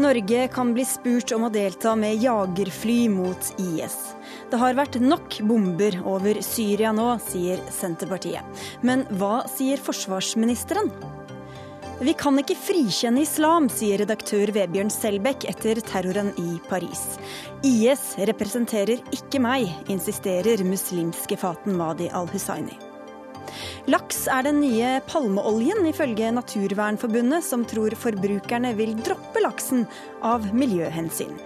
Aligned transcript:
Norge 0.00 0.48
kan 0.48 0.72
bli 0.74 0.84
spurt 0.88 1.32
om 1.36 1.44
å 1.46 1.52
delta 1.52 1.92
med 1.98 2.22
jagerfly 2.22 3.08
mot 3.12 3.50
IS. 3.60 3.96
Det 4.50 4.58
har 4.60 4.76
vært 4.78 4.96
nok 5.02 5.36
bomber 5.46 5.98
over 6.08 6.40
Syria 6.44 6.94
nå, 6.96 7.12
sier 7.28 7.60
Senterpartiet. 7.74 8.64
Men 8.86 9.04
hva 9.20 9.42
sier 9.52 9.82
forsvarsministeren? 9.82 10.90
Vi 12.00 12.14
kan 12.16 12.40
ikke 12.40 12.56
frikjenne 12.56 13.20
islam, 13.26 13.68
sier 13.68 14.00
redaktør 14.00 14.48
Vebjørn 14.56 14.88
Selbekk 14.94 15.44
etter 15.52 15.82
terroren 15.84 16.32
i 16.40 16.54
Paris. 16.70 17.18
IS 17.60 18.14
representerer 18.30 19.04
ikke 19.12 19.42
meg, 19.44 19.68
insisterer 19.92 20.64
muslimske 20.64 21.36
Faten 21.40 21.76
Madi 21.76 22.08
al-Hussaini. 22.08 22.89
Laks 23.90 24.24
er 24.30 24.46
den 24.46 24.60
nye 24.62 24.98
palmeoljen, 25.08 25.84
ifølge 25.90 26.32
Naturvernforbundet, 26.36 27.44
som 27.46 27.66
tror 27.68 27.96
forbrukerne 27.98 28.74
vil 28.78 28.96
droppe 29.00 29.42
laksen 29.44 29.86
av 30.26 30.46
miljøhensyn. 30.54 31.36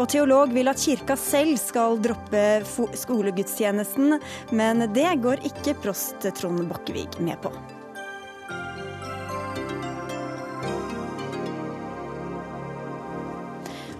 Og 0.00 0.08
teolog 0.10 0.54
vil 0.54 0.70
at 0.70 0.80
kirka 0.82 1.16
selv 1.20 1.58
skal 1.60 2.00
droppe 2.02 2.62
skolegudstjenesten, 2.98 4.16
men 4.56 4.88
det 4.94 5.10
går 5.22 5.44
ikke 5.52 5.78
prost 5.84 6.26
Trond 6.40 6.66
Bakkevig 6.70 7.10
med 7.22 7.38
på. 7.44 7.54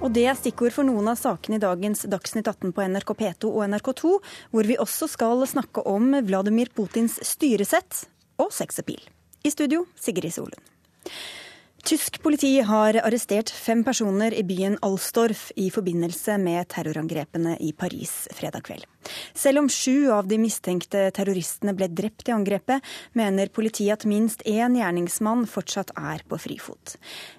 Og 0.00 0.14
det 0.16 0.22
er 0.30 0.36
stikkord 0.38 0.72
for 0.72 0.88
noen 0.88 1.10
av 1.12 1.18
sakene 1.20 1.58
i 1.58 1.60
dagens 1.60 2.06
Dagsnytt 2.08 2.48
18 2.48 2.72
på 2.72 2.84
NRK 2.88 3.10
P2 3.18 3.50
og 3.50 3.66
NRK2, 3.68 4.12
hvor 4.48 4.68
vi 4.68 4.78
også 4.80 5.10
skal 5.12 5.44
snakke 5.48 5.84
om 5.84 6.14
Vladimir 6.24 6.70
Putins 6.72 7.18
styresett 7.28 8.06
og 8.40 8.48
sexappeal. 8.56 9.02
I 9.44 9.52
studio, 9.52 9.84
Sigrid 10.00 10.32
Solund. 10.32 10.56
Tysk 11.80 12.18
politi 12.22 12.58
har 12.60 12.96
arrestert 13.00 13.50
fem 13.50 13.80
personer 13.84 14.34
i 14.36 14.42
byen 14.44 14.76
Alstorf 14.84 15.46
i 15.56 15.70
forbindelse 15.72 16.36
med 16.38 16.68
terrorangrepene 16.68 17.54
i 17.64 17.70
Paris 17.72 18.28
fredag 18.36 18.66
kveld. 18.66 18.84
Selv 19.34 19.62
om 19.62 19.68
sju 19.72 20.10
av 20.12 20.28
de 20.28 20.36
mistenkte 20.38 21.06
terroristene 21.16 21.72
ble 21.76 21.88
drept 21.88 22.28
i 22.28 22.34
angrepet, 22.36 22.84
mener 23.16 23.48
politiet 23.48 23.96
at 23.96 24.08
minst 24.08 24.44
én 24.44 24.76
gjerningsmann 24.76 25.46
fortsatt 25.48 25.94
er 25.96 26.20
på 26.28 26.38
frifot. 26.42 26.98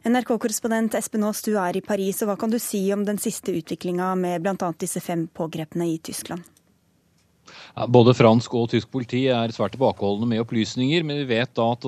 NRK-korrespondent 0.10 0.98
Espen 0.98 1.28
Aas, 1.28 1.44
du 1.46 1.54
er 1.62 1.78
i 1.78 1.86
Paris, 1.86 2.24
og 2.24 2.32
hva 2.32 2.40
kan 2.42 2.50
du 2.50 2.58
si 2.60 2.88
om 2.96 3.06
den 3.06 3.22
siste 3.22 3.54
utviklinga 3.54 4.16
med 4.18 4.42
bl.a. 4.42 4.74
disse 4.82 5.04
fem 5.06 5.28
pågrepne 5.30 5.94
i 5.94 6.02
Tyskland? 6.02 6.48
Både 7.72 8.14
fransk 8.16 8.54
og 8.58 8.68
tysk 8.74 8.90
politi 8.92 9.24
er 9.32 9.52
svært 9.56 9.78
tilbakeholdne 9.78 10.28
med 10.28 10.42
opplysninger, 10.44 11.06
men 11.08 11.22
vi 11.22 11.30
vet 11.30 11.54
da 11.56 11.70
at 11.72 11.86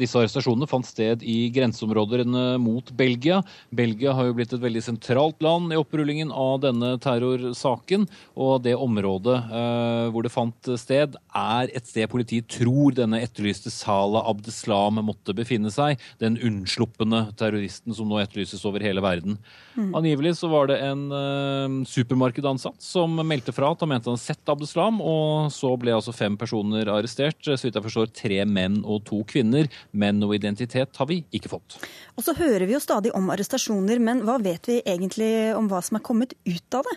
disse 0.00 0.16
arrestasjonene 0.16 0.68
fant 0.70 0.88
sted 0.88 1.20
i 1.26 1.50
grenseområdene 1.52 2.56
mot 2.62 2.88
Belgia. 2.96 3.42
Belgia 3.68 4.14
har 4.16 4.30
jo 4.30 4.36
blitt 4.38 4.54
et 4.56 4.62
veldig 4.62 4.82
sentralt 4.86 5.44
land 5.44 5.74
i 5.74 5.80
opprullingen 5.80 6.32
av 6.32 6.62
denne 6.64 6.94
terrorsaken. 7.04 8.06
Og 8.40 8.62
det 8.64 8.76
området 8.80 9.36
eh, 9.60 10.06
hvor 10.14 10.24
det 10.24 10.32
fant 10.32 10.72
sted, 10.80 11.18
er 11.36 11.72
et 11.76 11.88
sted 11.88 12.08
politiet 12.08 12.48
tror 12.48 12.96
denne 12.96 13.20
etterlyste 13.20 13.72
Salah 13.72 14.24
Abdeslam 14.30 15.02
måtte 15.04 15.36
befinne 15.36 15.72
seg. 15.74 16.00
Den 16.22 16.40
unnsluppende 16.40 17.26
terroristen 17.36 17.94
som 17.96 18.08
nå 18.08 18.22
etterlyses 18.22 18.64
over 18.68 18.84
hele 18.84 19.04
verden. 19.04 19.36
Mm. 19.76 19.92
Angivelig 20.00 20.38
så 20.40 20.48
var 20.48 20.70
det 20.70 20.80
en 20.80 21.84
supermarkedansatt 21.86 22.80
som 22.80 23.20
meldte 23.20 23.52
fra 23.52 23.74
at 23.74 23.84
han 23.84 23.92
mente 23.92 24.08
han 24.08 24.16
hadde 24.16 24.24
sett 24.24 24.52
Abdeslam. 24.56 25.02
og 25.04 25.25
så 25.52 25.72
ble 25.80 25.94
altså 25.96 26.14
fem 26.16 26.36
personer 26.40 26.90
arrestert. 26.92 27.40
Så 27.44 27.68
vidt 27.68 27.78
jeg 27.78 27.86
forstår 27.86 28.12
tre 28.16 28.42
menn 28.48 28.80
og 28.84 29.04
to 29.08 29.22
kvinner. 29.28 29.70
Men 29.92 30.20
noe 30.22 30.38
identitet 30.38 30.96
har 31.00 31.10
vi 31.10 31.22
ikke 31.36 31.52
fått. 31.52 31.78
Og 32.16 32.26
så 32.26 32.36
hører 32.38 32.66
vi 32.66 32.76
jo 32.76 32.82
stadig 32.82 33.14
om 33.16 33.30
arrestasjoner, 33.34 34.00
men 34.02 34.24
hva 34.26 34.38
vet 34.42 34.70
vi 34.70 34.80
egentlig 34.82 35.32
om 35.56 35.70
hva 35.70 35.82
som 35.84 36.00
er 36.00 36.06
kommet 36.06 36.36
ut 36.46 36.78
av 36.78 36.86
det? 36.88 36.96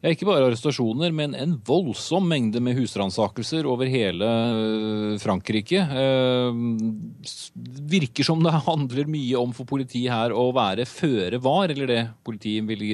Ja, 0.00 0.14
ikke 0.14 0.24
bare 0.24 0.46
arrestasjoner, 0.48 1.12
men 1.12 1.34
en 1.36 1.58
voldsom 1.68 2.24
mengde 2.24 2.60
med 2.64 2.78
husransakelser 2.78 3.66
over 3.68 3.84
hele 3.92 4.24
øh, 4.24 5.16
Frankrike. 5.20 5.76
Øh, 5.76 6.56
virker 7.92 8.24
som 8.24 8.40
det 8.40 8.54
handler 8.70 9.10
mye 9.12 9.36
om 9.36 9.52
for 9.52 9.68
politiet 9.68 10.08
her 10.08 10.32
å 10.32 10.46
være 10.56 10.86
føre 10.88 11.42
var, 11.44 11.68
eller 11.74 11.90
det 11.90 11.98
politiet 12.24 12.64
vil, 12.70 12.86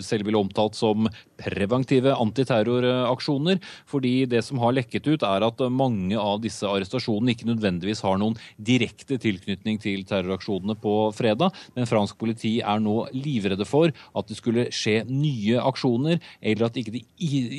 selv 0.00 0.24
ville 0.24 0.40
omtalt 0.40 0.78
som 0.78 1.10
preventive 1.36 2.16
antiterroraksjoner. 2.16 3.60
Fordi 3.92 4.14
det 4.32 4.40
som 4.48 4.62
har 4.64 4.72
lekket 4.78 5.10
ut, 5.12 5.28
er 5.28 5.44
at 5.44 5.60
mange 5.68 6.16
av 6.16 6.40
disse 6.40 6.64
arrestasjonene 6.64 7.36
ikke 7.36 7.50
nødvendigvis 7.50 8.00
har 8.08 8.16
noen 8.22 8.38
direkte 8.56 9.20
tilknytning 9.20 9.82
til 9.84 10.08
terroraksjonene 10.08 10.80
på 10.80 10.96
fredag, 11.12 11.52
men 11.76 11.92
fransk 11.92 12.16
politi 12.16 12.56
er 12.64 12.80
nå 12.80 13.02
livredde 13.12 13.68
for 13.68 13.92
at 13.92 14.32
det 14.32 14.40
skulle 14.40 14.70
skje 14.72 15.02
nye 15.12 15.60
aksjoner 15.60 16.21
eller 16.40 16.68
at 16.68 16.78
ikke 16.78 16.94
de 16.94 17.02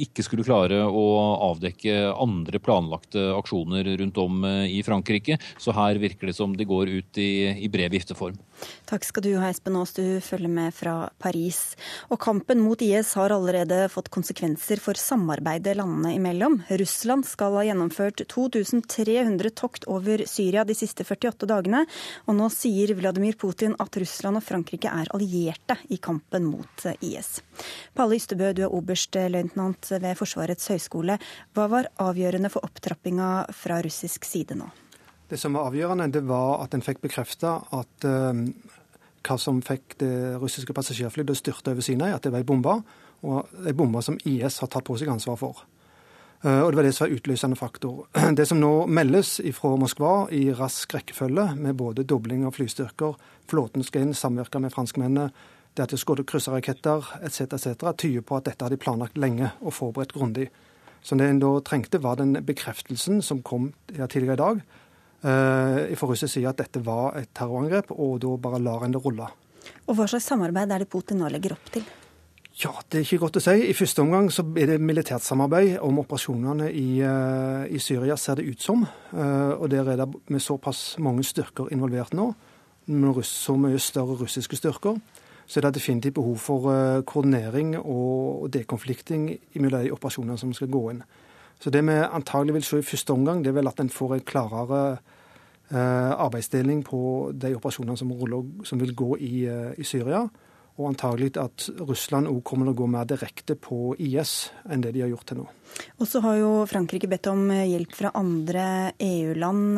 ikke 0.04 0.26
skulle 0.26 0.46
klare 0.48 0.84
å 0.86 1.06
avdekke 1.52 2.14
andre 2.14 2.62
planlagte 2.64 3.30
aksjoner 3.38 3.88
rundt 4.02 4.20
om 4.22 4.44
eh, 4.48 4.78
i 4.80 4.82
Frankrike. 4.86 5.40
Så 5.58 5.76
her 5.76 6.00
virker 6.02 6.30
det 6.30 6.38
som 6.38 6.56
de 6.58 6.68
går 6.68 6.92
ut 6.94 7.22
i, 7.22 7.32
i 7.66 7.72
bred 7.72 7.94
vifteform. 7.94 8.40
Takk 8.88 9.06
skal 9.08 9.26
du 9.26 9.32
ha, 9.42 9.50
Espen 9.50 9.76
Aas, 9.80 9.94
du 9.96 10.22
følger 10.24 10.52
med 10.52 10.74
fra 10.76 11.10
Paris. 11.22 11.76
Og 12.14 12.20
kampen 12.22 12.62
mot 12.64 12.80
IS 12.82 13.14
har 13.20 13.34
allerede 13.34 13.88
fått 13.92 14.12
konsekvenser 14.14 14.82
for 14.84 15.00
samarbeidet 15.00 15.76
landene 15.80 16.14
imellom. 16.18 16.60
Russland 16.82 17.28
skal 17.28 17.58
ha 17.60 17.66
gjennomført 17.68 18.24
2300 18.32 19.54
tokt 19.58 19.88
over 19.92 20.24
Syria 20.30 20.64
de 20.68 20.78
siste 20.78 21.06
48 21.08 21.50
dagene, 21.50 21.84
og 22.28 22.38
nå 22.38 22.50
sier 22.54 22.94
Vladimir 22.98 23.38
Putin 23.40 23.76
at 23.82 23.98
Russland 24.00 24.40
og 24.40 24.46
Frankrike 24.46 24.92
er 24.92 25.12
allierte 25.16 25.78
i 25.94 26.00
kampen 26.04 26.48
mot 26.48 26.88
IS. 27.02 27.40
Palle 27.98 28.18
Ystebø, 28.20 28.53
du 28.56 28.64
er 28.66 28.74
oberstløytnant 28.74 29.92
ved 29.98 30.18
Forsvarets 30.20 30.70
høgskole. 30.72 31.18
Hva 31.54 31.68
var 31.72 31.90
avgjørende 32.04 32.52
for 32.54 32.66
opptrappinga 32.66 33.30
fra 33.56 33.82
russisk 33.86 34.26
side 34.28 34.58
nå? 34.60 34.70
Det 35.30 35.40
som 35.42 35.56
var 35.58 35.70
avgjørende, 35.70 36.12
det 36.14 36.24
var 36.30 36.62
at 36.62 36.76
en 36.76 36.84
fikk 36.86 37.02
bekrefta 37.02 37.56
at 37.74 38.06
uh, 38.06 38.34
hva 39.24 39.38
som 39.40 39.62
fikk 39.66 39.98
det 40.04 40.14
russiske 40.42 40.76
passasjerflyet 40.76 41.30
til 41.30 41.34
å 41.36 41.40
styrte 41.40 41.74
over 41.74 41.86
Sinai, 41.86 42.12
at 42.14 42.26
det 42.26 42.34
var 42.34 42.44
ei 42.44 42.48
bombe. 42.48 42.76
Og 43.24 43.54
ei 43.64 43.74
bombe 43.74 44.04
som 44.04 44.20
IS 44.28 44.60
har 44.62 44.70
tatt 44.70 44.86
på 44.86 44.98
seg 45.00 45.10
ansvar 45.14 45.40
for. 45.40 45.64
Uh, 46.44 46.66
og 46.66 46.74
Det 46.74 46.78
var 46.78 46.88
det 46.90 46.94
som 46.94 47.08
var 47.08 47.16
utløsende 47.16 47.58
faktor. 47.58 48.04
Det 48.38 48.46
som 48.50 48.60
nå 48.60 48.74
meldes 48.92 49.38
fra 49.56 49.74
Moskva 49.80 50.14
i 50.36 50.46
rask 50.54 50.94
rekkefølge, 50.94 51.54
med 51.56 51.80
både 51.80 52.04
dobling 52.04 52.44
av 52.46 52.58
flystyrker, 52.60 53.16
flåten 53.50 53.84
skal 53.88 54.06
inn, 54.06 54.14
samvirke 54.18 54.60
med 54.60 54.76
franskmennene, 54.76 55.32
det 55.74 55.86
at 55.86 55.94
det 55.94 56.00
skudde 56.02 56.26
krysseraketter 56.30 57.08
etc., 57.26 57.42
etc., 57.58 57.90
tyder 57.98 58.22
på 58.26 58.38
at 58.38 58.46
dette 58.50 58.66
har 58.66 58.74
de 58.74 58.78
planlagt 58.78 59.18
lenge 59.18 59.52
og 59.62 59.74
forberedt 59.74 60.14
grundig. 60.14 60.50
Så 61.04 61.18
det 61.20 61.28
en 61.28 61.42
da 61.42 61.58
trengte, 61.66 62.00
var 62.04 62.20
den 62.20 62.38
bekreftelsen 62.46 63.22
som 63.26 63.42
kom 63.44 63.74
tidligere 63.90 64.38
i 64.38 64.42
dag 64.44 64.62
eh, 65.24 65.96
fra 66.00 66.08
russisk 66.10 66.38
side 66.38 66.54
at 66.54 66.62
dette 66.62 66.84
var 66.86 67.18
et 67.20 67.34
terrorangrep, 67.36 67.92
og 67.92 68.22
da 68.24 68.38
bare 68.40 68.62
lar 68.64 68.86
en 68.86 68.96
det 68.96 69.02
rulle. 69.04 69.28
Og 69.88 69.98
Hva 69.98 70.08
slags 70.08 70.30
samarbeid 70.32 70.72
er 70.72 70.84
det 70.84 70.92
Putin 70.92 71.20
nå 71.24 71.32
legger 71.32 71.58
opp 71.58 71.74
til? 71.74 71.84
Ja, 72.62 72.70
Det 72.88 73.00
er 73.00 73.06
ikke 73.08 73.24
godt 73.26 73.40
å 73.40 73.42
si. 73.42 73.56
I 73.66 73.74
første 73.74 74.04
omgang 74.04 74.30
så 74.32 74.46
er 74.62 74.68
det 74.70 74.82
militært 74.82 75.26
samarbeid 75.26 75.80
om 75.82 76.00
operasjonene 76.04 76.70
i, 76.70 77.02
uh, 77.02 77.66
i 77.66 77.80
Syria, 77.82 78.16
ser 78.16 78.38
det 78.38 78.46
ut 78.46 78.62
som. 78.62 78.86
Uh, 79.12 79.58
og 79.58 79.72
Der 79.74 79.90
er 79.90 79.98
det 79.98 80.08
med 80.30 80.40
såpass 80.40 81.00
mange 81.00 81.24
styrker 81.24 81.72
involvert 81.74 82.14
nå, 82.14 82.30
med 82.86 83.24
så 83.26 83.58
mye 83.58 83.80
større 83.80 84.20
russiske 84.22 84.60
styrker 84.60 85.00
så 85.46 85.60
er 85.60 85.68
det 85.68 85.76
definitivt 85.78 86.18
behov 86.20 86.38
for 86.42 86.70
eh, 86.72 87.02
koordinering 87.08 87.76
og 87.80 88.48
dekonflikting 88.54 89.28
mellom 89.60 89.84
de 89.84 89.94
operasjonene 89.94 90.40
som 90.40 90.54
skal 90.56 90.72
gå 90.72 90.84
inn. 90.94 91.04
Så 91.60 91.70
Det 91.70 91.84
vi 91.86 91.94
antagelig 91.96 92.54
vil 92.54 92.64
se 92.64 92.80
i 92.80 92.88
første 92.88 93.14
omgang, 93.14 93.44
det 93.44 93.54
er 93.54 93.60
vel 93.60 93.68
at 93.68 93.80
en 93.80 93.90
får 93.90 94.16
en 94.16 94.26
klarere 94.28 94.82
eh, 95.72 96.12
arbeidsdeling 96.12 96.84
på 96.84 97.32
de 97.34 97.54
operasjonene 97.56 97.98
som, 97.98 98.12
som 98.64 98.80
vil 98.80 98.96
gå 98.96 99.18
i, 99.18 99.46
eh, 99.48 99.72
i, 99.78 99.84
Syria. 99.84 100.26
Og 100.74 100.90
antagelig 100.90 101.38
at 101.38 101.70
Russland 101.80 102.28
òg 102.28 102.42
kommer 102.44 102.66
til 102.66 102.74
å 102.74 102.80
gå 102.82 102.88
mer 102.90 103.06
direkte 103.06 103.56
på 103.56 103.94
IS 104.02 104.50
enn 104.66 104.82
det 104.82 104.96
de 104.96 105.04
har 105.06 105.12
gjort 105.12 105.28
til 105.30 105.44
nå. 105.44 105.48
Og 106.02 106.10
så 106.10 106.20
har 106.26 106.40
jo 106.40 106.50
Frankrike 106.70 107.08
bedt 107.08 107.30
om 107.30 107.46
hjelp 107.54 107.94
fra 107.94 108.12
andre 108.18 108.66
EU-land. 108.98 109.78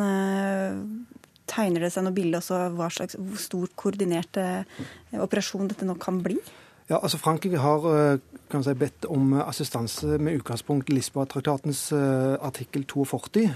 Tegner 1.46 1.86
det 1.86 1.92
seg 1.94 2.06
noe 2.06 2.14
bilde 2.14 2.40
også 2.40 2.56
av 2.58 2.78
hva 2.78 2.88
slags, 2.92 3.16
hvor 3.18 3.40
stor 3.40 3.70
koordinert 3.78 4.38
eh, 4.40 4.66
operasjon 5.22 5.68
dette 5.70 5.86
nå 5.86 5.94
kan 6.02 6.18
bli? 6.24 6.38
Ja, 6.90 6.98
altså 6.98 7.18
Frankrike 7.22 7.60
har 7.62 7.86
eh, 7.90 8.18
si, 8.50 8.74
bedt 8.78 9.06
om 9.10 9.34
assistanse 9.44 10.18
med 10.22 10.40
utgangspunkt 10.40 10.90
i 10.90 10.96
Lisboa-traktatens 10.98 11.88
eh, 11.94 12.34
artikkel 12.42 12.86
42, 12.90 13.46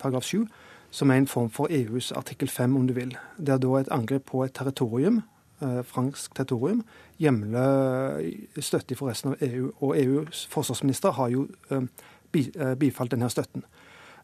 paragraf 0.00 0.24
7, 0.28 0.44
som 0.90 1.12
er 1.12 1.20
en 1.20 1.28
form 1.30 1.50
for 1.52 1.72
EUs 1.72 2.12
artikkel 2.16 2.48
5, 2.48 2.76
om 2.76 2.86
du 2.88 2.94
vil. 2.96 3.16
Det 3.36 3.54
er 3.54 3.60
da 3.62 3.74
et 3.78 3.92
angrep 3.92 4.28
på 4.32 4.44
et 4.44 4.56
territorium, 4.56 5.22
fransk 5.60 6.32
territorium, 6.32 6.80
hjemler 7.20 8.22
støtte 8.64 8.96
for 8.96 9.12
resten 9.12 9.34
av 9.34 9.42
EU. 9.44 9.66
Og 9.84 9.92
EUs 10.00 10.46
forsvarsminister 10.48 11.12
har 11.18 11.28
jo 11.28 11.44
bifalt 12.32 13.12
denne 13.12 13.28
støtten. 13.28 13.66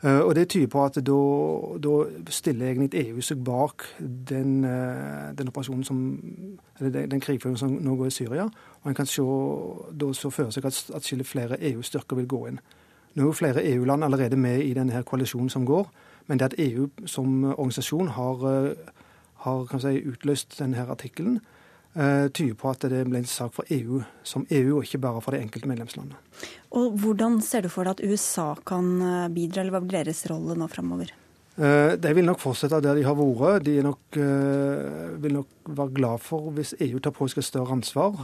Eh, 0.06 0.18
og 0.20 0.34
Det 0.34 0.48
tyder 0.48 0.66
på 0.66 0.84
at 0.84 0.94
da, 0.94 1.92
stiller 2.30 2.66
egentlig 2.66 3.06
EU 3.06 3.20
seg 3.20 3.44
bak 3.44 3.82
den, 4.28 4.64
eh, 4.64 5.32
den 5.38 5.48
operasjonen 5.48 5.84
som, 5.84 6.20
eller 6.78 6.90
den, 6.90 7.10
den 7.10 7.20
krigføringen 7.20 7.58
som 7.58 7.70
nå 7.70 7.96
går 7.96 8.06
i 8.06 8.10
Syria. 8.10 8.44
Og 8.82 8.88
en 8.88 8.94
kan 8.94 9.06
se, 9.06 9.22
da 10.00 10.12
så 10.12 10.30
føre 10.30 10.52
seg 10.52 10.64
at 10.64 10.90
atskillig 10.94 11.26
flere 11.26 11.58
EU-styrker 11.72 12.16
vil 12.16 12.28
gå 12.28 12.46
inn. 12.46 12.60
Nå 13.14 13.22
er 13.22 13.26
jo 13.26 13.32
flere 13.32 13.64
EU-land 13.64 14.04
allerede 14.04 14.36
med 14.36 14.60
i 14.60 14.74
denne 14.74 15.02
koalisjonen 15.02 15.50
som 15.50 15.66
går, 15.66 15.90
men 16.26 16.38
det 16.38 16.44
at 16.44 16.58
EU 16.58 16.88
som 17.06 17.44
organisasjon 17.44 18.08
har, 18.08 18.46
eh, 18.52 18.74
har 19.34 19.78
si, 19.78 20.02
utløst 20.06 20.58
denne 20.58 20.86
artikkelen, 20.86 21.40
Eh, 21.40 21.55
tyder 21.96 22.56
på 22.60 22.68
at 22.68 22.84
det 22.90 23.04
ble 23.08 23.22
en 23.22 23.28
sak 23.28 23.54
for 23.56 23.68
EU 23.72 24.02
som 24.26 24.44
EU, 24.52 24.76
og 24.76 24.84
ikke 24.84 25.00
bare 25.00 25.22
for 25.24 25.32
de 25.32 25.40
enkelte 25.40 25.68
medlemslandene. 25.70 26.18
Og 26.76 26.96
Hvordan 27.00 27.38
ser 27.44 27.64
du 27.64 27.70
for 27.72 27.88
deg 27.88 27.96
at 27.96 28.02
USA 28.04 28.50
kan 28.68 28.90
eh, 29.00 29.28
bidra, 29.32 29.62
eller 29.62 29.76
hva 29.78 29.84
blir 29.84 30.04
deres 30.04 30.26
rolle 30.28 30.56
nå 30.58 30.68
framover? 30.68 31.12
Eh, 31.56 31.94
de 31.96 32.12
vil 32.18 32.26
nok 32.28 32.42
fortsette 32.42 32.82
der 32.84 32.98
de 32.98 33.06
har 33.06 33.16
vært. 33.16 33.64
De 33.64 33.78
nok, 33.86 34.18
vil 35.22 35.38
nok 35.38 35.70
være 35.78 35.94
glad 35.96 36.24
for 36.24 36.50
hvis 36.56 36.74
EU 36.84 37.00
tar 37.00 37.14
på 37.16 37.30
seg 37.32 37.40
et 37.40 37.48
større 37.48 37.78
ansvar. 37.78 38.18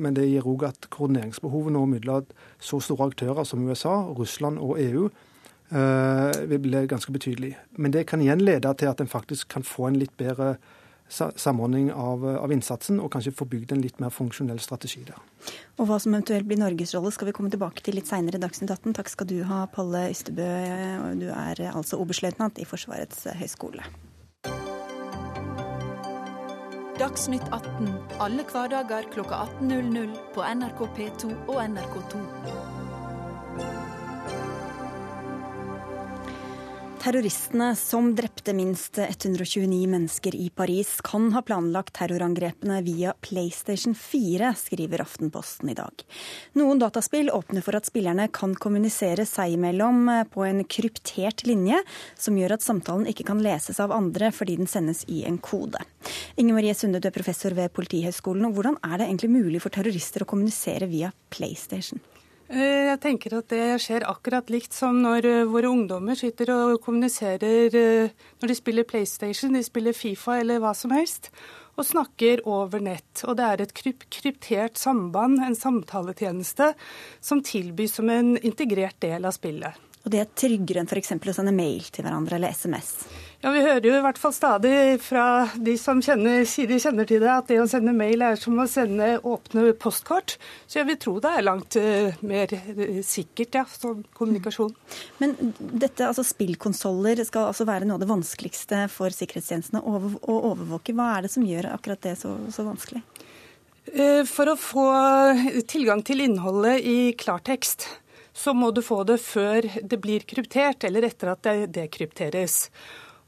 Men 0.00 0.16
det 0.16 0.30
gir 0.30 0.48
òg 0.48 0.64
at 0.70 0.88
koordineringsbehovet 0.94 1.76
nå 1.76 1.84
mellom 1.92 2.32
så 2.62 2.80
store 2.80 3.10
aktører 3.10 3.44
som 3.44 3.66
USA, 3.68 3.98
Russland 4.16 4.62
og 4.64 4.80
EU 4.80 5.10
vil 5.74 6.60
bli 6.62 6.84
ganske 6.86 7.12
betydelig. 7.12 7.54
Men 7.76 7.92
det 7.92 8.06
kan 8.06 8.22
igjen 8.22 8.44
lede 8.44 8.72
til 8.78 8.88
at 8.88 9.00
en 9.00 9.10
faktisk 9.10 9.48
kan 9.52 9.64
få 9.66 9.88
en 9.88 9.98
litt 9.98 10.12
bedre 10.20 10.54
samordning 11.08 11.92
av, 11.92 12.24
av, 12.24 12.52
innsatsen, 12.52 13.00
og 13.00 13.12
kanskje 13.12 13.34
få 13.36 13.46
bygd 13.50 13.74
en 13.74 13.82
litt 13.84 14.00
mer 14.02 14.12
funksjonell 14.14 14.60
strategi 14.62 15.04
der. 15.06 15.20
Og 15.78 15.88
Hva 15.88 15.98
som 16.00 16.14
eventuelt 16.14 16.48
blir 16.48 16.60
Norges 16.60 16.94
rolle 16.96 17.12
skal 17.14 17.28
vi 17.28 17.36
komme 17.36 17.52
tilbake 17.52 17.84
til 17.84 17.98
litt 17.98 18.08
seinere 18.08 18.40
i 18.40 18.42
Dagsnytt 18.42 18.72
18. 18.72 18.96
Takk 18.96 19.12
skal 19.12 19.28
du 19.30 19.36
ha, 19.48 19.64
Palle 19.70 20.08
Ystebø. 20.10 20.48
Du 21.20 21.28
er 21.28 21.66
altså 21.74 22.00
oberstløytnant 22.02 22.58
i 22.62 22.68
Forsvarets 22.68 23.26
høgskole. 23.36 23.84
Dagsnytt 26.94 27.48
18 27.50 28.20
alle 28.22 28.44
hverdager 28.46 29.08
kl 29.10 29.24
18.00 29.26 30.14
på 30.36 30.46
NRK 30.46 30.84
P2 30.94 31.32
og 31.50 31.58
NRK2. 31.64 32.22
Terroristene 37.04 37.76
som 37.76 38.14
drepte 38.16 38.54
minst 38.56 38.98
129 38.98 39.88
mennesker 39.92 40.34
i 40.34 40.46
Paris, 40.50 41.00
kan 41.04 41.26
ha 41.34 41.42
planlagt 41.44 41.92
terrorangrepene 41.98 42.78
via 42.82 43.12
PlayStation 43.20 43.92
4, 43.94 44.54
skriver 44.56 45.02
Aftenposten 45.04 45.68
i 45.68 45.74
dag. 45.76 46.04
Noen 46.56 46.80
dataspill 46.80 47.28
åpner 47.28 47.60
for 47.66 47.76
at 47.76 47.90
spillerne 47.90 48.24
kan 48.32 48.54
kommunisere 48.56 49.28
seg 49.28 49.58
imellom 49.58 50.08
på 50.32 50.46
en 50.48 50.64
kryptert 50.64 51.44
linje, 51.44 51.82
som 52.16 52.40
gjør 52.40 52.56
at 52.56 52.64
samtalen 52.64 53.12
ikke 53.12 53.28
kan 53.28 53.44
leses 53.44 53.84
av 53.84 53.92
andre 53.92 54.32
fordi 54.32 54.56
den 54.62 54.72
sendes 54.72 55.04
i 55.04 55.26
en 55.28 55.36
kode. 55.36 55.84
Inger 56.40 56.56
Marie 56.56 56.72
Sunde, 56.72 57.04
du 57.04 57.12
er 57.12 57.18
professor 57.20 57.52
ved 57.52 57.68
Politihøgskolen. 57.76 58.48
Hvordan 58.56 58.80
er 58.80 58.96
det 58.96 59.10
egentlig 59.10 59.34
mulig 59.36 59.60
for 59.60 59.76
terrorister 59.76 60.24
å 60.24 60.32
kommunisere 60.32 60.88
via 60.88 61.12
PlayStation? 61.28 62.00
Eh, 62.52 62.90
jeg 62.90 63.00
tenker 63.00 63.38
at 63.38 63.48
det 63.48 63.78
skjer 63.80 64.04
akkurat 64.04 64.50
likt 64.52 64.74
som 64.76 64.98
når 65.00 65.28
eh, 65.30 65.44
våre 65.48 65.70
ungdommer 65.72 66.18
sitter 66.18 66.52
og 66.52 66.82
kommuniserer 66.84 67.76
eh, 67.78 68.12
når 68.42 68.50
de 68.50 68.56
spiller 68.58 68.88
PlayStation, 68.88 69.54
de 69.56 69.62
spiller 69.64 69.96
Fifa 69.96 70.36
eller 70.42 70.60
hva 70.60 70.74
som 70.76 70.92
helst, 70.92 71.30
og 71.74 71.88
snakker 71.88 72.44
over 72.44 72.84
nett. 72.84 73.24
Og 73.24 73.38
det 73.38 73.48
er 73.48 73.64
et 73.64 73.72
kryptert 73.74 74.76
samband, 74.78 75.40
en 75.40 75.56
samtaletjeneste, 75.56 76.74
som 77.24 77.40
tilbys 77.42 77.96
som 77.96 78.12
en 78.12 78.36
integrert 78.36 79.00
del 79.02 79.24
av 79.24 79.34
spillet. 79.34 79.80
Og 80.04 80.12
det 80.12 80.20
er 80.20 80.32
tryggere 80.36 80.82
enn 80.82 80.90
f.eks. 80.90 81.14
å 81.16 81.32
sende 81.32 81.56
mail 81.56 81.88
til 81.88 82.04
hverandre 82.04 82.36
eller 82.36 82.52
SMS? 82.52 82.92
Ja, 83.44 83.50
Vi 83.52 83.60
hører 83.60 83.84
jo 83.84 83.96
i 83.98 84.00
hvert 84.00 84.16
fall 84.16 84.32
stadig 84.32 84.76
fra 85.04 85.22
de 85.60 85.74
som 85.76 85.98
kjenner, 86.00 86.46
sier 86.48 86.64
de 86.70 86.78
kjenner 86.80 87.04
til 87.04 87.20
det, 87.20 87.28
at 87.28 87.50
det 87.50 87.58
å 87.60 87.66
sende 87.68 87.92
mail 87.92 88.22
er 88.24 88.38
som 88.40 88.56
å 88.56 88.64
sende 88.64 89.18
åpne 89.20 89.74
postkort. 89.76 90.38
Så 90.64 90.78
jeg 90.78 90.88
vil 90.88 90.96
tro 91.02 91.12
det 91.20 91.28
er 91.28 91.44
langt 91.44 91.76
uh, 91.76 92.16
mer 92.24 92.54
uh, 92.56 93.02
sikkert, 93.04 93.58
ja, 93.60 93.66
som 93.68 94.00
kommunikasjon. 94.16 94.72
Men 95.20 95.36
dette, 95.58 96.06
altså 96.06 96.24
spillkonsoller 96.24 97.20
skal 97.28 97.50
altså 97.50 97.68
være 97.68 97.84
noe 97.84 97.98
av 97.98 98.06
det 98.06 98.08
vanskeligste 98.14 98.86
for 98.94 99.12
sikkerhetstjenestene 99.12 99.84
å 99.84 100.38
overvåke. 100.54 100.96
Hva 100.96 101.10
er 101.18 101.28
det 101.28 101.34
som 101.36 101.44
gjør 101.44 101.68
akkurat 101.74 102.00
det 102.08 102.14
så, 102.22 102.32
så 102.48 102.64
vanskelig? 102.64 103.04
Uh, 103.92 104.24
for 104.24 104.54
å 104.54 104.56
få 104.56 104.88
tilgang 105.68 106.00
til 106.00 106.24
innholdet 106.30 106.80
i 106.80 107.12
klartekst 107.12 107.90
så 108.34 108.56
må 108.56 108.72
du 108.74 108.80
få 108.82 109.04
det 109.06 109.20
før 109.22 109.68
det 109.84 110.00
blir 110.02 110.24
kryptert, 110.26 110.88
eller 110.88 111.06
etter 111.06 111.36
at 111.36 111.44
det 111.44 111.74
dekrypteres. 111.76 112.64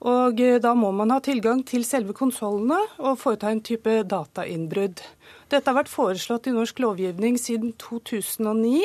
Og 0.05 0.41
eh, 0.41 0.59
Da 0.61 0.75
må 0.77 0.91
man 0.93 1.11
ha 1.15 1.21
tilgang 1.25 1.63
til 1.67 1.85
selve 1.89 2.13
konsollene 2.17 2.79
og 2.99 3.19
foreta 3.21 3.51
en 3.51 3.63
type 3.65 4.03
datainnbrudd. 4.05 5.01
Dette 5.49 5.71
har 5.71 5.79
vært 5.79 5.93
foreslått 5.93 6.49
i 6.51 6.55
norsk 6.55 6.83
lovgivning 6.83 7.39
siden 7.41 7.73
2009, 7.81 8.83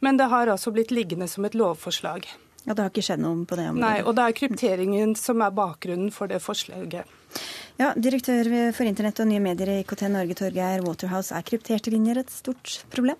men 0.00 0.18
det 0.18 0.30
har 0.32 0.50
altså 0.50 0.72
blitt 0.74 0.90
liggende 0.90 1.28
som 1.28 1.44
et 1.44 1.54
lovforslag. 1.54 2.26
Ja, 2.66 2.74
Det 2.74 2.82
har 2.82 2.90
ikke 2.90 3.04
skjedd 3.04 3.22
noe 3.22 3.46
på 3.48 3.56
det 3.56 3.70
området? 3.70 3.84
Nei, 3.86 4.02
og 4.04 4.16
det 4.18 4.26
er 4.26 4.36
krypteringen 4.36 5.14
som 5.16 5.40
er 5.40 5.54
bakgrunnen 5.56 6.10
for 6.12 6.28
det 6.28 6.42
forslaget. 6.44 7.08
Ja, 7.80 7.94
Direktør 7.96 8.72
for 8.76 8.84
internett 8.84 9.20
og 9.22 9.30
nye 9.30 9.40
medier 9.40 9.70
i 9.72 9.80
IKT 9.80 10.08
Norge, 10.12 10.36
Torgeir 10.36 10.82
Waterhouse. 10.84 11.32
Er 11.32 11.46
krypterte 11.46 11.92
linjer 11.94 12.20
et 12.20 12.32
stort 12.34 12.82
problem? 12.92 13.16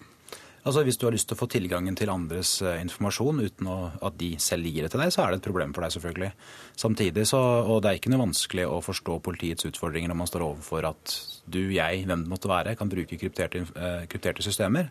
Altså 0.60 0.82
Hvis 0.84 0.98
du 1.00 1.06
har 1.06 1.14
lyst 1.14 1.30
til 1.30 1.38
å 1.38 1.40
få 1.40 1.48
tilgangen 1.48 1.96
til 1.96 2.10
andres 2.12 2.58
uh, 2.60 2.74
informasjon 2.82 3.40
uten 3.40 3.68
å, 3.70 3.78
at 4.04 4.18
de 4.20 4.34
selv 4.42 4.68
gir 4.68 4.84
det 4.84 4.90
til 4.92 5.00
deg, 5.00 5.12
så 5.14 5.24
er 5.24 5.32
det 5.32 5.40
et 5.40 5.46
problem 5.46 5.72
for 5.72 5.86
deg, 5.86 5.94
selvfølgelig. 5.94 6.30
Samtidig 6.82 7.24
så, 7.30 7.40
Og 7.64 7.80
det 7.80 7.90
er 7.90 8.00
ikke 8.00 8.12
noe 8.12 8.26
vanskelig 8.26 8.66
å 8.68 8.82
forstå 8.84 9.16
politiets 9.24 9.68
utfordringer 9.70 10.12
når 10.12 10.20
man 10.20 10.28
står 10.28 10.44
overfor 10.50 10.90
at 10.90 11.16
du, 11.50 11.62
jeg, 11.72 12.04
hvem 12.04 12.26
det 12.26 12.32
måtte 12.32 12.50
være, 12.50 12.76
kan 12.76 12.92
bruke 12.92 13.16
krypterte, 13.20 13.64
uh, 13.72 14.04
krypterte 14.10 14.44
systemer. 14.44 14.90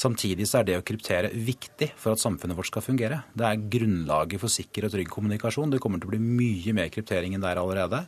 Samtidig 0.00 0.46
så 0.48 0.60
er 0.60 0.68
det 0.68 0.78
å 0.78 0.84
kryptere 0.86 1.32
viktig 1.34 1.90
for 1.98 2.14
at 2.14 2.22
samfunnet 2.22 2.56
vårt 2.56 2.70
skal 2.70 2.84
fungere. 2.84 3.24
Det 3.36 3.48
er 3.48 3.66
grunnlaget 3.74 4.40
for 4.40 4.52
sikker 4.52 4.86
og 4.86 4.94
trygg 4.94 5.10
kommunikasjon. 5.12 5.74
Det 5.74 5.82
kommer 5.82 6.00
til 6.00 6.08
å 6.08 6.14
bli 6.14 6.22
mye 6.22 6.76
mer 6.78 6.88
kryptering 6.94 7.34
enn 7.34 7.42
det 7.42 7.50
er 7.50 7.60
allerede. 7.60 8.06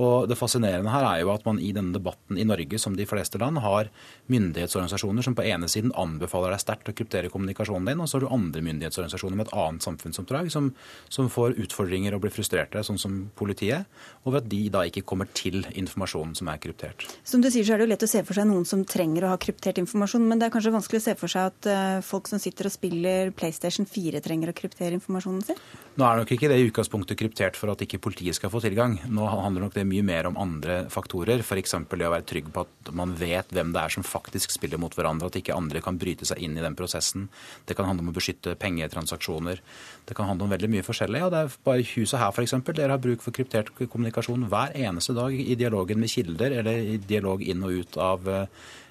Og 0.00 0.28
Det 0.28 0.38
fascinerende 0.38 0.92
her 0.92 1.04
er 1.04 1.20
jo 1.22 1.32
at 1.34 1.44
man 1.44 1.58
i 1.60 1.72
denne 1.74 1.92
debatten 1.92 2.38
i 2.40 2.46
Norge, 2.48 2.78
som 2.80 2.96
de 2.96 3.06
fleste 3.08 3.40
land, 3.40 3.60
har 3.64 3.90
myndighetsorganisasjoner 4.32 5.26
som 5.26 5.36
på 5.36 5.44
ene 5.44 5.68
siden 5.68 5.92
anbefaler 5.98 6.54
deg 6.54 6.62
sterkt 6.62 6.88
å 6.88 6.96
kryptere 6.96 7.30
kommunikasjonen 7.32 7.90
din, 7.90 8.00
og 8.00 8.08
så 8.08 8.18
har 8.18 8.24
du 8.24 8.32
andre 8.32 8.64
myndighetsorganisasjoner 8.64 9.38
med 9.38 9.48
et 9.50 9.56
annet 9.58 9.86
samfunnsoppdrag 9.86 10.50
som, 10.54 10.70
som 11.12 11.28
får 11.32 11.58
utfordringer 11.62 12.16
og 12.16 12.24
blir 12.24 12.34
frustrerte, 12.34 12.84
sånn 12.86 13.00
som 13.00 13.18
politiet, 13.38 13.90
over 14.24 14.40
at 14.40 14.48
de 14.48 14.62
da 14.72 14.84
ikke 14.88 15.04
kommer 15.06 15.28
til 15.36 15.62
informasjonen 15.72 16.34
som 16.38 16.50
er 16.52 16.62
kryptert. 16.62 17.06
Som 17.28 17.44
du 17.44 17.50
sier, 17.50 17.66
så 17.66 17.74
er 17.74 17.82
det 17.82 17.88
jo 17.88 17.92
lett 17.92 18.06
å 18.06 18.10
se 18.10 18.24
for 18.26 18.38
seg 18.38 18.48
noen 18.48 18.66
som 18.68 18.86
trenger 18.88 19.26
å 19.26 19.34
ha 19.34 19.40
kryptert 19.40 19.80
informasjon, 19.82 20.24
men 20.28 20.40
det 20.40 20.48
er 20.48 20.54
kanskje 20.54 20.74
vanskelig 20.74 21.02
å 21.02 21.06
se 21.08 21.16
for 21.18 21.32
seg 21.32 21.52
at 21.52 21.70
uh, 21.70 22.00
folk 22.06 22.30
som 22.30 22.40
sitter 22.42 22.68
og 22.68 22.74
spiller 22.74 23.32
PlayStation 23.36 23.88
4 23.88 24.22
trenger 24.24 24.52
å 24.52 24.56
kryptere 24.56 24.96
informasjonen 24.96 25.44
sin? 25.46 25.62
Nå 25.98 26.06
er 26.08 26.22
nok 26.22 26.34
ikke 26.34 26.48
det 26.50 26.58
i 26.60 26.68
utgangspunktet 26.70 27.18
kryptert 27.20 27.58
for 27.58 27.72
at 27.72 27.82
ikke 27.84 28.00
politiet 28.02 28.38
skal 28.38 28.52
få 28.52 28.62
tilgang. 28.64 28.96
Nå 29.12 29.26
handler 29.28 29.66
nok 29.66 29.76
det 29.76 29.81
mye 29.88 30.04
mer 30.06 30.28
om 30.28 30.38
andre 30.40 30.82
faktorer, 30.92 31.42
f.eks. 31.44 31.74
det 31.90 32.06
å 32.08 32.12
være 32.12 32.26
trygg 32.28 32.50
på 32.54 32.64
at 32.64 32.90
man 32.96 33.14
vet 33.18 33.52
hvem 33.54 33.72
det 33.74 33.82
er 33.82 33.94
som 33.94 34.06
faktisk 34.06 34.54
spiller 34.54 34.80
mot 34.80 34.94
hverandre, 34.96 35.30
at 35.30 35.38
ikke 35.40 35.56
andre 35.56 35.82
kan 35.84 35.98
bryte 36.00 36.28
seg 36.28 36.42
inn 36.42 36.58
i 36.58 36.64
den 36.64 36.76
prosessen. 36.78 37.28
Det 37.68 37.76
kan 37.78 37.88
handle 37.88 38.06
om 38.06 38.12
å 38.12 38.16
beskytte 38.16 38.56
pengetransaksjoner. 38.60 39.62
Det 40.08 40.16
kan 40.18 40.28
handle 40.30 40.48
om 40.48 40.54
veldig 40.54 40.70
mye 40.72 40.86
forskjellig. 40.86 41.24
og 41.24 41.32
det 41.34 41.42
er 41.42 41.56
bare 41.64 41.88
Huset 41.92 42.20
her 42.20 42.32
f.eks. 42.32 42.56
Dere 42.72 42.94
har 42.94 43.02
bruk 43.02 43.24
for 43.24 43.34
kryptert 43.36 43.72
kommunikasjon 43.82 44.46
hver 44.50 44.76
eneste 44.78 45.16
dag 45.16 45.34
i 45.34 45.58
dialogen 45.58 46.00
med 46.00 46.12
kilder 46.12 46.54
eller 46.62 46.94
i 46.94 46.96
dialog 46.96 47.42
inn 47.42 47.66
og 47.66 47.82
ut 47.82 47.98
av 48.00 48.28
eh, 48.30 48.46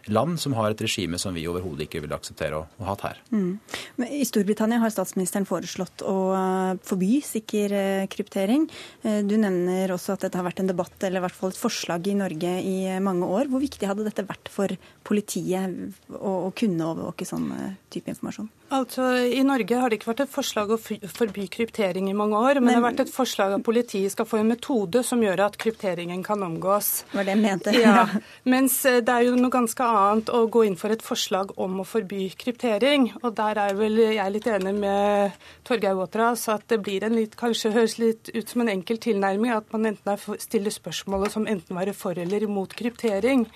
land 0.10 0.40
som 0.40 0.56
har 0.58 0.72
et 0.72 0.82
regime 0.82 1.20
som 1.22 1.36
vi 1.36 1.44
overhodet 1.50 1.86
ikke 1.88 2.02
vil 2.04 2.14
akseptere 2.16 2.62
å, 2.62 2.66
ha 2.86 2.96
her. 3.04 3.20
Mm. 3.34 3.60
I 4.08 4.24
Storbritannia 4.28 4.82
har 4.82 4.94
statsministeren 4.94 5.48
foreslått 5.50 6.04
å 6.08 6.16
eh, 6.38 6.80
forby 6.86 7.20
sikker 7.26 7.76
eh, 7.78 8.06
kryptering. 8.12 8.68
Eh, 9.04 9.22
du 9.28 9.36
nevner 9.42 9.94
også 9.94 10.16
at 10.16 10.26
dette 10.26 10.40
har 10.40 10.48
vært 10.48 10.64
en 10.64 10.72
debatt, 10.72 10.96
eller 11.02 11.22
i 11.22 11.26
hvert 11.26 11.38
fall 11.38 11.54
et 11.54 11.62
forslag 11.62 12.10
i 12.12 12.18
Norge 12.18 12.56
i 12.62 12.78
mange 13.04 13.28
år. 13.28 13.52
Hvor 13.52 13.64
viktig 13.64 13.90
hadde 13.90 14.08
dette 14.08 14.28
vært 14.28 14.52
for 14.54 14.74
politiet 15.08 15.78
å, 16.18 16.52
kunne 16.58 16.90
overvåke 16.94 17.28
sånn 17.28 17.50
type 17.94 18.12
informasjon? 18.14 18.50
Altså, 18.72 19.04
I 19.28 19.42
Norge 19.44 19.76
har 19.82 19.92
det 19.92 19.98
ikke 20.00 20.10
vært 20.14 20.22
et 20.24 20.32
forslag 20.32 20.70
å 20.72 20.78
forby 20.80 21.48
kryptering 21.52 22.08
i 22.08 22.16
mange 22.16 22.40
år, 22.40 22.62
men, 22.62 22.70
men 22.70 22.72
det 22.72 22.78
har 22.78 22.86
vært 22.86 23.04
et 23.04 23.12
forslag 23.12 23.56
at 23.58 23.66
politiet 23.68 24.14
skal 24.14 24.28
få 24.30 24.40
en 24.40 24.52
metode 24.54 25.04
som 25.04 25.20
gjør 25.24 25.44
at 25.50 25.58
krypteringen 25.60 26.22
kan 26.24 26.40
omgås. 26.46 27.04
Var 27.12 27.28
det 27.28 27.36
jeg 27.36 27.42
mente. 27.42 27.76
Ja. 27.76 28.06
Mens 28.54 28.80
det 28.86 29.12
er 29.12 29.28
jo 29.28 29.36
noe 29.36 29.52
ganske 29.52 29.84
annet 29.84 30.32
å 30.32 30.46
gå 30.52 30.64
inn 30.70 30.80
for 30.80 30.96
et 30.96 31.04
forslag 31.04 31.52
om 31.60 31.82
å 31.84 31.88
forby 31.88 32.30
kryptering. 32.40 33.10
Og 33.26 33.36
der 33.36 33.60
er 33.60 33.76
vel 33.76 34.00
jeg 34.06 34.36
litt 34.38 34.48
enig 34.48 34.76
med 34.80 35.40
Torgeir 35.68 35.98
Waterhouse 36.00 36.56
at 36.56 36.68
det 36.72 36.80
blir 36.86 37.04
en 37.04 37.18
litt, 37.18 37.36
kanskje 37.40 37.74
høres 37.76 38.00
litt 38.00 38.32
ut 38.32 38.48
som 38.48 38.64
en 38.64 38.72
enkel 38.72 39.02
tilnærming 39.04 39.52
at 39.52 39.68
man 39.76 39.92
enten 39.92 40.40
stiller 40.40 40.72
spørsmålet 40.72 41.36
som 41.36 41.50
enten 41.50 41.76
være 41.76 41.98
for 41.98 42.16
eller 42.16 42.48
imot 42.48 42.78
kryptering. 42.80 43.50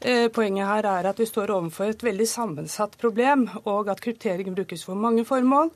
Eh, 0.00 0.30
poenget 0.32 0.64
her 0.64 0.86
er 0.88 1.06
at 1.10 1.18
vi 1.20 1.26
står 1.28 1.50
overfor 1.52 1.90
et 1.92 2.02
veldig 2.02 2.24
sammensatt 2.28 2.94
problem, 3.00 3.44
og 3.68 3.90
at 3.92 4.00
kryptering 4.00 4.54
brukes 4.56 4.86
for 4.86 4.96
mange 4.96 5.26
formål. 5.28 5.68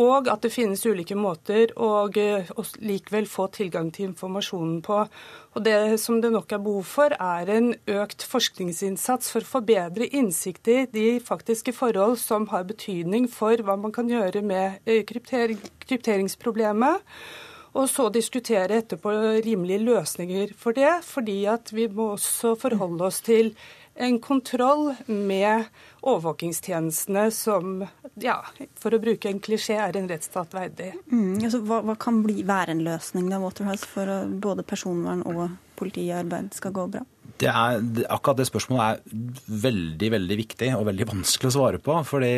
Og 0.00 0.28
at 0.28 0.40
det 0.44 0.52
finnes 0.52 0.84
ulike 0.86 1.16
måter 1.16 1.74
å, 1.76 2.08
eh, 2.16 2.48
likevel 2.80 3.26
få 3.26 3.50
tilgang 3.52 3.92
til 3.92 4.08
informasjonen 4.08 4.80
på. 4.82 5.08
Og 5.54 5.64
Det 5.64 6.00
som 6.00 6.20
det 6.20 6.32
nok 6.32 6.52
er 6.52 6.58
behov 6.58 6.84
for, 6.84 7.10
er 7.12 7.50
en 7.50 7.74
økt 7.86 8.22
forskningsinnsats 8.22 9.30
for 9.30 9.40
å 9.40 9.44
få 9.44 9.66
bedre 9.66 10.08
innsikt 10.12 10.68
i 10.68 10.86
de 10.86 11.20
faktiske 11.20 11.74
forhold 11.74 12.18
som 12.18 12.46
har 12.46 12.64
betydning 12.64 13.28
for 13.28 13.56
hva 13.56 13.76
man 13.76 13.92
kan 13.92 14.08
gjøre 14.08 14.42
med 14.42 14.78
eh, 14.86 15.02
kryptering, 15.02 15.58
krypteringsproblemet 15.80 17.00
og 17.78 17.86
så 17.90 18.08
diskutere 18.10 18.80
etterpå 18.82 19.12
rimelige 19.44 19.84
løsninger 19.86 20.54
for 20.58 20.76
det. 20.76 20.98
Fordi 21.06 21.44
at 21.50 21.70
vi 21.74 21.86
må 21.88 22.12
også 22.16 22.56
forholde 22.58 23.06
oss 23.06 23.20
til 23.26 23.52
en 23.98 24.18
kontroll 24.22 24.92
med 25.06 25.66
overvåkingstjenestene 26.06 27.24
som, 27.34 27.82
ja, 28.22 28.36
for 28.78 28.94
å 28.94 29.00
bruke 29.02 29.30
en 29.30 29.40
klisjé, 29.42 29.78
er 29.82 29.98
en 29.98 30.08
rettsstat 30.10 30.54
verdig. 30.54 30.92
Mm, 31.10 31.38
altså, 31.42 31.62
hva, 31.66 31.80
hva, 31.86 31.96
kan 31.98 32.22
bli, 32.22 32.40
være 32.46 32.76
en 32.76 32.84
løsning 32.86 33.26
da, 33.30 33.40
Waterhouse, 33.42 33.86
for 33.90 34.10
at 34.20 34.34
både 34.42 34.66
personvern 34.66 35.24
og 35.26 35.48
politiarbeid 35.78 36.54
skal 36.58 36.74
gå 36.78 36.86
bra? 36.94 37.02
Det 37.36 37.46
er, 37.46 37.82
akkurat 38.08 38.38
det 38.40 38.46
spørsmålet 38.48 39.02
er 39.02 39.42
veldig 39.62 40.08
veldig 40.14 40.36
viktig 40.40 40.68
og 40.78 40.86
veldig 40.88 41.06
vanskelig 41.10 41.50
å 41.50 41.54
svare 41.58 41.80
på. 41.82 41.94
fordi 42.08 42.30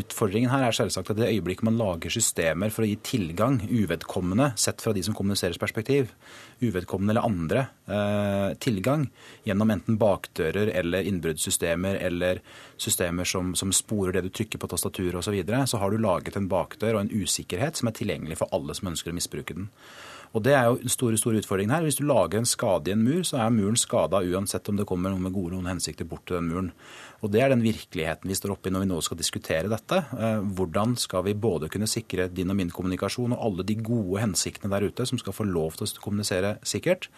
Utfordringen 0.00 0.50
her 0.50 0.64
er 0.66 0.74
selvsagt 0.74 1.12
at 1.12 1.20
det 1.20 1.28
øyeblikket 1.28 1.66
man 1.68 1.76
lager 1.78 2.10
systemer 2.10 2.72
for 2.72 2.86
å 2.86 2.88
gi 2.88 2.96
tilgang, 3.04 3.60
uvedkommende 3.68 4.50
sett 4.58 4.80
fra 4.80 4.94
de 4.96 5.04
som 5.04 5.14
kommuniseres 5.14 5.60
perspektiv, 5.60 6.14
uvedkommende 6.64 7.14
eller 7.14 7.28
andre 7.28 7.66
eh, 7.86 8.56
tilgang 8.64 9.06
gjennom 9.44 9.74
enten 9.76 10.00
bakdører 10.00 10.72
eller 10.80 11.06
innbruddssystemer 11.10 12.00
eller 12.00 12.40
systemer 12.80 13.28
som, 13.28 13.52
som, 13.54 13.74
sporer 13.76 14.16
det 14.16 14.24
du 14.26 14.32
trykker 14.34 14.60
på 14.60 14.70
tastaturet 14.72 15.20
osv., 15.20 15.30
så, 15.30 15.36
videre, 15.36 15.66
så 15.68 15.78
har 15.78 15.92
du 15.92 16.00
laget 16.02 16.34
en 16.34 16.48
bakdør 16.50 16.96
og 16.96 17.04
en 17.04 17.12
usikkerhet 17.22 17.78
som 17.78 17.86
er 17.86 17.94
tilgjengelig 17.94 18.40
for 18.40 18.50
alle 18.56 18.74
som 18.74 18.90
ønsker 18.90 19.12
å 19.12 19.20
misbruke 19.20 19.54
den. 19.54 19.68
Og 20.32 20.44
Det 20.44 20.52
er 20.54 20.64
jo 20.64 20.78
den 20.78 20.88
store, 20.88 21.18
store 21.18 21.40
utfordringen 21.42 21.74
her. 21.74 21.82
Hvis 21.82 21.98
du 21.98 22.04
lager 22.06 22.38
en 22.38 22.46
skade 22.46 22.90
i 22.90 22.94
en 22.94 23.02
mur, 23.02 23.22
så 23.26 23.40
er 23.42 23.50
muren 23.50 23.76
skada 23.76 24.22
uansett 24.30 24.68
om 24.70 24.78
det 24.78 24.86
kommer 24.88 25.12
noen 25.12 25.26
med 25.26 25.34
gode 25.34 25.54
noen 25.54 25.68
hensikter 25.72 26.08
bort 26.08 26.24
til 26.28 26.38
den 26.38 26.48
muren. 26.50 26.72
Og 27.20 27.30
Det 27.30 27.42
er 27.42 27.52
den 27.52 27.64
virkeligheten 27.64 28.30
vi 28.30 28.38
står 28.38 28.54
oppe 28.56 28.70
i 28.70 28.72
når 28.74 28.86
vi 28.86 28.90
nå 28.90 29.00
skal 29.04 29.20
diskutere 29.20 29.70
dette. 29.70 30.02
Eh, 30.16 30.40
hvordan 30.56 30.96
skal 30.98 31.24
vi 31.26 31.34
både 31.34 31.68
kunne 31.68 31.90
sikre 31.90 32.28
din 32.32 32.50
og 32.50 32.56
min 32.56 32.72
kommunikasjon 32.74 33.36
og 33.36 33.44
alle 33.46 33.66
de 33.66 33.76
gode 33.76 34.20
hensiktene 34.22 34.72
der 34.72 34.88
ute 34.88 35.06
som 35.06 35.20
skal 35.20 35.36
få 35.36 35.48
lov 35.48 35.76
til 35.76 35.86
å 35.86 36.02
kommunisere 36.02 36.58
sikkert, 36.62 37.08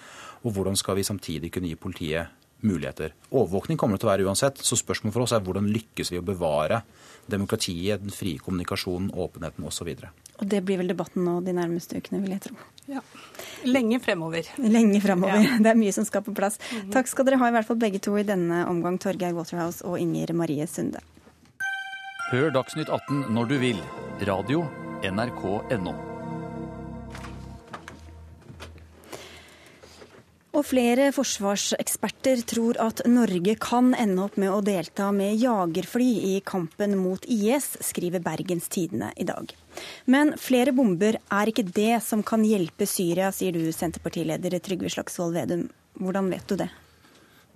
og 0.42 0.57
hvordan 0.57 0.76
skal 0.76 0.99
vi 0.99 1.07
samtidig 1.07 1.52
kunne 1.52 1.71
gi 1.71 1.78
politiet 1.78 2.38
muligheter. 2.62 3.14
Overvåkning 3.31 3.78
kommer 3.78 3.97
det 3.97 4.04
til 4.04 4.09
å 4.09 4.12
være 4.12 4.26
uansett, 4.28 4.61
så 4.62 4.78
spørsmålet 4.78 5.16
for 5.16 5.25
oss 5.25 5.35
er 5.35 5.42
hvordan 5.45 5.71
lykkes 5.73 6.12
vi 6.12 6.21
å 6.21 6.26
bevare 6.26 6.83
demokratiet, 7.31 8.02
den 8.02 8.14
frie 8.14 8.40
kommunikasjonen, 8.42 9.11
åpenheten 9.19 9.66
osv. 9.66 9.90
Og 10.42 10.49
det 10.50 10.58
blir 10.66 10.80
vel 10.80 10.90
debatten 10.90 11.22
nå 11.22 11.37
de 11.46 11.54
nærmeste 11.54 12.00
ukene, 12.02 12.18
vil 12.25 12.34
jeg 12.34 12.42
tro. 12.49 12.56
Ja. 12.90 13.00
Lenge 13.62 14.00
fremover. 14.02 14.49
Lenge 14.58 14.99
fremover. 15.00 15.38
Ja. 15.38 15.58
Det 15.62 15.70
er 15.70 15.78
mye 15.78 15.94
som 15.94 16.06
skal 16.08 16.25
på 16.26 16.34
plass. 16.34 16.58
Mm 16.58 16.80
-hmm. 16.80 16.92
Takk 16.92 17.08
skal 17.08 17.25
dere 17.25 17.38
ha, 17.38 17.49
i 17.49 17.54
hvert 17.54 17.66
fall 17.66 17.78
begge 17.78 17.99
to 17.99 18.18
i 18.18 18.26
denne 18.26 18.66
omgang, 18.66 18.99
Torgeir 18.99 19.34
Waterhouse 19.34 19.84
og 19.84 20.00
Inger 20.00 20.32
Marie 20.34 20.66
Sunde. 20.66 20.99
Hør 22.32 22.50
Dagsnytt 22.50 22.88
18 22.88 23.25
når 23.30 23.44
du 23.46 23.58
vil. 23.58 23.78
Radio 24.26 24.66
NRK.no. 25.02 26.12
Og 30.52 30.66
flere 30.68 31.12
forsvarseksperter 31.16 32.42
tror 32.44 32.76
at 32.82 33.00
Norge 33.08 33.54
kan 33.56 33.94
ende 33.94 34.26
opp 34.26 34.37
med 34.37 34.52
å 34.52 34.61
delta 34.61 35.08
med 35.12 35.40
jagerfly 35.40 36.37
i 36.37 36.40
kampen 36.44 36.99
mot 37.00 37.25
IS, 37.25 37.78
skriver 37.80 38.20
Bergens 38.20 38.68
Tidende 38.68 39.12
i 39.16 39.25
dag. 39.25 39.54
Men 40.11 40.35
flere 40.41 40.75
bomber 40.76 41.19
er 41.19 41.50
ikke 41.50 41.67
det 41.67 42.02
som 42.05 42.25
kan 42.26 42.45
hjelpe 42.47 42.87
Syria, 42.88 43.31
sier 43.35 43.55
du, 43.57 43.64
Senterpartileder 43.75 44.59
Trygve 44.62 44.91
Slagsvold 44.93 45.37
Vedum. 45.37 45.67
Hvordan 46.00 46.31
vet 46.33 46.47
du 46.49 46.57
det? 46.61 46.71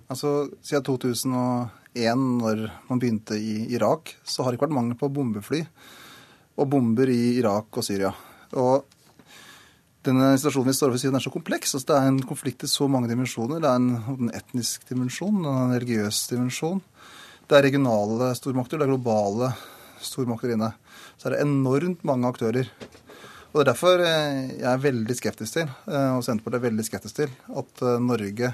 Altså, 0.07 0.49
Siden 0.63 0.85
2001, 0.87 2.27
når 2.41 2.67
man 2.89 2.99
begynte 3.01 3.37
i 3.39 3.65
Irak, 3.75 4.15
så 4.23 4.43
har 4.43 4.51
det 4.51 4.59
ikke 4.59 4.69
vært 4.69 4.77
mangel 4.77 4.99
på 4.99 5.11
bombefly 5.11 5.63
og 6.57 6.69
bomber 6.71 7.09
i 7.11 7.37
Irak 7.37 7.77
og 7.77 7.85
Syria. 7.85 8.13
Og 8.57 8.85
denne 10.07 10.31
situasjonen 10.39 10.69
vi 10.69 10.75
står 10.77 10.93
overfor, 10.93 11.15
er 11.17 11.23
så 11.25 11.33
kompleks. 11.33 11.73
Altså, 11.75 11.87
det 11.89 11.97
er 11.97 12.11
en 12.11 12.21
konflikt 12.23 12.63
i 12.63 12.71
så 12.71 12.87
mange 12.89 13.09
dimensjoner. 13.11 13.59
Det 13.59 13.69
er 13.69 13.81
en, 13.81 13.89
en 14.13 14.31
etnisk 14.35 14.87
dimensjon, 14.87 15.41
en 15.43 15.73
religiøs 15.75 16.21
dimensjon. 16.31 16.79
Det 17.47 17.57
er 17.57 17.67
regionale 17.67 18.31
stormakter, 18.35 18.79
det 18.79 18.87
er 18.87 18.93
globale 18.93 19.51
stormakter 20.03 20.55
inne. 20.55 20.71
Så 21.17 21.27
er 21.27 21.35
det 21.35 21.43
enormt 21.43 22.05
mange 22.07 22.29
aktører. 22.29 22.69
Og 23.51 23.57
Det 23.57 23.63
er 23.63 23.71
derfor 23.71 24.03
eh, 24.05 24.39
jeg 24.59 24.69
er 24.69 24.83
veldig 24.83 25.15
skeptisk 25.17 25.57
til, 25.57 25.69
eh, 25.89 26.11
og 26.13 26.23
Senterpartiet 26.25 26.59
er 26.59 26.67
veldig 26.67 26.85
skeptisk 26.85 27.21
til, 27.23 27.31
at 27.57 27.81
eh, 27.81 27.99
Norge 28.03 28.51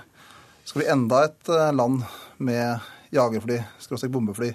skal 0.63 0.79
bli 0.79 0.89
enda 0.93 1.25
et 1.27 1.50
land 1.75 2.05
med 2.39 2.86
jagerfly, 3.12 3.58
skråstrek 3.84 4.13
bombefly, 4.13 4.53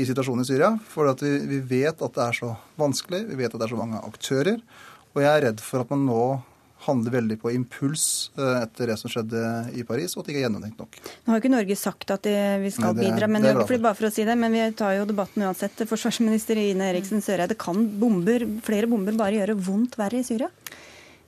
i 0.00 0.06
situasjonen 0.08 0.42
i 0.42 0.48
Syria. 0.48 0.70
For 0.88 1.10
vi, 1.20 1.34
vi 1.50 1.60
vet 1.68 2.00
at 2.00 2.16
det 2.16 2.22
er 2.24 2.38
så 2.38 2.54
vanskelig, 2.80 3.26
vi 3.28 3.36
vet 3.42 3.52
at 3.52 3.60
det 3.60 3.66
er 3.68 3.74
så 3.74 3.82
mange 3.82 4.00
aktører. 4.08 4.62
Og 5.12 5.20
jeg 5.22 5.30
er 5.30 5.44
redd 5.50 5.60
for 5.62 5.84
at 5.84 5.92
man 5.92 6.08
nå 6.08 6.22
handler 6.84 7.16
veldig 7.16 7.38
på 7.42 7.52
impuls 7.54 8.06
eh, 8.38 8.62
etter 8.62 8.92
det 8.92 8.98
som 9.00 9.12
skjedde 9.12 9.42
i 9.74 9.84
Paris, 9.88 10.14
og 10.14 10.22
at 10.22 10.28
det 10.28 10.34
ikke 10.34 10.42
er 10.42 10.46
gjennomtenkt 10.48 10.80
nok. 10.84 11.00
Nå 11.24 11.34
har 11.34 11.42
ikke 11.42 11.54
Norge 11.54 11.78
sagt 11.80 12.14
at 12.14 12.28
vi 12.28 12.72
skal 12.74 12.94
Nei, 12.94 13.02
det, 13.02 13.10
bidra, 13.10 13.30
men, 13.30 13.50
for, 13.64 13.76
bare 13.82 13.98
for 13.98 14.10
å 14.10 14.14
si 14.14 14.26
det, 14.28 14.38
men 14.38 14.54
vi 14.54 14.64
tar 14.78 14.96
jo 14.98 15.08
debatten 15.10 15.46
uansett. 15.48 15.84
Forsvarsminister 15.90 16.60
Ine 16.60 16.92
Eriksen 16.92 17.24
Søreide, 17.24 17.58
kan 17.58 17.86
bomber, 18.00 18.46
flere 18.64 18.90
bomber 18.90 19.16
bare 19.18 19.40
gjøre 19.40 19.58
vondt 19.64 19.98
verre 20.00 20.20
i 20.20 20.26
Syria? 20.26 20.50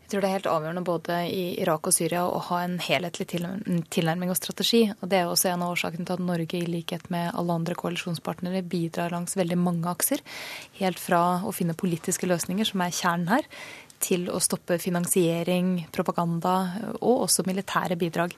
Jeg 0.07 0.13
tror 0.13 0.23
det 0.23 0.29
er 0.29 0.37
helt 0.37 0.47
avgjørende 0.47 0.83
både 0.87 1.15
i 1.35 1.45
Irak 1.59 1.89
og 1.91 1.95
Syria 1.97 2.21
å 2.31 2.39
ha 2.47 2.61
en 2.63 2.77
helhetlig 2.79 3.25
tilnærming 3.27 4.31
og 4.31 4.37
strategi. 4.39 4.85
og 5.01 5.09
Det 5.11 5.19
er 5.19 5.27
også 5.27 5.49
en 5.51 5.65
av 5.67 5.73
årsakene 5.75 6.07
til 6.07 6.15
at 6.15 6.23
Norge, 6.23 6.61
i 6.61 6.69
likhet 6.71 7.09
med 7.11 7.33
alle 7.35 7.57
andre 7.59 7.75
koalisjonspartnere, 7.75 8.63
bidrar 8.63 9.11
langs 9.11 9.35
veldig 9.35 9.59
mange 9.59 9.91
akser. 9.91 10.23
Helt 10.79 11.03
fra 11.03 11.41
å 11.43 11.51
finne 11.51 11.75
politiske 11.75 12.31
løsninger, 12.31 12.71
som 12.71 12.87
er 12.87 12.95
kjernen 12.95 13.33
her, 13.35 13.51
til 14.03 14.29
å 14.33 14.41
stoppe 14.43 14.79
finansiering, 14.83 15.87
propaganda 15.95 16.57
og 17.00 17.26
også 17.26 17.47
militære 17.47 17.99
bidrag. 18.00 18.35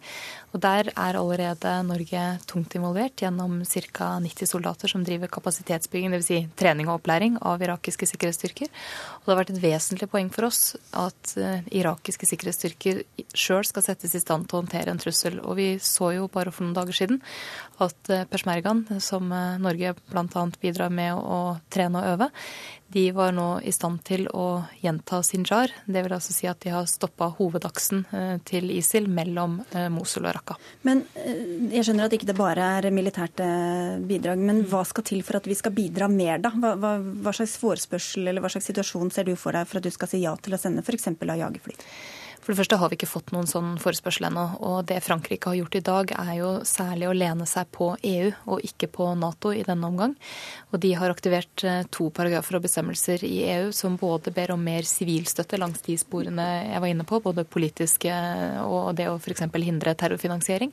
Og 0.56 0.62
Der 0.64 0.88
er 0.94 1.16
allerede 1.18 1.72
Norge 1.84 2.22
tungt 2.48 2.74
involvert 2.74 3.20
gjennom 3.20 3.60
ca. 3.68 4.06
90 4.24 4.48
soldater 4.48 4.88
som 4.88 5.04
driver 5.04 5.28
kapasitetsbygging, 5.28 6.14
dvs. 6.14 6.28
Si 6.28 6.38
trening 6.56 6.88
og 6.88 6.98
opplæring 6.98 7.36
av 7.44 7.60
irakiske 7.60 8.08
sikkerhetsstyrker. 8.08 8.68
Og 8.68 9.28
Det 9.28 9.34
har 9.34 9.40
vært 9.42 9.52
et 9.52 9.62
vesentlig 9.62 10.08
poeng 10.08 10.30
for 10.32 10.48
oss 10.48 10.76
at 10.96 11.34
uh, 11.36 11.60
irakiske 11.68 12.30
sikkerhetsstyrker 12.30 13.02
sjøl 13.36 13.68
skal 13.68 13.84
settes 13.84 14.16
i 14.16 14.22
stand 14.24 14.48
til 14.48 14.56
å 14.56 14.62
håndtere 14.62 14.92
en 14.92 15.00
trussel. 15.02 15.38
Og 15.44 15.58
vi 15.60 15.68
så 15.84 16.14
jo 16.16 16.30
bare 16.32 16.52
for 16.54 16.64
noen 16.64 16.78
dager 16.78 16.96
siden 16.96 17.20
at 17.84 18.12
uh, 18.12 18.24
Peshmergaen, 18.30 18.86
som 19.04 19.28
uh, 19.28 19.60
Norge 19.60 19.94
bl.a. 20.08 20.48
bidrar 20.62 20.92
med 20.92 21.12
å 21.20 21.58
trene 21.68 22.00
og 22.00 22.16
øve, 22.16 22.32
de 22.88 23.04
var 23.12 23.34
nå 23.36 23.58
i 23.68 23.72
stand 23.74 24.00
til 24.08 24.24
å 24.32 24.64
gjenta 24.80 25.20
Sinjar. 25.20 25.74
Det 25.84 26.00
vil 26.06 26.14
altså 26.16 26.32
si 26.32 26.48
at 26.48 26.62
de 26.64 26.72
har 26.72 26.88
stoppa 26.88 27.26
hovedaksen 27.36 28.06
til 28.48 28.70
ISIL 28.72 29.10
mellom 29.12 29.58
Mosul 29.92 30.24
og 30.24 30.37
Raqqa. 30.38 30.58
Men 30.88 31.04
Jeg 31.18 31.84
skjønner 31.84 32.08
at 32.08 32.14
ikke 32.16 32.28
det 32.30 32.38
bare 32.38 32.68
er 32.78 32.90
militært 32.94 33.42
bidrag, 34.08 34.40
men 34.40 34.62
hva 34.70 34.84
skal 34.88 35.04
til 35.06 35.24
for 35.26 35.38
at 35.40 35.48
vi 35.48 35.56
skal 35.58 35.74
bidra 35.74 36.08
mer, 36.10 36.40
da? 36.42 36.52
Hva, 36.54 36.74
hva, 36.78 36.94
hva 36.98 37.34
slags 37.36 37.58
forespørsel 37.60 38.30
eller 38.30 38.44
hva 38.44 38.50
slags 38.52 38.70
situasjon 38.70 39.12
ser 39.14 39.28
du 39.28 39.34
for 39.36 39.56
deg 39.56 39.68
for 39.68 39.80
at 39.80 39.86
du 39.86 39.92
skal 39.94 40.10
si 40.10 40.22
ja 40.22 40.34
til 40.40 40.56
å 40.56 40.60
sende 40.60 40.84
f.eks. 40.84 41.10
av 41.12 41.36
jagerfly? 41.42 41.76
For 42.48 42.54
det 42.54 42.62
første 42.62 42.76
har 42.80 42.88
vi 42.88 42.96
ikke 42.96 43.10
fått 43.10 43.30
noen 43.34 43.44
sånn 43.44 43.74
forespørsel 43.76 44.24
ennå. 44.30 44.42
Og 44.64 44.78
det 44.88 45.02
Frankrike 45.04 45.50
har 45.50 45.58
gjort 45.58 45.74
i 45.76 45.82
dag, 45.84 46.12
er 46.16 46.30
jo 46.38 46.52
særlig 46.64 47.04
å 47.04 47.12
lene 47.12 47.44
seg 47.44 47.68
på 47.76 47.90
EU 48.08 48.30
og 48.48 48.64
ikke 48.64 48.88
på 48.88 49.08
Nato 49.20 49.52
i 49.52 49.66
denne 49.66 49.84
omgang. 49.84 50.14
Og 50.72 50.80
de 50.80 50.94
har 50.96 51.12
aktivert 51.12 51.64
eh, 51.68 51.82
to 51.92 52.06
paragrafer 52.16 52.56
og 52.56 52.64
bestemmelser 52.64 53.26
i 53.28 53.42
EU 53.52 53.68
som 53.76 53.98
både 54.00 54.32
ber 54.32 54.54
om 54.54 54.64
mer 54.64 54.88
sivilstøtte 54.88 55.60
langs 55.60 55.84
de 55.84 55.98
sporene 56.00 56.48
jeg 56.70 56.80
var 56.86 56.88
inne 56.88 57.04
på, 57.12 57.20
både 57.20 57.44
politiske 57.44 58.16
og 58.64 58.96
det 58.96 59.10
å 59.12 59.20
f.eks. 59.20 59.44
hindre 59.68 59.92
terrorfinansiering, 60.00 60.72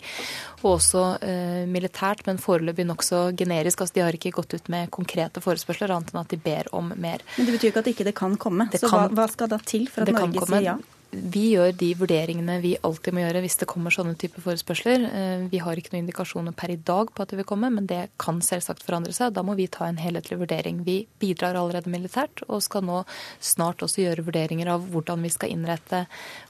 og 0.63 0.77
også 0.77 1.05
eh, 1.27 1.61
militært, 1.67 2.23
men 2.29 2.39
foreløpig 2.39 2.87
nokså 2.87 3.25
generisk. 3.35 3.83
Altså 3.83 3.99
de 3.99 4.07
har 4.07 4.15
ikke 4.15 4.31
gått 4.39 4.55
ut 4.55 4.71
med 4.71 4.95
konkrete 4.95 5.43
forespørsler, 5.43 5.91
annet 5.91 6.15
enn 6.15 6.23
at 6.23 6.31
de 6.31 6.39
ber 6.39 6.71
om 6.71 6.95
mer. 6.95 7.27
Men 7.35 7.51
det 7.51 7.59
betyr 7.59 7.73
ikke 7.73 7.83
at 7.83 7.95
ikke 7.97 8.07
det 8.13 8.15
kan 8.15 8.39
komme. 8.39 8.71
Det 8.71 8.79
Så 8.79 8.87
kan, 8.87 9.09
hva, 9.11 9.25
hva, 9.25 9.31
skal 9.35 9.51
da 9.51 9.59
til 9.59 9.91
for 9.91 10.07
at 10.07 10.15
Norge 10.15 10.47
sier 10.47 10.71
ja? 10.71 10.81
Vi 11.15 11.43
gjør 11.53 11.71
de 11.79 11.89
vurderingene 11.95 12.57
vi 12.63 12.73
alltid 12.83 13.15
må 13.15 13.21
gjøre 13.23 13.41
hvis 13.45 13.55
det 13.61 13.67
kommer 13.71 13.93
sånne 13.93 14.17
typer 14.19 14.43
forespørsler. 14.43 15.05
Eh, 15.07 15.45
vi 15.51 15.61
har 15.63 15.79
ikke 15.79 15.93
noen 15.93 16.03
indikasjoner 16.03 16.55
per 16.57 16.73
i 16.73 16.77
dag 16.77 17.11
på 17.15 17.23
at 17.23 17.31
det 17.31 17.39
vil 17.39 17.47
komme, 17.47 17.69
men 17.71 17.87
det 17.89 18.01
kan 18.21 18.41
selvsagt 18.43 18.83
forandre 18.83 19.15
seg. 19.15 19.33
Da 19.35 19.43
må 19.45 19.55
vi 19.55 19.69
ta 19.71 19.87
en 19.87 20.01
helhetlig 20.01 20.39
vurdering. 20.41 20.83
Vi 20.87 20.97
bidrar 21.21 21.55
allerede 21.59 21.91
militært 21.93 22.43
og 22.49 22.63
skal 22.65 22.85
nå 22.87 23.01
snart 23.39 23.85
også 23.85 24.03
gjøre 24.03 24.27
vurderinger 24.27 24.73
av 24.75 24.85
hvordan 24.91 25.23
vi 25.23 25.31
skal 25.33 25.55
innrette 25.55 26.05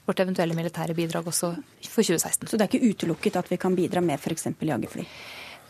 vårt 0.08 0.22
eventuelle 0.24 0.58
militære 0.58 0.96
bidrag 0.98 1.30
også 1.30 1.54
for 1.86 2.02
2016. 2.02 2.50
Så 2.50 2.58
det 2.58 2.66
er 2.66 2.72
ikke 2.72 2.94
utelukket 2.94 3.38
at 3.38 3.52
vi 3.52 3.60
kan 3.60 3.78
bidra 3.78 4.02
med 4.02 4.18
f.eks. 4.18 4.50
jagerfly? 4.58 5.06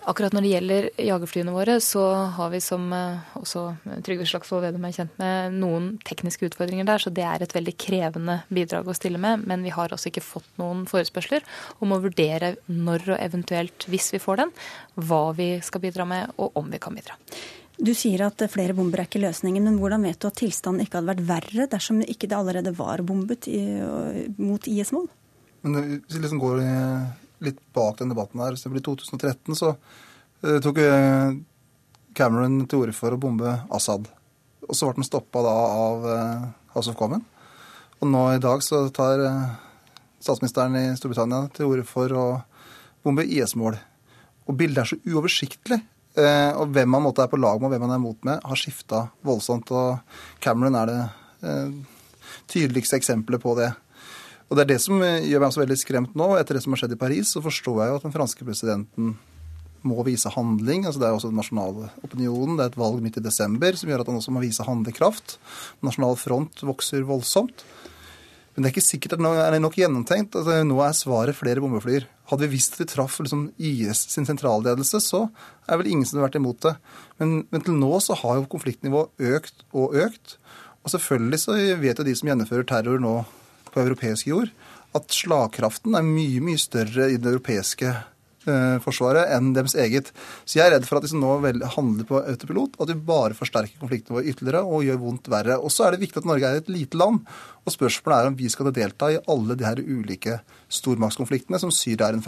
Akkurat 0.06 0.34
når 0.36 0.44
det 0.44 0.50
gjelder 0.52 0.84
jagerflyene 1.02 1.52
våre, 1.54 1.74
så 1.82 2.02
har 2.36 2.50
vi 2.52 2.60
som 2.62 2.84
eh, 2.94 3.32
også 3.40 3.64
Trygve 4.06 4.26
Slagsvold 4.30 4.62
Vedum 4.62 4.84
er 4.86 4.94
kjent 4.94 5.16
med, 5.18 5.56
noen 5.58 5.88
tekniske 6.06 6.46
utfordringer 6.46 6.86
der. 6.86 7.02
Så 7.02 7.10
det 7.10 7.24
er 7.26 7.42
et 7.42 7.54
veldig 7.56 7.74
krevende 7.74 8.36
bidrag 8.46 8.86
å 8.86 8.94
stille 8.94 9.18
med. 9.18 9.42
Men 9.50 9.66
vi 9.66 9.74
har 9.74 9.90
også 9.90 10.12
ikke 10.12 10.22
fått 10.22 10.46
noen 10.62 10.84
forespørsler 10.86 11.42
om 11.82 11.96
å 11.96 12.00
vurdere 12.04 12.54
når 12.70 13.08
og 13.16 13.18
eventuelt, 13.18 13.88
hvis 13.90 14.12
vi 14.14 14.22
får 14.22 14.44
den, 14.44 14.54
hva 15.10 15.20
vi 15.34 15.50
skal 15.66 15.82
bidra 15.82 16.06
med, 16.06 16.38
og 16.38 16.54
om 16.62 16.70
vi 16.70 16.82
kan 16.82 16.94
bidra. 16.94 17.18
Du 17.76 17.90
sier 17.98 18.22
at 18.24 18.40
flere 18.48 18.78
bomber 18.78 19.02
er 19.02 19.10
ikke 19.10 19.26
løsningen, 19.26 19.66
men 19.66 19.82
hvordan 19.82 20.06
vet 20.06 20.22
du 20.22 20.30
at 20.30 20.38
tilstanden 20.38 20.86
ikke 20.86 21.00
hadde 21.00 21.12
vært 21.16 21.26
verre 21.28 21.70
dersom 21.74 21.98
ikke 22.06 22.30
det 22.30 22.38
allerede 22.38 22.78
var 22.78 23.02
bombet 23.04 23.50
i, 23.50 23.60
mot 24.38 24.70
IS-mål? 24.70 25.10
Men 25.66 25.80
vi 26.06 26.22
liksom 26.22 26.38
går 26.40 26.62
litt 27.44 27.60
bak 27.72 27.98
den 27.98 28.12
debatten 28.12 28.40
her. 28.40 28.56
Så 28.56 28.70
I 28.70 28.82
2013 28.82 29.56
så 29.56 29.72
uh, 29.76 30.58
tok 30.64 30.80
uh, 30.80 31.36
Cameron 32.16 32.62
til 32.66 32.84
orde 32.84 32.96
for 32.96 33.14
å 33.14 33.20
bombe 33.20 33.58
Assad. 33.74 34.08
Og 34.66 34.74
så 34.74 34.88
ble 34.88 35.00
den 35.00 35.08
stoppa 35.08 35.42
da 35.44 35.56
av 35.86 36.06
uh, 36.06 36.46
House 36.74 36.92
of 36.92 36.98
Common. 36.98 37.24
Og 38.00 38.10
nå 38.12 38.22
i 38.34 38.42
dag 38.42 38.60
så 38.64 38.82
tar 38.92 39.22
statsministeren 40.20 40.74
i 40.76 40.86
Storbritannia 40.98 41.46
til 41.56 41.70
orde 41.70 41.84
for 41.88 42.12
å 42.12 42.24
bombe 43.06 43.24
IS-mål. 43.24 43.78
Og 44.46 44.58
bildet 44.58 44.82
er 44.82 44.90
så 44.90 44.98
uoversiktlig. 45.08 45.78
og 46.16 46.68
hvem 46.72 46.88
man 46.88 47.02
måtte 47.04 47.24
er 47.24 47.28
på 47.32 47.40
lag 47.40 47.56
med 47.60 47.68
og 47.68 47.72
hvem 47.72 47.82
man 47.86 47.94
er 47.94 48.00
imot 48.00 48.28
med, 48.28 48.44
har 48.44 48.60
skifta 48.60 49.06
voldsomt. 49.24 49.72
Og 49.72 49.96
Cameron 50.44 50.76
er 50.76 50.92
det 50.92 51.00
tydeligste 52.52 53.00
eksempelet 53.00 53.40
på 53.42 53.56
det. 53.56 53.70
Og 54.46 54.56
Det 54.56 54.62
er 54.62 54.72
det 54.74 54.82
som 54.82 55.00
eh, 55.02 55.24
gjør 55.26 55.42
meg 55.42 55.54
så 55.54 55.62
veldig 55.62 55.78
skremt 55.80 56.18
nå. 56.18 56.28
Etter 56.38 56.58
det 56.58 56.62
som 56.64 56.74
har 56.74 56.84
skjedd 56.84 56.94
i 56.94 57.00
Paris, 57.00 57.32
så 57.34 57.42
forstår 57.42 57.80
jeg 57.82 57.90
jo 57.90 57.96
at 57.98 58.06
den 58.06 58.14
franske 58.14 58.46
presidenten 58.46 59.16
må 59.86 60.02
vise 60.06 60.30
handling. 60.34 60.86
altså 60.86 61.02
Det 61.02 61.08
er 61.08 61.16
også 61.16 61.30
den 61.32 61.40
nasjonale 61.40 61.90
opinionen. 62.06 62.56
Det 62.58 62.66
er 62.66 62.72
et 62.72 62.80
valg 62.80 63.02
midt 63.02 63.18
i 63.20 63.24
desember 63.24 63.78
som 63.78 63.90
gjør 63.90 64.04
at 64.04 64.10
han 64.10 64.20
også 64.20 64.34
må 64.34 64.42
vise 64.44 64.66
handlekraft. 64.66 65.38
Nasjonal 65.86 66.18
front 66.20 66.62
vokser 66.66 67.06
voldsomt. 67.06 67.66
Men 68.54 68.64
det 68.64 68.70
er 68.70 68.74
ikke 68.76 68.86
sikkert 68.86 69.16
at 69.18 69.22
nå 69.22 69.34
er 69.36 69.52
det 69.52 69.60
nok 69.60 69.76
gjennomtenkt. 69.76 70.38
Altså, 70.38 70.62
nå 70.64 70.78
er 70.80 70.94
svaret 70.96 71.36
flere 71.36 71.60
bombeflyer. 71.60 72.06
Hadde 72.30 72.46
vi 72.46 72.56
visst 72.56 72.78
at 72.78 72.86
vi 72.86 72.88
traff 72.88 73.18
liksom, 73.20 73.50
IS 73.60 74.06
sin 74.14 74.26
sentralledelse, 74.26 74.98
så 75.04 75.26
er 75.68 75.78
vel 75.78 75.90
ingen 75.92 76.08
som 76.08 76.16
hadde 76.16 76.30
vært 76.30 76.38
imot 76.40 76.62
det. 76.64 76.72
Men, 77.20 77.34
men 77.52 77.66
til 77.66 77.76
nå 77.76 77.92
så 78.02 78.16
har 78.22 78.40
jo 78.40 78.48
konfliktnivået 78.50 79.28
økt 79.36 79.66
og 79.76 79.98
økt. 80.06 80.38
Og 80.82 80.94
selvfølgelig 80.94 81.42
så 81.42 81.58
vet 81.82 82.00
jo 82.00 82.06
de 82.06 82.16
som 82.16 82.30
gjennomfører 82.30 82.66
terror 82.70 83.02
nå 83.02 83.18
på 83.76 83.84
europeisk 83.84 84.32
jord, 84.32 84.52
at 84.96 85.12
slagkraften 85.12 85.96
er 85.98 86.04
mye, 86.06 86.42
mye 86.44 86.60
større 86.60 87.10
i 87.12 87.18
det 87.20 87.34
europeiske 87.34 87.90
eh, 87.90 88.76
forsvaret 88.84 89.28
enn 89.36 89.52
deres 89.56 89.76
eget. 89.78 90.08
Så 90.48 90.58
jeg 90.58 90.66
er 90.66 90.76
redd 90.76 90.86
for 90.88 90.98
at 90.98 91.04
de 91.04 91.10
som 91.12 91.20
nå 91.20 91.34
handler 91.74 92.08
på 92.08 92.22
autopilot, 92.22 92.78
at 92.80 92.92
vi 92.92 92.96
bare 93.10 93.36
forsterker 93.36 93.76
konflikten 93.82 94.16
vår 94.16 94.30
ytterligere 94.32 94.64
og 94.64 94.86
gjør 94.86 95.02
vondt 95.02 95.28
verre. 95.32 95.58
Og 95.60 95.74
så 95.74 95.86
er 95.86 95.94
det 95.94 96.04
viktig 96.06 96.22
at 96.22 96.30
Norge 96.30 96.48
er 96.48 96.62
et 96.62 96.72
lite 96.72 97.00
land. 97.00 97.20
Og 97.66 97.74
spørsmålet 97.74 98.16
er 98.16 98.30
om 98.30 98.38
vi 98.38 98.48
skal 98.52 98.72
delta 98.72 99.10
i 99.12 99.20
alle 99.32 99.58
de 99.58 99.68
her 99.68 99.82
ulike 99.82 100.38
stormaktskonfliktene 100.72 101.60
som 101.60 101.74
Syria 101.74 102.08
er, 102.08 102.16
i 102.16 102.24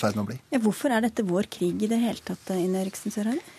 ferd 0.00 0.16
med 0.16 0.24
å 0.24 0.28
bli. 0.30 0.40
Ja, 0.54 0.62
hvorfor 0.62 0.94
er 0.94 1.04
dette 1.04 1.26
vår 1.26 1.50
krig 1.52 1.84
i 1.84 1.90
det 1.90 2.00
hele 2.00 2.22
tatt, 2.24 2.56
Ine 2.56 2.84
Eriksen 2.86 3.14
Søreide? 3.14 3.55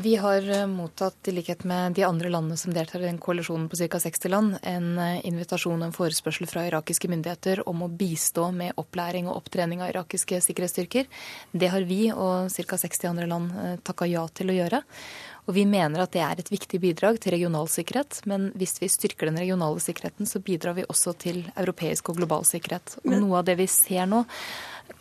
Vi 0.00 0.16
har 0.16 0.50
eh, 0.50 0.66
mottatt, 0.66 1.28
i 1.28 1.32
likhet 1.32 1.64
med 1.64 1.92
de 1.92 2.02
andre 2.04 2.28
landene 2.28 2.56
som 2.56 2.72
deltar 2.74 3.00
i 3.00 3.06
den 3.06 3.18
koalisjonen 3.18 3.68
på 3.68 3.76
ca. 3.76 4.00
60 4.00 4.28
land, 4.28 4.56
en 4.62 4.98
eh, 4.98 5.22
invitasjon 5.26 5.78
og 5.80 5.86
en 5.86 5.94
forespørsel 5.96 6.48
fra 6.50 6.66
irakiske 6.68 7.08
myndigheter 7.08 7.62
om 7.68 7.84
å 7.86 7.88
bistå 7.88 8.50
med 8.52 8.76
opplæring 8.76 9.30
og 9.30 9.38
opptrening 9.38 9.80
av 9.80 9.94
irakiske 9.94 10.42
sikkerhetsstyrker. 10.44 11.08
Det 11.52 11.70
har 11.72 11.88
vi 11.88 12.10
og 12.12 12.52
ca. 12.52 12.80
60 12.82 13.08
andre 13.08 13.30
land 13.30 13.56
eh, 13.62 13.78
takka 13.88 14.10
ja 14.10 14.26
til 14.28 14.52
å 14.52 14.58
gjøre. 14.58 14.82
Og 15.46 15.54
Vi 15.54 15.62
mener 15.64 16.02
at 16.02 16.12
det 16.12 16.24
er 16.26 16.40
et 16.42 16.50
viktig 16.50 16.80
bidrag 16.82 17.20
til 17.22 17.32
regional 17.36 17.68
sikkerhet, 17.70 18.18
men 18.26 18.50
hvis 18.58 18.80
vi 18.82 18.90
styrker 18.90 19.30
den 19.30 19.38
regionale 19.38 19.80
sikkerheten, 19.80 20.26
så 20.26 20.42
bidrar 20.42 20.74
vi 20.74 20.84
også 20.90 21.14
til 21.22 21.44
europeisk 21.54 22.10
og 22.10 22.18
global 22.18 22.44
sikkerhet. 22.44 22.98
Og 23.04 23.14
Noe 23.14 23.38
av 23.40 23.46
det 23.46 23.54
vi 23.60 23.68
ser 23.70 24.10
nå, 24.10 24.24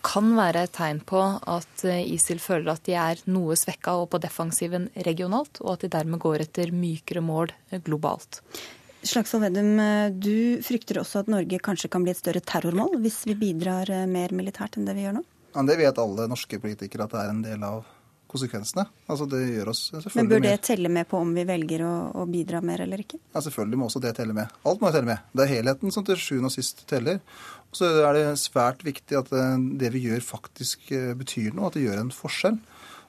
kan 0.06 0.32
være 0.38 0.66
et 0.66 0.74
tegn 0.76 1.02
på 1.08 1.20
at 1.22 1.84
eh, 1.88 2.04
ISIL 2.14 2.40
føler 2.42 2.76
at 2.76 2.86
de 2.88 2.96
er 3.00 3.22
noe 3.32 3.58
svekka 3.58 3.96
og 4.02 4.10
på 4.14 4.22
defensiven 4.24 4.88
regionalt, 5.08 5.62
og 5.64 5.76
at 5.76 5.86
de 5.86 5.92
dermed 5.98 6.22
går 6.22 6.46
etter 6.46 6.74
mykere 6.76 7.24
mål 7.26 7.54
eh, 7.72 7.82
globalt. 7.86 8.42
Slagsvold 9.06 9.46
Vedum, 9.48 9.72
eh, 9.82 10.10
du 10.14 10.62
frykter 10.66 11.02
også 11.02 11.24
at 11.24 11.32
Norge 11.32 11.62
kanskje 11.64 11.92
kan 11.94 12.06
bli 12.06 12.14
et 12.14 12.22
større 12.22 12.44
terrormål 12.46 13.00
hvis 13.04 13.24
vi 13.30 13.38
bidrar 13.40 13.92
mer 14.12 14.34
militært 14.36 14.78
enn 14.78 14.88
det 14.90 14.98
vi 14.98 15.08
gjør 15.08 15.20
nå? 15.20 15.26
Ja, 15.56 15.64
det 15.64 15.78
vet 15.80 16.02
alle 16.02 16.28
norske 16.28 16.60
politikere 16.60 17.08
at 17.08 17.16
det 17.16 17.22
er 17.24 17.34
en 17.34 17.46
del 17.46 17.66
av 17.66 17.86
konsekvensene. 18.36 18.86
Altså 19.10 19.28
det 19.32 19.42
gjør 19.48 19.72
oss 19.72 19.82
selvfølgelig 19.90 20.22
Men 20.22 20.32
Bør 20.32 20.44
det 20.46 20.56
telle 20.68 20.92
med 20.92 21.10
på 21.10 21.22
om 21.24 21.34
vi 21.36 21.46
velger 21.48 21.86
å, 21.88 21.94
å, 22.22 22.28
bidra 22.30 22.62
mer 22.66 22.86
eller 22.86 23.02
ikke? 23.06 23.20
Ja, 23.34 23.42
Selvfølgelig 23.44 23.82
må 23.82 23.90
også 23.90 24.04
det 24.04 24.16
telle 24.20 24.36
med. 24.38 24.54
Alt 24.68 24.84
må 24.84 24.92
telle 24.94 25.10
med. 25.10 25.26
Det 25.34 25.46
er 25.46 25.54
helheten 25.56 25.96
som 25.96 26.06
til 26.08 26.20
sjuende 26.22 26.52
og 26.52 26.56
sist 26.56 26.86
teller. 26.90 27.22
Og 27.72 27.80
så 27.80 27.92
er 28.06 28.20
det 28.20 28.26
svært 28.42 28.86
viktig 28.86 29.20
at 29.20 29.34
eh, 29.36 29.58
det 29.82 29.92
vi 29.96 30.06
gjør, 30.08 30.24
faktisk 30.24 30.92
eh, 30.96 31.14
betyr 31.18 31.56
noe. 31.56 31.72
At 31.72 31.80
det 31.80 31.88
gjør 31.88 32.04
en 32.04 32.14
forskjell. 32.16 32.62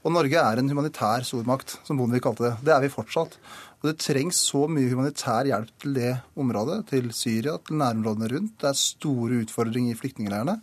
Og 0.06 0.12
Norge 0.14 0.38
er 0.38 0.60
en 0.60 0.68
humanitær 0.70 1.24
stormakt, 1.26 1.80
som 1.86 1.98
Bondevik 1.98 2.22
kalte 2.28 2.44
det. 2.44 2.52
Det 2.68 2.74
er 2.74 2.84
vi 2.84 2.92
fortsatt. 2.92 3.32
Og 3.80 3.88
det 3.90 3.96
trengs 4.02 4.38
så 4.48 4.64
mye 4.70 4.90
humanitær 4.92 5.48
hjelp 5.48 5.72
til 5.82 5.96
det 5.98 6.12
området, 6.38 6.84
til 6.92 7.10
Syria, 7.14 7.56
til 7.66 7.80
nærområdene 7.80 8.30
rundt. 8.32 8.54
Det 8.62 8.70
er 8.70 8.78
store 8.78 9.42
utfordringer 9.42 9.96
i 9.96 9.98
flyktningleirene. 9.98 10.60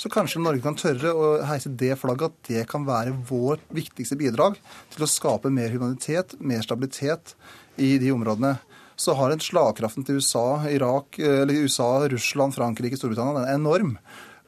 Så 0.00 0.08
kanskje 0.08 0.40
Norge 0.40 0.62
kan 0.64 0.78
tørre 0.80 1.10
å 1.12 1.24
heise 1.44 1.68
det 1.76 1.92
flagget 2.00 2.32
at 2.32 2.48
det 2.48 2.62
kan 2.70 2.86
være 2.88 3.12
vårt 3.28 3.66
viktigste 3.76 4.16
bidrag 4.16 4.56
til 4.94 5.04
å 5.04 5.08
skape 5.10 5.52
mer 5.52 5.68
humanitet, 5.74 6.38
mer 6.40 6.64
stabilitet 6.64 7.34
i 7.76 7.98
de 8.00 8.08
områdene. 8.14 8.54
Så 8.96 9.12
har 9.18 9.32
en 9.32 9.44
slagkraften 9.44 10.06
til 10.08 10.20
USA, 10.20 10.62
Irak, 10.72 11.20
eller 11.20 11.66
USA, 11.66 11.90
Russland, 12.08 12.56
Frankrike, 12.56 12.96
Storbritannia 12.96 13.42
den 13.42 13.48
er 13.50 13.60
enorm. 13.60 13.94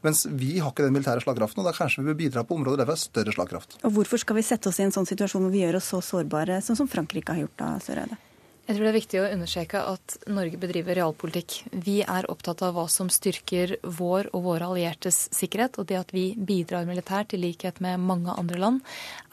Mens 0.02 0.24
vi 0.26 0.56
har 0.56 0.72
ikke 0.72 0.88
den 0.88 0.96
militære 0.96 1.22
slagkraften, 1.22 1.60
og 1.60 1.68
da 1.68 1.76
kanskje 1.76 2.00
vi 2.00 2.10
bør 2.10 2.20
bidra 2.24 2.48
på 2.48 2.56
områder 2.56 2.82
der 2.82 2.88
vi 2.88 2.96
har 2.96 3.04
større 3.04 3.36
slagkraft. 3.36 3.76
Og 3.84 3.96
Hvorfor 3.98 4.24
skal 4.24 4.40
vi 4.40 4.48
sette 4.48 4.72
oss 4.72 4.80
i 4.80 4.88
en 4.88 4.94
sånn 4.94 5.08
situasjon 5.08 5.44
hvor 5.44 5.52
vi 5.52 5.66
gjør 5.66 5.82
oss 5.82 5.92
så 5.92 6.00
sårbare, 6.14 6.62
sånn 6.64 6.80
som 6.80 6.90
Frankrike 6.90 7.36
har 7.36 7.44
gjort 7.44 7.58
da, 7.60 7.74
Søreide? 7.84 8.18
Jeg 8.62 8.76
tror 8.76 8.86
det 8.86 8.90
er 8.92 8.94
viktig 8.94 9.18
å 9.18 9.30
understreke 9.34 9.80
at 9.90 10.14
Norge 10.30 10.58
bedriver 10.62 10.94
realpolitikk. 10.94 11.56
Vi 11.82 11.96
er 12.06 12.28
opptatt 12.30 12.62
av 12.62 12.76
hva 12.76 12.84
som 12.86 13.08
styrker 13.10 13.74
vår 13.82 14.28
og 14.30 14.44
våre 14.44 14.68
alliertes 14.70 15.24
sikkerhet. 15.34 15.80
Og 15.82 15.88
det 15.90 15.98
at 15.98 16.14
vi 16.14 16.28
bidrar 16.38 16.86
militært, 16.86 17.34
i 17.34 17.40
likhet 17.42 17.80
med 17.82 17.98
mange 18.06 18.30
andre 18.38 18.60
land, 18.62 18.84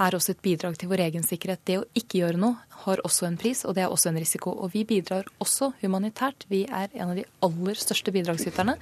er 0.01 0.17
også 0.17 0.33
et 0.33 0.41
bidrag 0.41 0.79
til 0.81 0.89
vår 0.89 1.05
egen 1.05 1.27
sikkerhet. 1.27 1.61
Det 1.61 1.77
å 1.77 1.85
ikke 1.93 2.23
gjøre 2.23 2.41
noe 2.41 2.57
har 2.85 3.01
også 3.07 3.27
en 3.27 3.37
pris, 3.39 3.63
og 3.67 3.75
det 3.75 3.83
er 3.83 3.91
også 3.91 4.11
en 4.11 4.19
risiko. 4.19 4.53
Og 4.53 4.73
vi 4.73 4.85
bidrar 4.87 5.27
også 5.43 5.71
humanitært. 5.81 6.45
Vi 6.51 6.63
er 6.65 6.91
en 6.93 7.11
av 7.11 7.17
de 7.17 7.25
aller 7.45 7.79
største 7.79 8.13
bidragsyterne. 8.15 8.75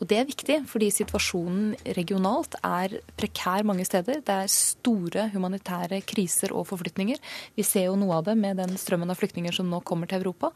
Og 0.00 0.08
det 0.10 0.18
er 0.20 0.28
viktig, 0.28 0.58
fordi 0.70 0.90
situasjonen 0.92 1.74
regionalt 1.96 2.58
er 2.66 2.98
prekær 3.18 3.64
mange 3.68 3.86
steder. 3.88 4.22
Det 4.26 4.36
er 4.36 4.52
store 4.52 5.28
humanitære 5.34 6.02
kriser 6.08 6.54
og 6.56 6.66
forflytninger. 6.70 7.20
Vi 7.56 7.66
ser 7.66 7.88
jo 7.88 7.96
noe 7.98 8.18
av 8.18 8.26
det 8.28 8.36
med 8.40 8.60
den 8.60 8.76
strømmen 8.80 9.12
av 9.12 9.20
flyktninger 9.20 9.54
som 9.56 9.70
nå 9.70 9.80
kommer 9.86 10.10
til 10.10 10.22
Europa. 10.22 10.52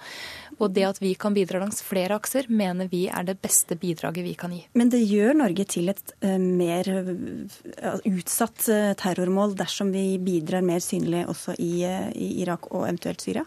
Og 0.59 0.75
det 0.75 0.87
at 0.89 1.01
vi 1.03 1.15
kan 1.19 1.35
bidra 1.37 1.63
langs 1.63 1.81
flere 1.85 2.17
akser, 2.19 2.49
mener 2.49 2.91
vi 2.91 3.07
er 3.09 3.27
det 3.29 3.39
beste 3.41 3.79
bidraget 3.81 4.27
vi 4.27 4.35
kan 4.39 4.53
gi. 4.55 4.63
Men 4.77 4.93
det 4.93 5.03
gjør 5.07 5.39
Norge 5.41 5.67
til 5.71 5.93
et 5.93 6.15
uh, 6.25 6.37
mer 6.41 6.91
uh, 6.91 7.97
utsatt 8.09 8.67
uh, 8.69 8.93
terrormål 8.99 9.57
dersom 9.59 9.93
vi 9.95 10.19
bidrar 10.23 10.65
mer 10.67 10.83
synlig 10.85 11.25
også 11.31 11.57
i, 11.61 11.85
i 12.15 12.31
Irak 12.43 12.71
og 12.75 12.80
eventuelt 12.87 13.23
Syria? 13.23 13.45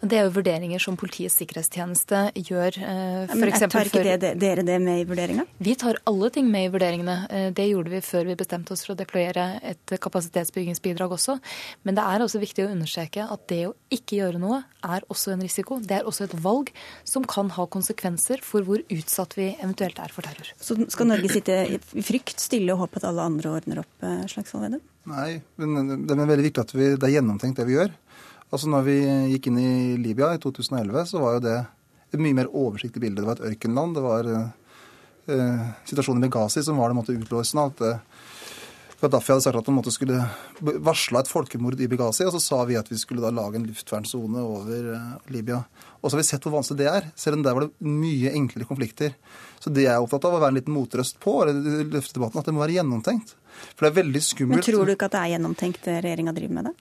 Det 0.00 0.18
er 0.18 0.26
jo 0.26 0.34
vurderinger 0.34 0.82
som 0.82 0.98
Politiets 1.00 1.38
sikkerhetstjeneste 1.40 2.20
gjør. 2.38 2.78
For 3.30 3.40
Men 3.40 3.70
tar 3.74 3.90
ikke 3.90 4.16
det, 4.20 4.34
dere 4.40 4.64
det 4.66 4.78
med 4.82 5.02
i 5.02 5.06
vurderinga? 5.08 5.46
Vi 5.58 5.74
tar 5.80 6.00
alle 6.08 6.30
ting 6.34 6.50
med 6.52 6.68
i 6.68 6.72
vurderingene. 6.74 7.16
Det 7.56 7.66
gjorde 7.70 7.92
vi 7.92 8.02
før 8.04 8.28
vi 8.30 8.38
bestemte 8.38 8.74
oss 8.74 8.84
for 8.86 8.94
å 8.94 8.98
deployere 8.98 9.46
et 9.64 9.96
kapasitetsbyggingsbidrag 10.04 11.14
også. 11.16 11.38
Men 11.84 11.98
det 11.98 12.04
er 12.04 12.24
også 12.24 12.42
viktig 12.42 12.66
å 12.66 12.72
understreke 12.72 13.26
at 13.30 13.46
det 13.50 13.62
å 13.68 13.74
ikke 13.94 14.20
gjøre 14.20 14.40
noe 14.42 14.62
er 14.84 15.04
også 15.12 15.34
en 15.34 15.44
risiko. 15.44 15.78
Det 15.80 15.98
er 15.98 16.08
også 16.08 16.28
et 16.28 16.36
valg 16.44 16.72
som 17.08 17.26
kan 17.28 17.50
ha 17.56 17.66
konsekvenser 17.70 18.42
for 18.44 18.66
hvor 18.66 18.82
utsatt 18.82 19.36
vi 19.38 19.50
eventuelt 19.54 20.00
er 20.02 20.12
for 20.14 20.26
terror. 20.26 20.50
Så 20.60 20.76
skal 20.92 21.10
Norge 21.10 21.30
sitte 21.32 21.60
i 21.76 21.80
frykt, 22.04 22.42
stille 22.42 22.74
og 22.74 22.84
håpe 22.84 23.00
at 23.00 23.08
alle 23.10 23.24
andre 23.24 23.54
ordner 23.58 23.84
opp? 23.84 23.94
Eh, 24.04 24.24
Slagsvold 24.30 24.68
Vedum? 24.68 24.84
Nei, 25.10 25.42
men 25.60 26.06
det 26.08 26.14
er 26.16 26.28
veldig 26.30 26.46
viktig 26.46 26.62
at 26.62 26.72
vi, 26.72 26.86
det 26.96 27.08
er 27.08 27.18
gjennomtenkt 27.18 27.60
det 27.60 27.68
vi 27.68 27.76
gjør. 27.76 27.92
Altså 28.54 28.70
når 28.70 28.84
vi 28.86 28.98
gikk 29.32 29.48
inn 29.50 29.58
i 29.58 29.70
Libya 29.98 30.30
i 30.36 30.38
2011, 30.42 31.08
så 31.10 31.22
var 31.22 31.36
jo 31.36 31.46
det 31.48 31.56
et 32.14 32.20
mye 32.22 32.36
mer 32.38 32.52
oversiktlig 32.54 33.02
bilde. 33.02 33.18
Det 33.18 33.26
var 33.26 33.40
et 33.40 33.48
ørkenland. 33.50 33.96
Det 33.96 34.04
var 34.04 34.28
eh, 34.30 35.64
situasjonen 35.88 36.22
i 36.22 36.28
Benghazi 36.28 36.62
som 36.62 36.78
var 36.78 36.92
det 36.92 36.98
måte, 37.00 37.16
utløsende. 37.18 37.64
at 37.72 37.82
eh, 37.88 38.20
Gaddafi 39.00 39.34
hadde 39.34 39.44
sagt 39.44 39.58
at 39.58 39.66
han 39.68 39.76
måtte 39.76 39.92
skulle 39.92 40.20
varsla 40.86 41.20
et 41.20 41.28
folkemord 41.28 41.80
i 41.82 41.88
Benghazi, 41.90 42.24
og 42.28 42.36
så 42.36 42.40
sa 42.40 42.60
vi 42.68 42.78
at 42.78 42.88
vi 42.88 42.96
skulle 43.00 43.24
da 43.24 43.32
lage 43.34 43.58
en 43.58 43.66
luftvernsone 43.66 44.40
over 44.40 44.86
uh, 44.94 45.10
Libya. 45.34 45.58
Og 46.00 46.06
så 46.06 46.14
har 46.14 46.22
vi 46.22 46.28
sett 46.30 46.46
hvor 46.46 46.54
vanskelig 46.54 46.78
det 46.80 46.88
er. 46.92 47.10
Selv 47.18 47.40
om 47.40 47.44
der 47.44 47.58
var 47.58 47.66
det 47.66 47.90
mye 47.90 48.32
enklere 48.38 48.70
konflikter. 48.70 49.12
Så 49.60 49.74
det 49.74 49.88
jeg 49.88 49.92
er 49.92 50.00
opptatt 50.00 50.24
av, 50.24 50.38
å 50.38 50.40
være 50.40 50.54
en 50.54 50.60
liten 50.62 50.76
motrøst 50.76 51.18
på, 51.20 51.36
eller 51.42 51.84
løfte 51.90 52.22
at 52.30 52.40
det 52.46 52.54
må 52.54 52.62
være 52.64 52.78
gjennomtenkt. 52.78 53.34
For 53.74 53.84
det 53.84 53.92
er 53.92 54.00
veldig 54.00 54.24
skummelt. 54.24 54.62
Men 54.62 54.66
tror 54.70 54.86
du 54.86 54.94
ikke 54.94 55.10
at 55.10 55.18
det 55.18 55.22
er 55.24 55.32
gjennomtenkt 55.34 55.88
det 55.90 56.00
regjeringa 56.06 56.36
driver 56.38 56.60
med 56.60 56.70
det? 56.70 56.76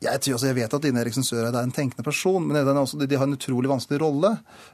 Jeg, 0.00 0.16
tror 0.24 0.38
også, 0.38 0.48
jeg 0.48 0.56
vet 0.56 0.74
at 0.76 0.84
Ine 0.88 1.02
Eriksen 1.02 1.24
Søreide 1.26 1.60
er 1.60 1.66
en 1.66 1.74
tenkende 1.76 2.04
person, 2.06 2.44
men 2.48 2.56
også, 2.80 2.96
de, 3.04 3.16
har 3.20 3.26
en 3.28 3.36
utrolig 3.36 3.68
vanskelig 3.68 3.98
rolle. 4.00 4.30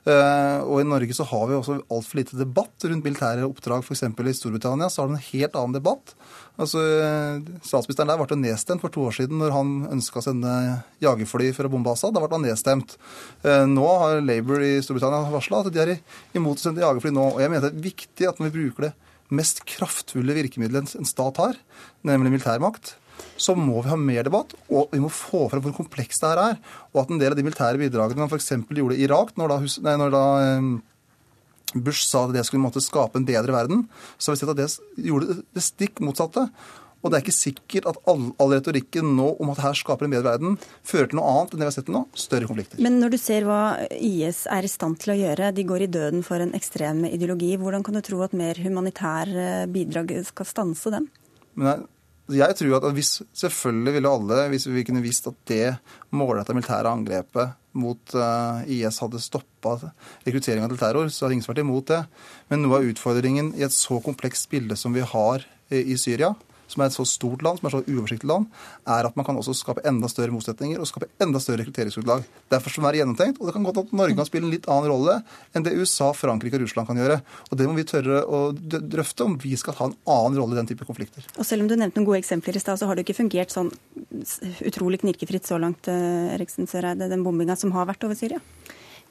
Uh, 0.07 0.63
og 0.63 0.79
I 0.79 0.87
Norge 0.87 1.17
så 1.19 1.25
har 1.27 1.49
vi 1.51 1.57
også 1.57 1.81
altfor 1.83 2.21
lite 2.21 2.39
debatt 2.39 2.87
rundt 2.87 3.03
militære 3.03 3.43
oppdrag. 3.49 3.83
F.eks. 3.83 4.05
i 4.07 4.35
Storbritannia 4.39 4.87
så 4.87 5.03
har 5.03 5.11
de 5.11 5.17
en 5.17 5.25
helt 5.33 5.57
annen 5.59 5.75
debatt. 5.75 6.15
Altså, 6.55 6.79
Statsministeren 7.59 8.13
der 8.13 8.21
ble 8.23 8.39
nedstemt 8.39 8.85
for 8.85 8.95
to 8.95 9.09
år 9.09 9.17
siden 9.19 9.43
når 9.43 9.57
han 9.57 9.73
ønska 9.97 10.23
å 10.23 10.27
sende 10.29 10.53
jagerfly 11.03 11.51
bombe 11.75 11.91
Assad. 11.91 12.15
Da 12.15 12.23
ble 12.23 12.31
han 12.31 12.47
nedstemt. 12.47 12.95
Uh, 13.43 13.67
nå 13.67 13.89
har 14.05 14.23
Labour 14.23 14.63
i 14.63 14.77
Storbritannia 14.79 15.27
varsla 15.35 15.65
at 15.65 15.73
de 15.75 15.83
er 15.83 15.93
imot 16.39 16.63
å 16.63 16.69
sende 16.69 16.87
jagerfly 16.87 17.11
nå. 17.17 17.33
Og 17.35 17.43
jeg 17.43 17.51
mener 17.51 17.67
det 17.67 17.75
er 17.75 17.89
viktig 17.91 18.31
at 18.31 18.39
når 18.39 18.53
vi 18.53 18.61
bruker 18.61 18.89
det 18.89 18.95
mest 19.35 19.65
kraftfulle 19.67 20.39
virkemiddelet 20.39 20.95
en 21.01 21.09
stat 21.09 21.43
har, 21.43 21.59
nemlig 22.07 22.37
militærmakt, 22.37 22.95
så 23.37 23.57
må 23.59 23.83
vi 23.83 23.93
ha 23.93 23.99
mer 24.01 24.27
debatt, 24.27 24.55
og 24.71 24.93
vi 24.93 25.01
må 25.03 25.11
få 25.13 25.47
frem 25.53 25.65
hvor 25.65 25.77
komplekst 25.77 26.25
det 26.25 26.33
her 26.33 26.43
er. 26.43 26.61
Og 26.95 27.05
at 27.05 27.13
en 27.13 27.23
del 27.23 27.35
av 27.35 27.39
de 27.39 27.47
militære 27.47 27.81
bidragene 27.81 28.25
man 28.25 28.33
f.eks. 28.33 28.53
gjorde 28.69 28.97
i 28.97 29.05
Irak, 29.07 29.35
når 29.39 29.53
da, 29.53 29.61
nei, 29.87 29.99
når 30.01 30.15
da 30.15 30.25
eh, 30.45 30.73
Bush 31.77 32.07
sa 32.07 32.25
at 32.25 32.35
det 32.37 32.47
skulle 32.47 32.65
måtte 32.65 32.85
skape 32.85 33.21
en 33.21 33.29
bedre 33.29 33.55
verden, 33.55 33.87
så 34.17 34.31
har 34.31 34.37
vi 34.37 34.43
sett 34.43 34.53
at 34.55 34.61
det 34.63 35.07
gjorde 35.09 35.41
det 35.43 35.65
stikk 35.65 36.03
motsatte. 36.05 36.49
Og 37.05 37.13
det 37.13 37.19
er 37.19 37.23
ikke 37.27 37.37
sikkert 37.37 37.87
at 37.87 37.99
all, 38.11 38.31
all, 38.43 38.53
retorikken 38.57 39.13
nå 39.19 39.29
om 39.43 39.51
at 39.53 39.61
her 39.63 39.77
skaper 39.79 40.09
en 40.09 40.15
bedre 40.17 40.33
verden, 40.33 40.57
fører 40.87 41.11
til 41.11 41.21
noe 41.21 41.29
annet 41.31 41.53
enn 41.53 41.61
det 41.61 41.67
vi 41.67 41.69
har 41.69 41.77
sett 41.77 41.91
nå, 41.93 42.03
større 42.19 42.49
konflikter. 42.49 42.81
Men 42.83 42.97
når 43.03 43.15
du 43.15 43.19
ser 43.21 43.47
hva 43.47 43.61
IS 43.95 44.43
er 44.51 44.67
i 44.67 44.71
stand 44.71 44.99
til 45.03 45.15
å 45.15 45.19
gjøre, 45.21 45.53
de 45.55 45.67
går 45.69 45.85
i 45.87 45.91
døden 45.99 46.25
for 46.27 46.43
en 46.43 46.55
ekstrem 46.57 47.05
ideologi, 47.07 47.53
hvordan 47.61 47.85
kan 47.87 47.99
du 47.99 48.03
tro 48.07 48.25
at 48.27 48.35
mer 48.37 48.59
humanitær 48.59 49.31
eh, 49.31 49.69
bidrag 49.71 50.17
skal 50.27 50.51
stanse 50.51 50.95
dem? 50.97 51.07
Men 51.55 51.87
jeg 52.35 52.57
tror 52.59 52.79
at 52.79 52.89
hvis, 52.97 53.21
Selvfølgelig 53.37 53.97
ville 53.99 54.11
alle, 54.11 54.49
hvis 54.53 54.67
vi 54.71 54.85
kunne 54.87 55.05
visst 55.05 55.29
at 55.31 55.39
det 55.47 55.77
målretta 56.11 56.57
militære 56.57 56.91
angrepet 56.91 57.55
mot 57.77 58.17
uh, 58.17 58.65
IS 58.73 58.99
hadde 59.03 59.21
stoppa 59.21 59.77
rekrutteringa 60.25 60.69
til 60.73 60.81
terror, 60.81 61.11
så 61.13 61.27
hadde 61.27 61.37
ingen 61.37 61.49
vært 61.51 61.61
imot 61.63 61.91
det. 61.93 62.03
Men 62.49 62.65
noe 62.65 62.81
av 62.81 62.89
utfordringen 62.89 63.53
i 63.59 63.67
et 63.67 63.75
så 63.75 64.01
komplekst 64.03 64.49
bilde 64.51 64.79
som 64.81 64.97
vi 64.97 65.05
har 65.05 65.45
i 65.69 65.97
Syria, 65.99 66.31
som 66.67 66.83
er 66.83 66.91
et 66.91 66.97
så 66.97 67.07
stort 67.09 67.45
land, 67.47 67.61
som 67.61 67.69
er 67.69 67.75
så 67.77 67.83
uoversiktlig 67.87 68.31
land, 68.31 68.49
er 68.87 69.09
at 69.09 69.17
man 69.19 69.27
kan 69.27 69.39
også 69.39 69.55
skape 69.57 69.85
enda 69.89 70.11
større 70.11 70.35
motsetninger 70.35 70.83
og 70.83 70.89
skape 70.91 71.09
enda 71.23 71.41
større 71.43 71.63
rekrutteringsutlag. 71.63 72.25
Derfor 72.53 72.73
skal 72.73 72.83
det 72.83 72.89
være 72.89 73.01
gjennomtenkt, 73.03 73.41
og 73.41 73.49
det 73.49 73.57
kan 73.57 73.67
godt 73.67 73.83
at 73.85 73.95
Norge 73.97 74.19
kan 74.19 74.29
spille 74.29 74.49
en 74.49 74.55
litt 74.55 74.69
annen 74.71 74.93
rolle 74.93 75.19
enn 75.55 75.67
det 75.67 75.75
USA, 75.77 76.13
Frankrike 76.17 76.59
og 76.59 76.67
Russland 76.67 76.91
kan 76.91 77.01
gjøre. 77.01 77.21
Og 77.51 77.61
det 77.61 77.69
må 77.69 77.77
vi 77.79 77.87
tørre 77.89 78.23
å 78.25 78.43
drøfte, 78.55 79.27
om 79.27 79.37
vi 79.43 79.55
skal 79.59 79.79
ha 79.81 79.91
en 79.91 79.99
annen 80.17 80.41
rolle 80.41 80.57
i 80.57 80.61
den 80.61 80.71
type 80.73 80.89
konflikter. 80.89 81.27
Og 81.37 81.47
selv 81.49 81.65
om 81.65 81.71
du 81.71 81.77
nevnte 81.77 82.01
noen 82.01 82.09
gode 82.09 82.23
eksempler 82.23 82.59
i 82.59 82.63
stad, 82.63 82.81
så 82.81 82.89
har 82.89 82.99
det 82.99 83.07
ikke 83.07 83.21
fungert 83.21 83.55
sånn 83.55 83.73
utrolig 84.67 85.03
knirkefritt 85.03 85.47
så 85.49 85.61
langt, 85.61 85.89
eh, 85.89 86.35
Eriksen 86.37 86.69
Søreide, 86.71 87.11
den 87.11 87.25
bombinga 87.27 87.57
som 87.57 87.73
har 87.77 87.89
vært 87.89 88.05
over 88.05 88.19
Syria? 88.19 88.41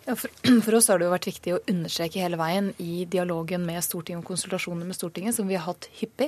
For, 0.06 0.30
for, 0.65 0.76
oss 0.76 0.88
har 0.91 1.00
det 1.00 1.08
jo 1.08 1.13
vært 1.13 1.28
viktig 1.32 1.54
å 1.56 1.62
understreke 1.72 2.22
hele 2.22 2.38
veien 2.38 2.68
i 2.82 3.08
dialogen 3.10 3.63
med 3.65 3.82
Stortinget 3.82 4.22
og 4.22 4.28
konsultasjoner 4.30 4.86
med 4.86 4.98
Stortinget, 4.98 5.34
som 5.34 5.48
vi 5.50 5.58
har 5.58 5.65
hatt 5.65 5.88
hyppig 5.98 6.28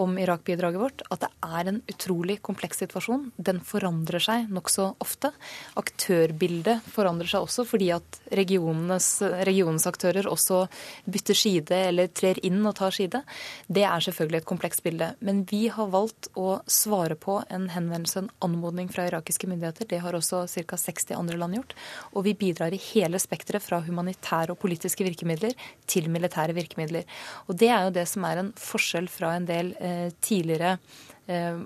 om 0.00 0.14
Irak-bidraget 0.16 0.80
vårt, 0.80 1.04
at 1.12 1.26
det 1.26 1.28
er 1.44 1.68
en 1.68 1.80
utrolig 1.90 2.38
kompleks 2.46 2.80
situasjon. 2.80 3.26
Den 3.36 3.60
forandrer 3.60 4.24
seg 4.24 4.48
nokså 4.48 4.94
ofte. 5.04 5.32
Aktørbildet 5.80 6.86
forandrer 6.94 7.28
seg 7.28 7.44
også 7.44 7.66
fordi 7.68 7.90
at 7.92 8.20
regionens 8.32 9.86
aktører 9.90 10.28
også 10.30 10.62
bytter 11.04 11.36
side 11.36 11.82
eller 11.90 12.08
trer 12.16 12.40
inn 12.46 12.62
og 12.64 12.78
tar 12.80 12.96
side. 12.96 13.20
Det 13.68 13.84
er 13.84 14.06
selvfølgelig 14.06 14.40
et 14.40 14.48
komplekst 14.48 14.84
bilde. 14.86 15.10
Men 15.20 15.44
vi 15.50 15.66
har 15.72 15.92
valgt 15.92 16.30
å 16.40 16.62
svare 16.70 17.18
på 17.20 17.42
en 17.52 17.68
henvendelse, 17.74 18.24
en 18.24 18.32
anmodning 18.48 18.88
fra 18.88 19.10
irakiske 19.10 19.50
myndigheter. 19.50 19.90
Det 19.92 20.00
har 20.00 20.16
også 20.16 20.46
ca. 20.48 20.80
60 20.80 21.18
andre 21.18 21.36
land 21.40 21.60
gjort. 21.60 21.76
Og 22.14 22.24
vi 22.24 22.36
bidrar 22.38 22.72
i 22.72 22.80
hele 22.90 23.09
hele 23.10 23.20
spekteret 23.22 23.64
fra 23.64 23.82
humanitære 23.82 24.54
og 24.54 24.60
politiske 24.62 25.04
virkemidler 25.06 25.54
til 25.90 26.10
militære 26.10 26.54
virkemidler. 26.54 27.02
Og 27.48 27.58
Det 27.58 27.68
er 27.68 27.84
jo 27.84 27.90
det 27.90 28.06
som 28.08 28.24
er 28.24 28.38
en 28.38 28.52
forskjell 28.56 29.08
fra 29.08 29.36
en 29.36 29.46
del 29.46 29.74
eh, 29.80 30.10
tidligere 30.22 30.78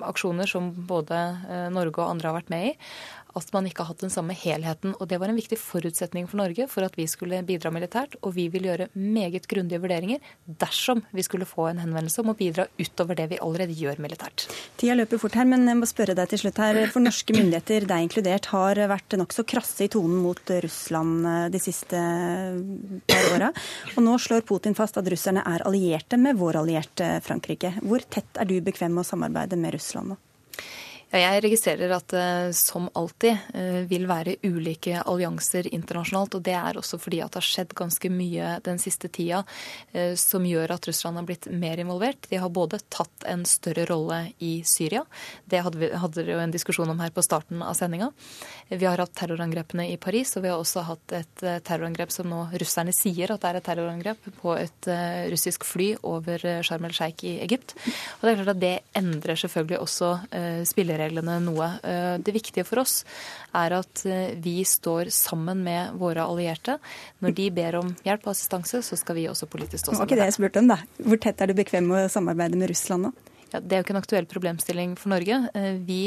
aksjoner 0.05 0.50
som 0.50 0.72
både 0.88 1.20
eh, 1.48 1.68
Norge 1.74 2.00
og 2.00 2.11
andre 2.11 2.31
har 2.31 2.38
vært 2.40 2.53
med 2.55 2.72
i 2.72 2.74
at 3.35 3.50
man 3.55 3.66
ikke 3.66 3.83
har 3.83 3.92
hatt 3.92 4.05
den 4.05 4.12
samme 4.12 4.35
helheten. 4.38 4.94
Og 5.00 5.09
det 5.11 5.18
var 5.20 5.31
en 5.31 5.38
viktig 5.38 5.59
forutsetning 5.59 6.29
for 6.31 6.40
Norge 6.40 6.68
for 6.70 6.87
at 6.87 6.94
vi 6.98 7.07
skulle 7.11 7.42
bidra 7.46 7.72
militært. 7.74 8.16
Og 8.22 8.35
vi 8.37 8.46
vil 8.53 8.68
gjøre 8.68 8.88
meget 8.94 9.48
grundige 9.50 9.83
vurderinger 9.83 10.22
dersom 10.46 11.03
vi 11.14 11.24
skulle 11.27 11.48
få 11.48 11.68
en 11.70 11.83
henvendelse 11.83 12.22
om 12.22 12.31
å 12.31 12.37
bidra 12.38 12.68
utover 12.79 13.18
det 13.18 13.29
vi 13.33 13.40
allerede 13.42 13.74
gjør 13.77 14.03
militært. 14.03 14.46
Tida 14.79 14.96
løper 14.98 15.20
fort 15.22 15.38
her, 15.38 15.48
men 15.50 15.66
jeg 15.68 15.81
må 15.81 15.88
spørre 15.90 16.16
deg 16.16 16.31
til 16.31 16.44
slutt 16.44 16.61
her. 16.62 16.81
For 16.94 17.03
norske 17.03 17.35
myndigheter, 17.35 17.88
deg 17.90 18.07
inkludert, 18.07 18.50
har 18.55 18.81
vært 18.90 19.18
nokså 19.18 19.46
krasse 19.48 19.88
i 19.88 19.90
tonen 19.92 20.20
mot 20.22 20.55
Russland 20.64 21.29
eh, 21.31 21.48
de 21.55 21.62
siste 21.62 22.05
par 23.11 23.31
åra. 23.35 23.50
Og 23.96 24.07
nå 24.07 24.16
slår 24.22 24.46
Putin 24.46 24.79
fast 24.79 25.00
at 25.00 25.11
russerne 25.11 25.42
er 25.48 25.66
allierte 25.66 26.20
med 26.20 26.38
vår 26.38 26.61
allierte 26.62 27.16
Frankrike. 27.24 27.74
Hvor 27.83 28.05
tett 28.07 28.38
er 28.38 28.48
du 28.48 28.57
bekvem 28.62 28.94
med 28.94 29.03
å 29.03 29.09
samarbeide 29.09 29.54
med 29.57 29.73
Russland? 29.73 30.17
Jeg 31.14 31.43
registrerer 31.45 31.93
at 31.95 32.11
det 32.11 32.23
eh, 32.25 32.53
som 32.57 32.88
alltid 32.99 33.37
eh, 33.55 33.83
vil 33.87 34.07
være 34.11 34.37
ulike 34.43 34.99
allianser 34.99 35.69
internasjonalt. 35.71 36.35
og 36.35 36.43
Det 36.43 36.55
er 36.59 36.79
også 36.81 36.99
fordi 36.99 37.21
at 37.23 37.35
det 37.35 37.38
har 37.38 37.47
skjedd 37.47 37.75
ganske 37.79 38.11
mye 38.11 38.57
den 38.67 38.81
siste 38.83 39.11
tida 39.14 39.45
eh, 39.93 40.14
som 40.19 40.47
gjør 40.47 40.75
at 40.75 40.88
Russland 40.88 41.21
har 41.21 41.29
blitt 41.29 41.47
mer 41.53 41.79
involvert. 41.79 42.27
De 42.31 42.40
har 42.43 42.51
både 42.51 42.81
tatt 42.90 43.27
en 43.31 43.45
større 43.47 43.87
rolle 43.90 44.21
i 44.43 44.57
Syria. 44.67 45.05
Det 45.47 45.62
hadde 45.62 45.83
vi 45.85 45.93
hadde 45.95 46.25
jo 46.27 46.40
en 46.43 46.55
diskusjon 46.55 46.90
om 46.90 47.03
her 47.05 47.14
på 47.14 47.23
starten 47.23 47.62
av 47.62 47.77
sendinga. 47.79 48.11
Vi 48.73 48.88
har 48.88 48.99
hatt 48.99 49.14
terrorangrepene 49.14 49.87
i 49.93 49.99
Paris, 50.01 50.35
og 50.35 50.45
vi 50.45 50.51
har 50.51 50.59
også 50.59 50.83
hatt 50.88 51.14
et 51.14 51.45
terrorangrep 51.67 52.11
som 52.14 52.27
nå 52.31 52.40
russerne 52.59 52.95
sier 52.97 53.31
at 53.31 53.43
det 53.43 53.51
er 53.51 53.61
et 53.61 53.67
terrorangrep, 53.69 54.31
på 54.40 54.55
et 54.57 54.88
russisk 55.31 55.67
fly 55.69 55.93
over 56.07 56.40
Sharm 56.67 56.87
el 56.88 56.95
Sheikh 56.97 57.27
i 57.29 57.37
Egypt. 57.45 57.77
Og 57.77 58.25
Det 58.25 58.33
er 58.33 58.40
klart 58.40 58.55
at 58.55 58.62
det 58.62 58.75
endrer 58.99 59.38
selvfølgelig 59.38 59.81
også 59.85 60.11
spillereglene 60.69 61.04
spillereglene 61.05 61.40
noe. 61.45 61.69
Eh, 61.83 62.19
det 62.19 62.33
viktige 62.35 62.64
for 62.64 62.83
oss 62.83 63.05
er 63.55 63.77
at 63.77 64.05
eh, 64.07 64.35
vi 64.40 64.64
står 64.64 65.11
sammen 65.12 65.62
med 65.64 65.95
våre 65.99 66.25
allierte. 66.25 66.79
Når 67.21 67.35
de 67.35 67.51
ber 67.51 67.81
om 67.81 67.95
hjelp 68.05 68.27
og 68.27 68.35
assistanse, 68.35 68.83
så 68.83 68.97
skal 68.97 69.17
vi 69.17 69.29
også 69.29 69.47
politisk 69.47 69.85
stå 69.85 69.93
sammen. 69.93 69.95
Det 69.95 70.01
var 70.01 70.11
ikke 70.11 70.23
det 70.23 70.33
jeg 70.33 70.38
spurte 70.38 70.62
om, 70.62 70.73
da. 70.73 70.81
Hvor 71.05 71.21
tett 71.21 71.40
er 71.40 71.51
du 71.51 71.55
bekvem 71.55 71.87
med 71.88 72.07
å 72.07 72.12
samarbeide 72.12 72.59
med 72.59 72.71
Russland 72.71 73.09
nå? 73.09 73.14
Ja, 73.55 73.61
det 73.62 73.77
er 73.77 73.79
jo 73.79 73.85
ikke 73.85 73.95
en 73.95 74.01
aktuell 74.01 74.27
problemstilling 74.27 74.95
for 74.99 75.12
Norge. 75.12 75.37
Eh, 75.55 75.77
vi 75.87 76.01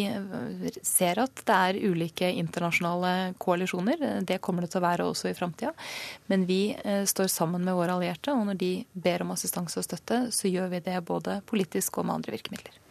ser 0.83 1.21
at 1.23 1.43
det 1.47 1.59
er 1.69 1.79
ulike 1.87 2.27
internasjonale 2.41 3.37
koalisjoner. 3.39 4.03
Det 4.27 4.41
kommer 4.43 4.65
det 4.65 4.73
til 4.73 4.81
å 4.81 4.87
være 4.87 5.05
også 5.07 5.29
i 5.29 5.37
framtida. 5.37 5.71
Men 6.27 6.43
vi 6.49 6.75
står 7.07 7.31
sammen 7.31 7.63
med 7.63 7.77
våre 7.77 7.95
allierte, 7.95 8.35
og 8.35 8.49
når 8.49 8.59
de 8.59 8.73
ber 8.91 9.23
om 9.23 9.31
assistanse 9.35 9.79
og 9.79 9.87
støtte, 9.87 10.25
så 10.35 10.51
gjør 10.51 10.73
vi 10.75 10.83
det 10.89 10.99
både 11.07 11.39
politisk 11.47 12.01
og 12.01 12.09
med 12.09 12.19
andre 12.19 12.35
virkemidler. 12.35 12.83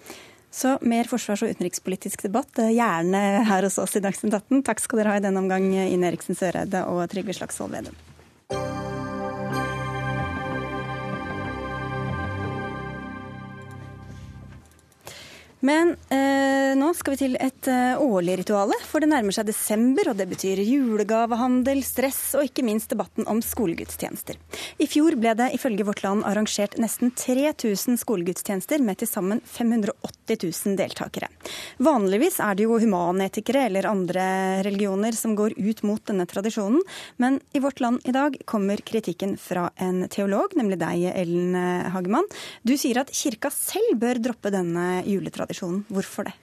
Så 0.57 0.79
mer 0.81 1.05
forsvars- 1.05 1.43
og 1.45 1.53
utenrikspolitisk 1.53 2.23
debatt, 2.25 2.59
eh, 2.59 2.73
gjerne 2.73 3.45
her 3.45 3.63
hos 3.69 3.79
oss 3.79 3.97
i 3.97 4.01
Dagsnytt 4.01 4.33
18. 4.33 4.63
Takk 4.65 4.81
skal 4.81 5.03
dere 5.03 5.13
ha 5.13 5.17
i 5.21 5.25
denne 5.25 5.43
omgang, 5.43 5.69
Ine 5.69 6.09
Eriksen 6.09 6.35
Søreide 6.35 6.87
og 6.89 7.11
Trygve 7.13 7.37
Slagsvold 7.37 7.77
Vedum. 7.77 8.16
Men 15.67 15.97
eh, 16.15 16.75
nå 16.79 16.93
skal 16.95 17.15
vi 17.15 17.19
til 17.19 17.37
et 17.43 17.69
eh, 17.71 17.99
årlig 17.99 18.37
rituale, 18.43 18.77
for 18.87 19.03
det 19.03 19.09
nærmer 19.11 19.35
seg 19.35 19.49
desember, 19.49 20.13
og 20.13 20.19
det 20.19 20.29
betyr 20.31 20.61
julegavehandel, 20.63 21.81
stress 21.87 22.37
og 22.39 22.47
ikke 22.47 22.63
minst 22.67 22.93
debatten 22.93 23.27
om 23.31 23.41
skolegudstjenester. 23.43 24.39
I 24.79 24.87
fjor 24.91 25.17
ble 25.19 25.33
det 25.39 25.49
ifølge 25.57 25.87
Vårt 25.89 26.05
Land 26.05 26.27
arrangert 26.29 26.77
nesten 26.83 27.11
3000 27.19 27.99
skolegudstjenester 28.03 28.85
med 28.85 29.01
til 29.01 29.11
sammen 29.11 29.41
580 29.43 30.45
000 30.45 30.77
deltakere. 30.79 31.31
Vanligvis 31.83 32.39
er 32.45 32.59
det 32.59 32.69
jo 32.69 32.79
humanetikere 32.83 33.67
eller 33.67 33.91
andre 33.91 34.29
religioner 34.67 35.19
som 35.19 35.35
går 35.39 35.57
ut 35.59 35.83
mot 35.89 36.05
denne 36.07 36.29
tradisjonen, 36.31 36.85
men 37.23 37.41
i 37.57 37.65
Vårt 37.65 37.83
Land 37.83 38.07
i 38.07 38.15
dag 38.15 38.39
kommer 38.47 38.85
kritikken 38.87 39.35
fra 39.41 39.67
en 39.83 40.05
teolog, 40.13 40.55
nemlig 40.59 40.79
deg, 40.85 41.09
Ellen 41.17 41.59
Hagemann. 41.91 42.31
Du 42.63 42.77
sier 42.79 43.03
at 43.03 43.11
kirka 43.15 43.51
selv 43.55 43.99
bør 44.03 44.23
droppe 44.23 44.55
denne 44.55 45.01
juletradisjonen 45.07 45.56
tradisjonen. 45.57 45.85
Hvorfor 45.89 46.31
det? 46.31 46.37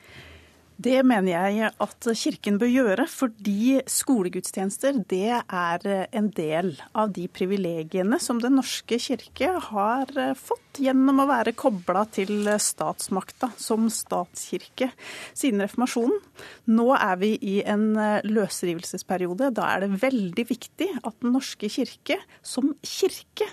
Det 0.84 1.04
mener 1.06 1.30
jeg 1.30 1.70
at 1.80 2.06
Kirken 2.18 2.58
bør 2.60 2.68
gjøre, 2.68 3.04
fordi 3.08 3.78
skolegudstjenester 3.88 4.98
det 5.08 5.30
er 5.38 5.86
en 6.12 6.30
del 6.34 6.74
av 6.98 7.14
de 7.14 7.28
privilegiene 7.30 8.18
som 8.20 8.42
Den 8.42 8.58
norske 8.58 8.98
kirke 8.98 9.52
har 9.70 10.10
fått 10.34 10.82
gjennom 10.82 11.22
å 11.22 11.28
være 11.30 11.54
kobla 11.54 12.08
til 12.10 12.50
statsmakta 12.58 13.52
som 13.62 13.86
statskirke 13.94 14.90
siden 15.38 15.62
reformasjonen. 15.62 16.18
Nå 16.74 16.90
er 16.98 17.22
vi 17.22 17.36
i 17.38 17.60
en 17.62 17.94
løsrivelsesperiode. 18.26 19.54
Da 19.54 19.70
er 19.76 19.86
det 19.86 20.02
veldig 20.02 20.50
viktig 20.50 20.90
at 21.04 21.14
Den 21.22 21.38
norske 21.38 21.70
kirke 21.70 22.18
som 22.42 22.74
kirke 22.82 23.46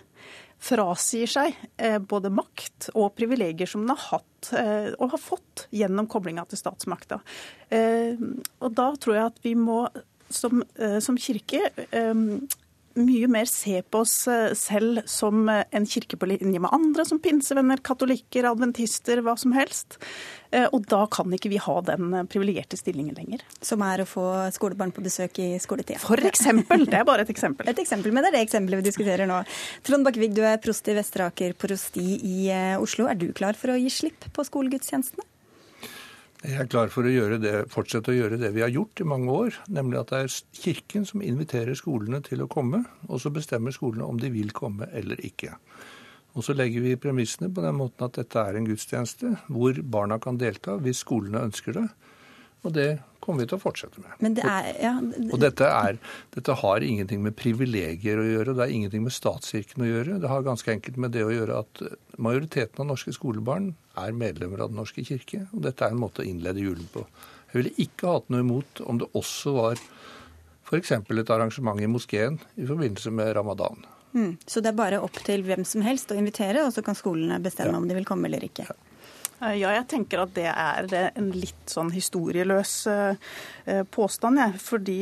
frasier 0.60 1.30
seg 1.30 1.56
eh, 1.80 1.98
både 1.98 2.30
makt 2.32 2.90
og 2.92 3.14
privilegier 3.16 3.68
som 3.68 3.84
den 3.84 3.94
har 3.94 4.20
hatt 4.20 4.52
eh, 4.56 4.90
og 4.98 5.14
har 5.14 5.22
fått 5.22 5.66
gjennom 5.74 6.08
koblinga 6.10 6.44
til 6.50 6.60
statsmakta. 6.60 7.20
Eh, 7.72 8.20
og 8.60 8.74
da 8.76 8.90
tror 9.00 9.16
jeg 9.16 9.30
at 9.32 9.40
vi 9.46 9.56
må 9.58 9.82
som, 10.30 10.60
som 11.02 11.16
kirke 11.18 11.58
mye 12.98 13.28
mer 13.30 13.46
se 13.50 13.82
på 13.82 14.02
oss 14.02 14.16
selv 14.58 15.04
som 15.08 15.48
en 15.48 15.86
kirke 15.86 16.18
på 16.18 16.28
linje 16.30 16.60
med 16.60 16.72
andre, 16.74 17.04
som 17.06 17.20
pinsevenner, 17.22 17.82
katolikker, 17.86 18.48
adventister, 18.50 19.22
hva 19.24 19.36
som 19.38 19.54
helst. 19.56 19.98
Eh, 20.50 20.66
og 20.74 20.86
da 20.90 21.04
kan 21.10 21.30
ikke 21.34 21.50
vi 21.52 21.60
ha 21.62 21.76
den 21.86 22.10
eh, 22.14 22.26
privilegerte 22.30 22.78
stillingen 22.78 23.14
lenger. 23.18 23.44
Som 23.62 23.84
er 23.86 24.02
å 24.02 24.08
få 24.08 24.26
skolebarn 24.54 24.90
på 24.94 25.04
besøk 25.04 25.38
i 25.42 25.52
skoletida. 25.62 26.00
For 26.02 26.18
eksempel. 26.26 26.88
Det 26.90 26.98
er 26.98 27.06
bare 27.06 27.26
et 27.26 27.32
eksempel. 27.32 27.68
Et 27.70 27.78
eksempel, 27.78 28.10
Men 28.12 28.26
det 28.26 28.32
er 28.32 28.38
det 28.40 28.46
eksempelet 28.48 28.80
vi 28.80 28.88
diskuterer 28.88 29.30
nå. 29.30 29.42
Trond 29.86 30.06
Bakkevig, 30.06 30.32
du 30.34 30.42
er 30.46 30.58
prost 30.62 30.88
i 30.90 30.96
Vesteraker 30.96 31.54
prosti 31.54 32.06
i 32.26 32.50
eh, 32.50 32.74
Oslo. 32.82 33.06
Er 33.10 33.20
du 33.20 33.28
klar 33.36 33.58
for 33.58 33.74
å 33.74 33.78
gi 33.78 33.92
slipp 33.94 34.26
på 34.34 34.46
skolegudstjenestene? 34.48 35.29
Jeg 36.40 36.56
er 36.56 36.68
klar 36.72 36.88
for 36.88 37.04
å 37.04 37.10
gjøre 37.12 37.36
det, 37.36 37.54
fortsette 37.68 38.14
å 38.14 38.16
gjøre 38.16 38.38
det 38.40 38.48
vi 38.54 38.62
har 38.64 38.70
gjort 38.72 39.02
i 39.02 39.04
mange 39.04 39.28
år. 39.28 39.56
Nemlig 39.76 39.98
at 40.00 40.12
det 40.12 40.20
er 40.24 40.36
Kirken 40.56 41.04
som 41.04 41.20
inviterer 41.20 41.76
skolene 41.76 42.22
til 42.24 42.40
å 42.40 42.48
komme, 42.48 42.80
og 43.12 43.20
så 43.20 43.32
bestemmer 43.34 43.74
skolene 43.76 44.06
om 44.08 44.16
de 44.20 44.30
vil 44.32 44.54
komme 44.56 44.88
eller 44.96 45.20
ikke. 45.26 45.52
Og 46.32 46.46
så 46.46 46.54
legger 46.56 46.80
vi 46.86 46.96
premissene 46.96 47.50
på 47.52 47.60
den 47.60 47.76
måten 47.76 48.06
at 48.06 48.16
dette 48.16 48.40
er 48.40 48.56
en 48.56 48.68
gudstjeneste 48.68 49.34
hvor 49.50 49.82
barna 49.84 50.16
kan 50.22 50.40
delta 50.40 50.78
hvis 50.80 51.02
skolene 51.04 51.44
ønsker 51.50 51.76
det. 51.76 51.84
Og 52.60 52.74
det 52.76 52.88
kommer 53.24 53.44
vi 53.44 53.50
til 53.50 53.56
å 53.56 53.62
fortsette 53.62 54.02
med. 54.02 54.36
Det 54.36 54.44
er, 54.44 54.68
ja, 54.82 54.92
og 55.00 55.38
dette, 55.40 55.64
er, 55.64 55.98
dette, 56.34 56.56
har 56.60 56.84
ingenting 56.84 57.22
med 57.24 57.36
privilegier 57.38 58.20
å 58.20 58.26
gjøre, 58.26 58.54
det 58.56 58.64
har 58.64 58.74
ingenting 58.74 59.04
med 59.06 59.14
statskirken 59.16 59.84
å 59.84 59.88
gjøre. 59.88 60.18
Det 60.22 60.30
har 60.32 60.46
ganske 60.46 60.72
enkelt 60.72 60.98
med 61.00 61.14
det 61.16 61.24
å 61.24 61.32
gjøre 61.32 61.60
at 61.64 61.82
majoriteten 62.20 62.84
av 62.84 62.90
norske 62.92 63.14
skolebarn 63.16 63.72
er 64.00 64.16
medlemmer 64.16 64.64
av 64.64 64.72
Den 64.72 64.80
norske 64.82 65.04
kirke. 65.06 65.46
Og 65.54 65.64
dette 65.64 65.86
er 65.86 65.94
en 65.94 66.02
måte 66.02 66.24
å 66.24 66.28
innlede 66.28 66.64
julen 66.64 66.88
på. 66.92 67.06
Jeg 67.50 67.62
ville 67.62 67.86
ikke 67.86 68.16
hatt 68.16 68.28
noe 68.32 68.44
imot 68.44 68.84
om 68.86 69.00
det 69.00 69.08
også 69.18 69.54
var 69.56 69.80
f.eks. 70.70 70.92
et 70.94 71.32
arrangement 71.34 71.80
i 71.82 71.88
moskeen 71.90 72.38
i 72.60 72.68
forbindelse 72.68 73.10
med 73.14 73.34
ramadan. 73.36 73.80
Mm. 74.12 74.36
Så 74.46 74.62
det 74.62 74.72
er 74.72 74.78
bare 74.78 75.00
opp 75.02 75.18
til 75.26 75.42
hvem 75.46 75.64
som 75.66 75.82
helst 75.86 76.10
å 76.10 76.18
invitere, 76.18 76.64
og 76.66 76.74
så 76.74 76.82
kan 76.86 76.98
skolene 76.98 77.40
bestemme 77.42 77.74
ja. 77.74 77.80
om 77.80 77.88
de 77.88 77.96
vil 77.98 78.06
komme 78.06 78.30
eller 78.30 78.46
ikke? 78.46 78.66
Eh, 78.66 78.89
ja, 79.40 79.72
jeg 79.72 79.86
tenker 79.88 80.24
at 80.24 80.34
det 80.36 80.48
er 80.50 81.10
en 81.14 81.30
litt 81.32 81.70
sånn 81.70 81.92
historieløs 81.94 82.74
eh, 82.92 83.28
eh, 83.64 83.82
påstand, 83.88 84.40
jeg. 84.40 84.60
Fordi 84.60 84.98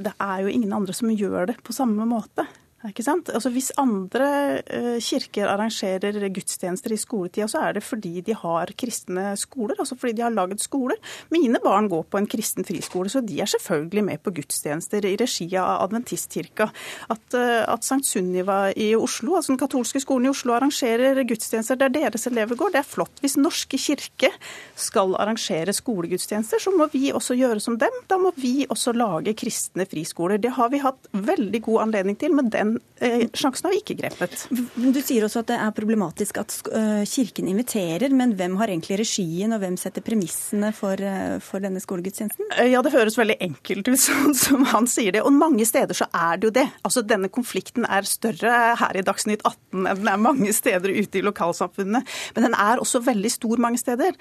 det 0.00 0.12
er 0.12 0.42
jo 0.42 0.52
ingen 0.52 0.74
andre 0.76 0.96
som 0.96 1.12
gjør 1.12 1.52
det 1.52 1.60
på 1.64 1.76
samme 1.76 2.04
måte. 2.08 2.44
Ikke 2.88 3.04
sant? 3.04 3.28
Altså 3.28 3.50
Hvis 3.52 3.68
andre 3.76 4.26
uh, 4.64 4.96
kirker 5.04 5.50
arrangerer 5.52 6.16
gudstjenester 6.32 6.94
i 6.94 6.96
skoletida, 6.96 7.44
så 7.50 7.60
er 7.66 7.76
det 7.76 7.82
fordi 7.84 8.22
de 8.24 8.32
har 8.32 8.72
kristne 8.80 9.34
skoler, 9.36 9.76
altså 9.76 9.98
fordi 10.00 10.14
de 10.16 10.24
har 10.24 10.32
laget 10.32 10.62
skoler. 10.64 10.96
Mine 11.28 11.60
barn 11.60 11.90
går 11.92 12.06
på 12.08 12.20
en 12.20 12.28
kristen 12.30 12.64
friskole, 12.64 13.12
så 13.12 13.20
de 13.20 13.36
er 13.44 13.50
selvfølgelig 13.52 14.04
med 14.06 14.22
på 14.24 14.32
gudstjenester 14.38 15.04
i 15.04 15.12
regi 15.20 15.50
av 15.60 15.82
Adventistkirka. 15.84 16.70
At, 17.12 17.26
uh, 17.36 17.66
at 17.68 17.84
St. 17.84 18.00
Sunniva 18.14 18.70
i 18.72 18.94
Oslo, 18.96 19.36
altså 19.36 19.52
den 19.52 19.60
katolske 19.60 20.00
skolen 20.00 20.30
i 20.30 20.32
Oslo, 20.32 20.56
arrangerer 20.56 21.20
gudstjenester 21.28 21.76
der 21.76 21.92
deres 21.92 22.24
elever 22.32 22.56
går, 22.56 22.72
det 22.72 22.80
er 22.80 22.88
flott. 22.88 23.20
Hvis 23.20 23.36
Norske 23.36 23.76
kirke 23.76 24.32
skal 24.72 25.12
arrangere 25.20 25.76
skolegudstjenester, 25.76 26.64
så 26.64 26.72
må 26.72 26.88
vi 26.96 27.12
også 27.12 27.36
gjøre 27.36 27.60
som 27.60 27.76
dem. 27.76 28.00
Da 28.08 28.16
må 28.16 28.32
vi 28.40 28.64
også 28.72 28.96
lage 28.96 29.36
kristne 29.36 29.84
friskoler. 29.84 30.40
Det 30.40 30.56
har 30.56 30.72
vi 30.72 30.80
hatt 30.80 31.12
veldig 31.12 31.64
god 31.68 31.84
anledning 31.84 32.16
til. 32.16 32.32
med 32.32 32.50
den 32.50 32.69
den 32.70 32.80
eh, 33.00 33.28
sjansen 33.34 33.66
har 33.66 33.74
vi 33.74 33.80
ikke 33.80 33.96
grepet. 34.00 34.44
Du 34.50 35.00
sier 35.02 35.24
også 35.24 35.42
at 35.42 35.50
det 35.50 35.58
er 35.58 35.74
problematisk 35.74 36.40
at 36.42 36.54
eh, 36.76 37.02
Kirken 37.08 37.48
inviterer, 37.50 38.12
men 38.14 38.34
hvem 38.38 38.56
har 38.60 38.70
egentlig 38.70 39.00
regien, 39.00 39.54
og 39.54 39.62
hvem 39.62 39.78
setter 39.80 40.04
premissene 40.04 40.72
for, 40.76 41.00
eh, 41.00 41.38
for 41.44 41.62
denne 41.64 41.80
skolegudstjenesten? 41.82 42.52
Ja, 42.70 42.82
det 42.84 42.94
høres 42.94 43.18
veldig 43.18 43.38
enkelt 43.40 43.88
ut, 43.88 44.02
sånn 44.08 44.36
som 44.38 44.66
han 44.70 44.88
sier 44.90 45.16
det. 45.16 45.24
Og 45.24 45.34
mange 45.34 45.66
steder 45.68 45.96
så 45.96 46.08
er 46.12 46.40
det 46.40 46.50
jo 46.50 46.56
det. 46.60 46.66
Altså 46.84 47.04
Denne 47.10 47.30
konflikten 47.32 47.86
er 47.88 48.08
større 48.08 48.76
her 48.80 48.98
i 48.98 49.04
Dagsnytt 49.06 49.44
18 49.46 49.88
enn 49.90 50.00
den 50.00 50.08
er 50.10 50.20
mange 50.20 50.52
steder 50.54 50.92
ute 50.92 51.20
i 51.20 51.24
lokalsamfunnene. 51.24 52.02
Men 52.36 52.46
den 52.46 52.56
er 52.58 52.80
også 52.82 53.00
veldig 53.04 53.30
stor 53.32 53.60
mange 53.62 53.78
steder. 53.80 54.16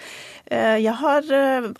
Jeg 0.50 0.94
har, 1.00 1.26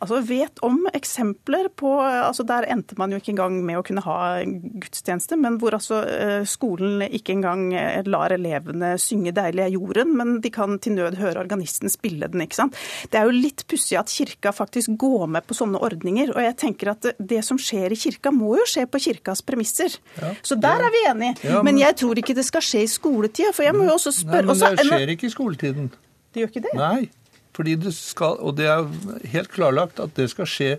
altså 0.02 0.20
vet 0.26 0.60
om 0.66 0.82
eksempler 0.96 1.70
på 1.78 1.92
altså 2.00 2.44
Der 2.48 2.68
endte 2.72 2.98
man 2.98 3.12
jo 3.12 3.20
ikke 3.20 3.32
engang 3.34 3.60
med 3.66 3.80
å 3.80 3.84
kunne 3.86 4.04
ha 4.06 4.18
gudstjeneste, 4.44 5.38
men 5.40 5.58
hvor 5.62 5.78
altså 5.78 6.02
skolen 6.60 7.04
ikke 7.08 7.34
engang 7.38 7.74
eh, 7.74 8.04
lar 8.10 8.34
elevene 8.36 8.94
synge 9.00 9.32
'Deilig 9.36 9.64
er 9.66 9.74
jorden', 9.74 10.16
men 10.20 10.40
de 10.44 10.52
kan 10.52 10.78
til 10.80 10.98
nød 10.98 11.18
høre 11.20 11.40
organisten 11.40 11.90
spille 11.90 12.28
den. 12.28 12.44
ikke 12.44 12.60
sant? 12.60 12.76
Det 13.10 13.20
er 13.20 13.30
jo 13.30 13.36
litt 13.36 13.66
pussig 13.68 13.98
at 14.00 14.12
kirka 14.12 14.52
faktisk 14.52 14.98
går 15.00 15.28
med 15.28 15.48
på 15.48 15.56
sånne 15.58 15.80
ordninger. 15.80 16.34
Og 16.36 16.42
jeg 16.44 16.58
tenker 16.58 16.92
at 16.94 17.12
det 17.18 17.44
som 17.46 17.58
skjer 17.58 17.96
i 17.96 18.00
kirka, 18.00 18.32
må 18.32 18.58
jo 18.60 18.68
skje 18.68 18.86
på 18.90 19.00
kirkas 19.00 19.42
premisser. 19.42 19.96
Ja, 20.20 20.34
så 20.44 20.60
der 20.60 20.84
er 20.86 20.92
vi 20.92 21.06
enige. 21.10 21.36
Ja, 21.44 21.64
men... 21.64 21.76
men... 21.76 21.82
jeg 21.86 21.96
tror 21.96 22.20
ikke 22.20 22.36
det 22.36 22.46
skal 22.46 22.66
skje 22.66 22.84
i 22.84 22.92
skoletida. 22.92 23.54
For 23.56 23.64
jeg 23.64 23.76
må 23.78 23.88
jo 23.88 23.96
også 23.96 24.14
spørre 24.20 24.52
Nei, 24.52 24.60
men 24.60 24.78
det 24.78 24.88
skjer 24.92 25.16
ikke 25.16 25.30
i 25.30 25.34
skoletiden. 25.34 25.90
Det 26.30 26.44
gjør 26.44 26.52
ikke 26.52 26.66
det? 26.68 26.76
Nei. 26.78 27.10
Fordi 27.60 27.76
det 27.76 27.92
skal, 27.92 28.38
og 28.40 28.56
det 28.56 28.70
er 28.72 28.86
helt 29.34 29.52
klarlagt 29.52 30.00
at 30.00 30.14
det 30.16 30.30
skal 30.32 30.48
skje 30.48 30.76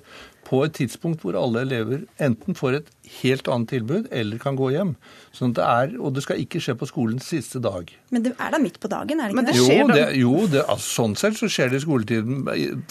på 0.46 0.62
et 0.64 0.72
tidspunkt 0.74 1.22
hvor 1.22 1.36
alle 1.38 1.62
elever 1.66 2.06
enten 2.22 2.56
får 2.56 2.78
et 2.78 2.86
helt 3.20 3.48
annet 3.52 3.68
tilbud 3.74 4.06
eller 4.16 4.40
kan 4.40 4.56
gå 4.58 4.70
hjem. 4.72 4.94
Sånn 5.36 5.52
det 5.54 5.62
er, 5.62 5.92
og 6.00 6.14
det 6.16 6.24
skal 6.24 6.40
ikke 6.42 6.62
skje 6.62 6.74
på 6.80 6.88
skolens 6.88 7.28
siste 7.30 7.60
dag. 7.62 7.90
Men 8.14 8.24
det 8.24 8.32
er 8.32 8.54
da 8.54 8.60
midt 8.62 8.80
på 8.82 8.90
dagen, 8.90 9.20
er 9.20 9.30
det 9.30 9.36
ikke 9.36 9.50
det? 9.50 9.58
Jo, 9.60 9.88
det, 9.92 10.06
jo 10.18 10.32
det, 10.50 10.62
altså, 10.64 10.88
sånn 11.02 11.16
sett 11.20 11.36
så 11.38 11.50
skjer 11.52 11.70
det 11.70 11.82
i 11.82 11.84
skoletiden. 11.84 12.40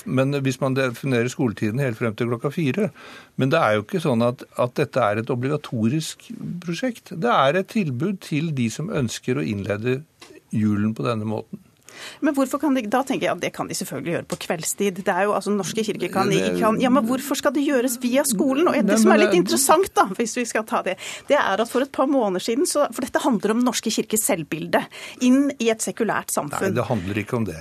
Men 0.05 0.37
hvis 0.45 0.61
man 0.61 0.77
definerer 0.77 1.31
skoletiden 1.33 1.81
helt 1.83 1.99
frem 1.99 2.15
til 2.15 2.29
klokka 2.31 2.53
fire. 2.53 2.91
Men 3.41 3.51
det 3.51 3.63
er 3.63 3.79
jo 3.79 3.87
ikke 3.87 4.03
sånn 4.05 4.23
at, 4.27 4.45
at 4.61 4.75
dette 4.79 5.07
er 5.07 5.23
et 5.23 5.33
obligatorisk 5.33 6.29
prosjekt. 6.63 7.11
Det 7.11 7.33
er 7.33 7.59
et 7.59 7.73
tilbud 7.73 8.21
til 8.27 8.53
de 8.55 8.69
som 8.71 8.93
ønsker 8.93 9.41
å 9.41 9.47
innlede 9.55 10.03
julen 10.55 10.93
på 10.95 11.09
denne 11.09 11.27
måten. 11.27 11.65
Men 12.25 12.35
hvorfor 12.37 12.61
kan 12.61 12.77
de, 12.77 12.83
da 12.89 13.01
tenker 13.07 13.29
jeg 13.29 13.37
at 13.37 13.43
det 13.43 13.53
kan 13.55 13.69
de 13.69 13.77
selvfølgelig 13.77 14.15
gjøre 14.15 14.27
på 14.29 14.39
kveldstid. 14.45 15.01
Det 15.03 15.13
er 15.13 15.27
jo, 15.27 15.35
altså 15.37 15.53
Norske 15.53 15.85
kirker 15.85 16.13
kan, 16.13 16.31
kan 16.59 16.79
Ja, 16.81 16.91
men 16.93 17.07
hvorfor 17.07 17.39
skal 17.39 17.55
det 17.55 17.65
gjøres 17.67 17.99
via 18.03 18.25
skolen? 18.27 18.69
Og 18.71 18.77
Det 18.89 18.99
som 19.01 19.13
er 19.13 19.23
litt 19.23 19.37
interessant, 19.37 19.91
da, 19.95 20.07
hvis 20.19 20.37
vi 20.39 20.45
skal 20.49 20.67
ta 20.69 20.83
det, 20.85 20.97
det 21.29 21.37
er 21.39 21.63
at 21.63 21.71
for 21.71 21.85
et 21.85 21.91
par 21.95 22.09
måneder 22.09 22.43
siden 22.43 22.69
så, 22.69 22.87
For 22.93 23.05
dette 23.05 23.21
handler 23.23 23.55
om 23.55 23.65
Norske 23.65 23.91
kirkes 23.93 24.25
selvbilde 24.27 24.83
inn 25.25 25.49
i 25.59 25.69
et 25.73 25.83
sekulært 25.83 26.33
samfunn. 26.33 26.69
Nei, 26.69 26.77
det 26.77 26.87
handler 26.89 27.21
ikke 27.23 27.37
om 27.39 27.47
det. 27.49 27.59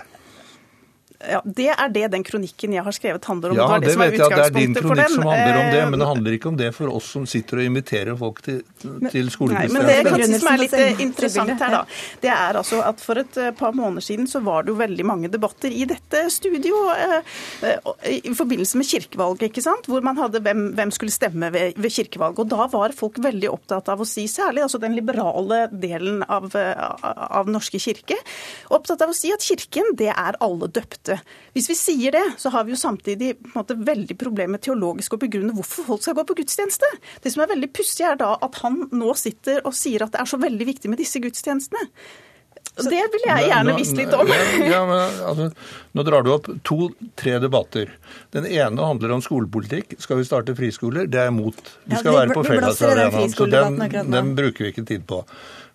Ja, 1.19 1.41
Det 1.45 1.67
er 1.73 1.89
det 1.91 2.05
den 2.13 2.23
kronikken 2.23 2.75
jeg 2.77 2.85
har 2.87 2.95
skrevet 2.95 3.25
handler 3.27 3.51
om. 3.51 3.59
Ja, 3.59 3.67
det, 3.83 3.89
det, 3.91 3.95
vet 3.99 4.15
jeg, 4.21 4.31
det 4.31 4.43
er 4.45 4.53
din 4.55 4.75
kronikk 4.77 5.09
som 5.11 5.25
handler 5.27 5.57
om 5.59 5.71
det, 5.75 5.81
men 5.91 5.99
det 5.99 6.07
handler 6.07 6.35
ikke 6.37 6.51
om 6.53 6.59
det 6.61 6.69
for 6.77 6.93
oss 6.95 7.09
som 7.17 7.25
sitter 7.27 7.59
og 7.59 7.67
inviterer 7.67 8.19
folk 8.21 8.39
til, 8.47 8.61
til 8.79 9.31
skolegudstjeneste. 9.35 9.75
Men 9.75 9.89
det 9.91 9.97
kanskje 10.07 10.39
som 10.39 10.51
er 10.53 10.63
litt 10.63 10.77
eh, 10.79 11.03
interessant 11.03 11.65
her, 11.65 11.75
da, 11.75 11.81
det 12.23 12.31
er 12.31 12.59
altså 12.61 12.83
at 12.87 13.03
for 13.03 13.19
et 13.19 13.39
eh, 13.43 13.51
par 13.59 13.75
måneder 13.75 14.07
siden 14.07 14.29
så 14.31 14.43
var 14.47 14.63
det 14.63 14.71
jo 14.71 14.77
veldig 14.79 15.07
mange 15.11 15.31
debatter 15.33 15.75
i 15.75 15.89
dette 15.91 16.23
studio 16.31 16.85
eh, 16.95 17.35
i 18.15 18.37
forbindelse 18.39 18.79
med 18.79 18.91
kirkevalget, 18.93 19.49
ikke 19.51 19.67
sant? 19.67 19.91
hvor 19.91 20.07
man 20.07 20.23
hadde 20.23 20.43
hvem, 20.47 20.69
hvem 20.79 20.95
skulle 20.95 21.15
stemme 21.15 21.51
ved, 21.55 21.75
ved 21.83 21.97
kirkevalget. 21.99 22.45
Og 22.47 22.55
da 22.55 22.71
var 22.71 22.95
folk 22.95 23.19
veldig 23.27 23.51
opptatt 23.57 23.91
av 23.91 24.07
å 24.07 24.07
si, 24.07 24.29
særlig 24.31 24.69
altså 24.69 24.79
den 24.87 24.95
liberale 24.95 25.65
delen 25.75 26.23
av, 26.31 26.55
av 26.55 27.51
Norske 27.51 27.83
kirke, 27.83 28.23
opptatt 28.71 29.03
av 29.03 29.11
å 29.11 29.19
si 29.19 29.35
at 29.35 29.43
kirken, 29.43 29.97
det 29.99 30.13
er 30.15 30.39
alle 30.45 30.71
døpte 30.71 31.08
dette. 31.09 31.37
Hvis 31.57 31.69
vi 31.71 31.77
sier 31.79 32.15
det, 32.15 32.25
så 32.41 32.53
har 32.55 32.67
vi 32.67 32.75
jo 32.75 32.81
samtidig 32.81 33.35
måte, 33.55 33.77
veldig 33.77 34.17
problemer 34.21 34.57
med 34.57 34.65
teologisk 34.67 35.17
å 35.17 35.23
begrunne 35.25 35.57
hvorfor 35.57 35.87
folk 35.89 36.05
skal 36.05 36.17
gå 36.19 36.27
på 36.29 36.39
gudstjeneste. 36.43 36.89
Det 37.25 37.33
som 37.35 37.45
er 37.45 37.53
veldig 37.55 37.73
pussig, 37.75 38.07
er 38.07 38.19
da 38.21 38.35
at 38.45 38.63
han 38.63 38.85
nå 38.93 39.13
sitter 39.19 39.63
og 39.65 39.77
sier 39.77 40.05
at 40.05 40.15
det 40.15 40.23
er 40.23 40.31
så 40.31 40.41
veldig 40.41 40.73
viktig 40.73 40.93
med 40.93 41.01
disse 41.01 41.23
gudstjenestene. 41.23 41.89
Så 42.79 42.91
det 42.93 43.01
vil 43.11 43.25
jeg 43.27 43.47
gjerne 43.51 43.75
visst 43.75 43.97
litt 43.99 44.13
om. 44.15 44.29
Ja, 44.63 44.83
men 44.87 45.23
altså, 45.27 45.49
Nå 45.99 46.05
drar 46.07 46.23
du 46.23 46.31
opp 46.31 46.47
to-tre 46.67 47.39
debatter. 47.43 47.91
Den 48.35 48.47
ene 48.47 48.85
handler 48.87 49.17
om 49.17 49.23
skolepolitikk. 49.25 49.97
Skal 50.03 50.21
vi 50.21 50.27
starte 50.29 50.55
friskoler? 50.59 51.09
Det 51.11 51.19
er 51.19 51.27
jeg 51.27 51.35
imot. 51.35 51.59
Vi 51.89 51.99
skal 51.99 52.13
ja, 52.13 52.19
være 52.21 52.37
på 52.37 52.45
Fellesarenaen, 52.47 53.33
så 53.35 53.49
den, 53.51 53.81
den, 54.13 54.31
bruker 54.39 54.67
vi 54.69 54.71
ikke 54.75 54.87
tid 54.87 55.09
på. 55.11 55.25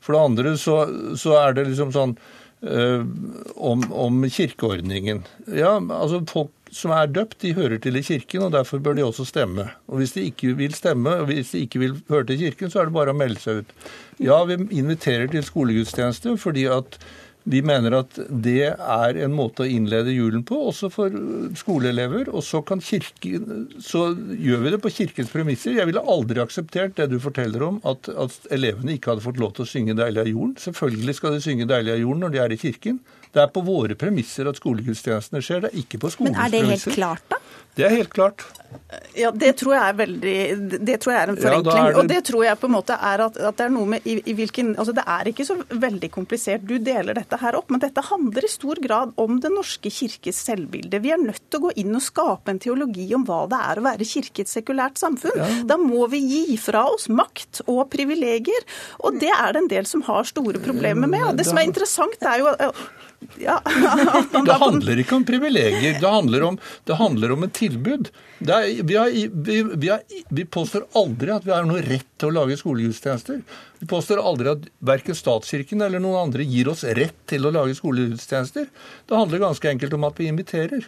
For 0.04 0.16
det 0.16 0.24
andre 0.30 0.56
så, 0.60 0.78
så 1.20 1.36
er 1.42 1.58
det 1.58 1.68
liksom 1.74 1.92
sånn 1.96 2.16
om, 2.64 3.84
om, 3.92 4.24
kirkeordningen. 4.30 5.24
Ja, 5.52 5.78
altså 5.78 6.22
Folk 6.30 6.52
som 6.74 6.94
er 6.96 7.10
døpt, 7.12 7.42
de 7.44 7.54
hører 7.54 7.78
til 7.78 8.00
i 8.00 8.02
kirken, 8.02 8.48
og 8.48 8.54
derfor 8.56 8.80
bør 8.82 8.96
de 8.98 9.04
også 9.06 9.26
stemme. 9.30 9.68
Og 9.88 10.00
Hvis 10.02 10.16
de 10.16 10.24
ikke 10.30 10.56
vil 10.58 10.74
stemme, 10.74 11.10
og 11.22 11.28
hvis 11.30 11.52
de 11.52 11.66
ikke 11.68 11.80
vil 11.80 11.98
høre 12.10 12.26
til 12.26 12.40
kirken, 12.40 12.72
så 12.72 12.82
er 12.82 12.90
det 12.90 12.96
bare 12.96 13.14
å 13.14 13.18
melde 13.18 13.42
seg 13.44 13.62
ut. 13.62 13.76
Ja, 14.24 14.40
vi 14.50 14.58
inviterer 14.72 15.28
til 15.30 15.46
skolegudstjeneste 15.46 16.38
fordi 16.42 16.66
at 16.72 16.98
vi 17.44 17.60
mener 17.66 17.98
at 17.98 18.18
det 18.30 18.70
er 18.72 19.18
en 19.26 19.34
måte 19.36 19.66
å 19.66 19.68
innlede 19.68 20.14
julen 20.16 20.46
på, 20.48 20.56
også 20.70 20.90
for 20.94 21.16
skoleelever. 21.60 22.30
Og 22.32 22.44
så, 22.46 22.62
kirken, 22.64 23.66
så 23.84 24.06
gjør 24.16 24.64
vi 24.64 24.74
det 24.76 24.80
på 24.84 24.92
kirkens 24.94 25.34
premisser. 25.34 25.76
Jeg 25.76 25.90
ville 25.90 26.04
aldri 26.16 26.40
akseptert 26.44 26.96
det 27.00 27.10
du 27.12 27.18
forteller 27.24 27.66
om, 27.68 27.82
at, 27.90 28.08
at 28.08 28.48
elevene 28.56 28.96
ikke 28.96 29.14
hadde 29.14 29.26
fått 29.26 29.42
lov 29.44 29.56
til 29.58 29.66
å 29.66 29.72
synge 29.74 29.98
'Deilig 29.98 30.24
av 30.24 30.32
jorden'. 30.32 30.56
Selvfølgelig 30.64 31.18
skal 31.20 31.36
de 31.36 31.44
synge 31.44 31.68
'Deilig 31.68 31.98
av 31.98 32.02
jorden' 32.06 32.26
når 32.26 32.34
de 32.34 32.44
er 32.46 32.56
i 32.56 32.62
kirken. 32.64 33.04
Det 33.34 33.42
er 33.42 33.50
på 33.52 33.64
våre 33.66 33.98
premisser 33.98 34.48
at 34.48 34.60
skolegudstjenestene 34.62 35.42
skjer, 35.42 35.66
det 35.66 35.74
er 35.74 35.80
ikke 35.82 36.00
på 36.00 36.12
skolens 36.14 36.38
premisser. 36.38 36.54
Men 36.54 36.70
er 36.70 36.78
det 36.78 36.84
helt 36.86 36.96
klart, 36.96 37.24
da? 37.34 37.42
Det 37.76 37.88
er 37.88 37.96
helt 37.96 38.14
klart. 38.14 38.46
Ja, 39.14 39.32
Det 39.32 39.52
tror 39.58 39.76
jeg 39.76 39.84
er 39.84 39.98
veldig, 39.98 40.38
det 40.86 40.96
tror 41.02 41.14
jeg 41.14 41.22
er 41.22 41.32
en 41.32 41.38
forenkling. 41.38 41.78
Ja, 41.78 41.84
er 41.84 41.94
det... 41.94 42.00
Og 42.02 42.10
det 42.10 42.20
tror 42.28 42.46
jeg 42.46 42.60
på 42.62 42.70
en 42.70 42.74
måte 42.74 42.96
er 42.98 43.24
at, 43.26 43.38
at 43.38 43.58
det 43.60 43.66
er 43.68 43.74
noe 43.74 43.90
med 43.90 44.08
i, 44.10 44.16
i, 44.22 44.34
hvilken 44.38 44.72
altså 44.74 44.96
Det 44.98 45.04
er 45.16 45.30
ikke 45.30 45.46
så 45.46 45.58
veldig 45.70 46.10
komplisert. 46.14 46.66
Du 46.70 46.76
deler 46.82 47.18
dette 47.18 47.38
her 47.42 47.58
opp, 47.58 47.70
men 47.74 47.84
dette 47.84 48.04
handler 48.08 48.46
i 48.46 48.52
stor 48.52 48.82
grad 48.84 49.14
om 49.22 49.38
Den 49.44 49.58
norske 49.58 49.92
kirkes 49.94 50.42
selvbilde. 50.48 51.02
Vi 51.04 51.14
er 51.14 51.22
nødt 51.22 51.44
til 51.48 51.62
å 51.62 51.68
gå 51.68 51.76
inn 51.84 51.94
og 51.98 52.06
skape 52.06 52.54
en 52.54 52.62
teologi 52.64 53.08
om 53.18 53.26
hva 53.28 53.44
det 53.52 53.62
er 53.70 53.82
å 53.82 53.86
være 53.86 54.10
kirke 54.10 54.42
i 54.42 54.48
et 54.48 54.54
sekulært 54.54 55.02
samfunn. 55.02 55.38
Ja. 55.38 55.52
Da 55.74 55.80
må 55.82 56.08
vi 56.14 56.24
gi 56.26 56.58
fra 56.62 56.86
oss 56.94 57.10
makt 57.14 57.64
og 57.68 57.86
privilegier. 57.94 58.68
Og 59.06 59.22
det 59.22 59.34
er 59.34 59.54
det 59.54 59.64
en 59.64 59.72
del 59.78 59.90
som 59.90 60.06
har 60.10 60.26
store 60.30 60.62
problemer 60.64 61.10
med. 61.10 61.26
Og 61.30 61.38
det 61.38 61.48
som 61.50 61.62
er 61.62 61.70
interessant, 61.70 62.22
er 62.22 62.42
jo 62.42 62.54
ja. 63.40 63.62
det 64.46 64.54
handler 64.60 65.00
ikke 65.04 65.16
om 65.16 65.26
privilegier, 65.28 65.98
det 66.00 66.10
handler 66.10 66.44
om, 66.44 66.58
det 66.88 66.98
handler 67.00 67.34
om 67.36 67.46
et 67.48 67.54
tilbud. 67.64 68.12
Er, 68.44 68.68
vi, 68.84 68.98
har, 69.00 69.10
vi, 69.48 69.58
vi, 69.74 69.90
har, 69.90 70.04
vi, 70.30 70.46
påstår 70.46 70.86
aldri 71.00 71.34
at 71.34 71.48
vi 71.48 71.56
har 71.56 71.66
noe 71.68 71.82
rett 71.86 72.08
til 72.20 72.32
å 72.32 72.36
lage 72.42 72.60
skolegudstjenester. 72.60 73.42
Vi 73.82 73.90
påstår 73.90 74.22
aldri 74.24 74.52
at 74.54 74.70
verken 74.84 75.18
statskirken 75.18 75.84
eller 75.86 76.04
noen 76.04 76.28
andre 76.28 76.46
gir 76.48 76.72
oss 76.72 76.86
rett 77.00 77.18
til 77.30 77.48
å 77.48 77.54
lage 77.56 77.76
skolegudstjenester. 77.80 78.70
Det 79.10 79.20
handler 79.20 79.46
ganske 79.48 79.76
enkelt 79.76 79.98
om 79.98 80.08
at 80.10 80.20
vi 80.20 80.30
inviterer. 80.32 80.88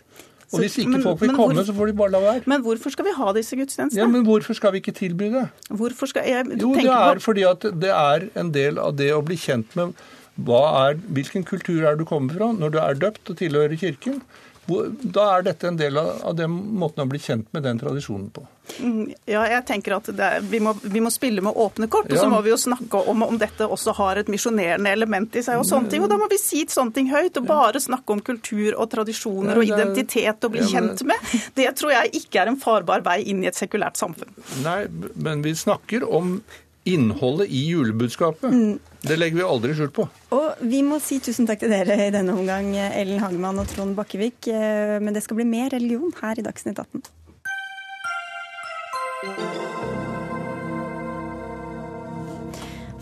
Og 0.53 0.61
Hvis 0.61 0.77
ikke 0.83 0.97
men, 0.97 1.03
folk 1.03 1.21
vil 1.23 1.31
komme, 1.33 1.55
hvor, 1.57 1.65
så 1.65 1.73
får 1.73 1.89
de 1.89 1.95
bare 1.97 2.13
la 2.13 2.21
være. 2.21 2.43
Men 2.51 2.61
hvorfor 2.65 2.93
skal 2.93 3.07
vi 3.07 3.13
ha 3.17 3.31
disse 3.35 3.57
gudstjenestene? 3.57 4.03
Ja, 4.03 4.09
men 4.11 4.27
Hvorfor 4.27 4.57
skal 4.57 4.75
vi 4.75 4.83
ikke 4.83 4.93
tilby 4.95 5.31
det? 5.33 5.47
Hvorfor 5.69 6.11
skal 6.11 6.27
jeg, 6.29 6.45
jo, 6.61 6.73
det 6.77 6.85
er 6.85 7.17
på... 7.17 7.25
fordi 7.31 7.47
at 7.49 7.65
det 7.81 7.91
er 7.91 8.27
en 8.37 8.51
del 8.53 8.77
av 8.81 8.93
det 8.99 9.09
å 9.15 9.23
bli 9.25 9.39
kjent 9.41 9.73
med 9.79 9.95
er, 10.35 10.97
hvilken 11.15 11.45
kultur 11.47 11.85
er 11.87 11.95
du 11.95 12.03
kommer 12.05 12.35
fra 12.35 12.51
når 12.51 12.73
du 12.73 12.79
er 12.81 12.97
døpt 12.99 13.31
og 13.31 13.37
tilhører 13.39 13.79
kirken? 13.79 14.21
Da 14.65 15.25
er 15.35 15.45
dette 15.45 15.69
en 15.69 15.77
del 15.77 15.97
av, 15.99 16.33
den 16.37 16.53
måten 16.79 17.03
å 17.03 17.09
bli 17.09 17.19
kjent 17.21 17.51
med 17.53 17.65
den 17.67 17.79
tradisjonen 17.81 18.29
på. 18.33 18.45
Mm, 18.81 19.11
ja, 19.29 19.43
jeg 19.51 19.61
tenker 19.67 19.93
at 19.99 20.09
er, 20.09 20.39
vi, 20.41 20.57
må, 20.63 20.73
vi, 20.81 21.03
må, 21.03 21.11
spille 21.13 21.43
med 21.45 21.53
åpne 21.53 21.87
kort. 21.91 22.09
Og 22.09 22.17
så 22.17 22.25
må 22.31 22.39
vi 22.45 22.49
jo 22.49 22.57
snakke 22.59 23.03
om 23.11 23.21
om 23.27 23.37
dette 23.41 23.67
også 23.69 23.93
har 23.99 24.21
et 24.21 24.31
misjonerende 24.31 24.89
element 24.89 25.37
i 25.37 25.45
seg. 25.45 25.61
Og 25.61 25.69
sånne 25.69 25.91
ting, 25.93 26.03
og 26.05 26.09
da 26.11 26.17
må 26.19 26.29
vi 26.31 26.41
si 26.41 26.63
sånne 26.65 26.97
ting 26.97 27.11
høyt. 27.13 27.37
Og 27.37 27.47
bare 27.49 27.81
snakke 27.83 28.17
om 28.17 28.23
kultur 28.25 28.73
og 28.73 28.89
tradisjoner 28.93 29.61
og 29.61 29.69
identitet 29.69 30.49
og 30.49 30.55
bli 30.57 30.65
kjent 30.71 31.05
med. 31.07 31.31
Det 31.55 31.69
tror 31.77 31.93
jeg 31.93 32.15
ikke 32.23 32.41
er 32.41 32.53
en 32.53 32.59
farbar 32.61 33.05
vei 33.05 33.21
inn 33.29 33.45
i 33.45 33.51
et 33.51 33.57
sekulært 33.57 34.01
samfunn. 34.01 34.33
Nei, 34.65 34.85
men 35.13 35.45
vi 35.45 35.53
snakker 35.57 36.07
om 36.09 36.39
innholdet 36.85 37.49
i 37.49 37.67
julebudskapet. 37.69 38.51
Mm. 38.51 38.79
Det 39.01 39.17
legger 39.17 39.37
vi 39.37 39.45
aldri 39.45 39.73
skjul 39.77 39.89
på. 39.93 40.05
Og 40.37 40.44
vi 40.61 40.79
må 40.85 40.99
si 41.03 41.19
tusen 41.23 41.47
takk 41.49 41.59
til 41.63 41.73
dere 41.73 41.97
i 42.07 42.13
denne 42.13 42.35
omgang, 42.35 42.71
Ellen 42.75 43.19
Hagemann 43.23 43.59
og 43.59 43.67
Trond 43.71 43.95
Bakkevik. 43.97 44.47
Eh, 44.47 44.97
men 45.03 45.13
det 45.15 45.23
skal 45.25 45.41
bli 45.41 45.47
mer 45.49 45.69
religion 45.75 46.13
her 46.21 46.39
i 46.39 46.45
Dagsnytt 46.45 46.79
18. 46.79 47.03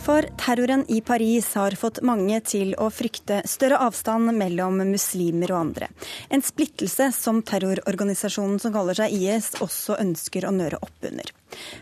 For 0.04 0.26
terroren 0.36 0.86
i 0.92 1.02
Paris 1.02 1.54
har 1.54 1.72
fått 1.80 2.02
mange 2.04 2.36
til 2.44 2.74
å 2.76 2.89
frykte 2.92 3.38
større 3.48 3.78
avstand 3.86 4.34
mellom 4.36 4.82
muslimer 4.89 5.54
og 5.54 5.60
andre. 5.62 5.88
En 6.28 6.42
splittelse 6.44 7.08
som 7.16 7.39
terrororganisasjonen 7.48 8.58
som 8.60 8.74
kaller 8.76 8.98
seg 9.00 9.13
IS 9.16 9.54
også 9.63 9.96
ønsker 10.04 10.44
å 10.44 10.52
nøre 10.52 10.82
opp 10.84 11.08
under. 11.08 11.30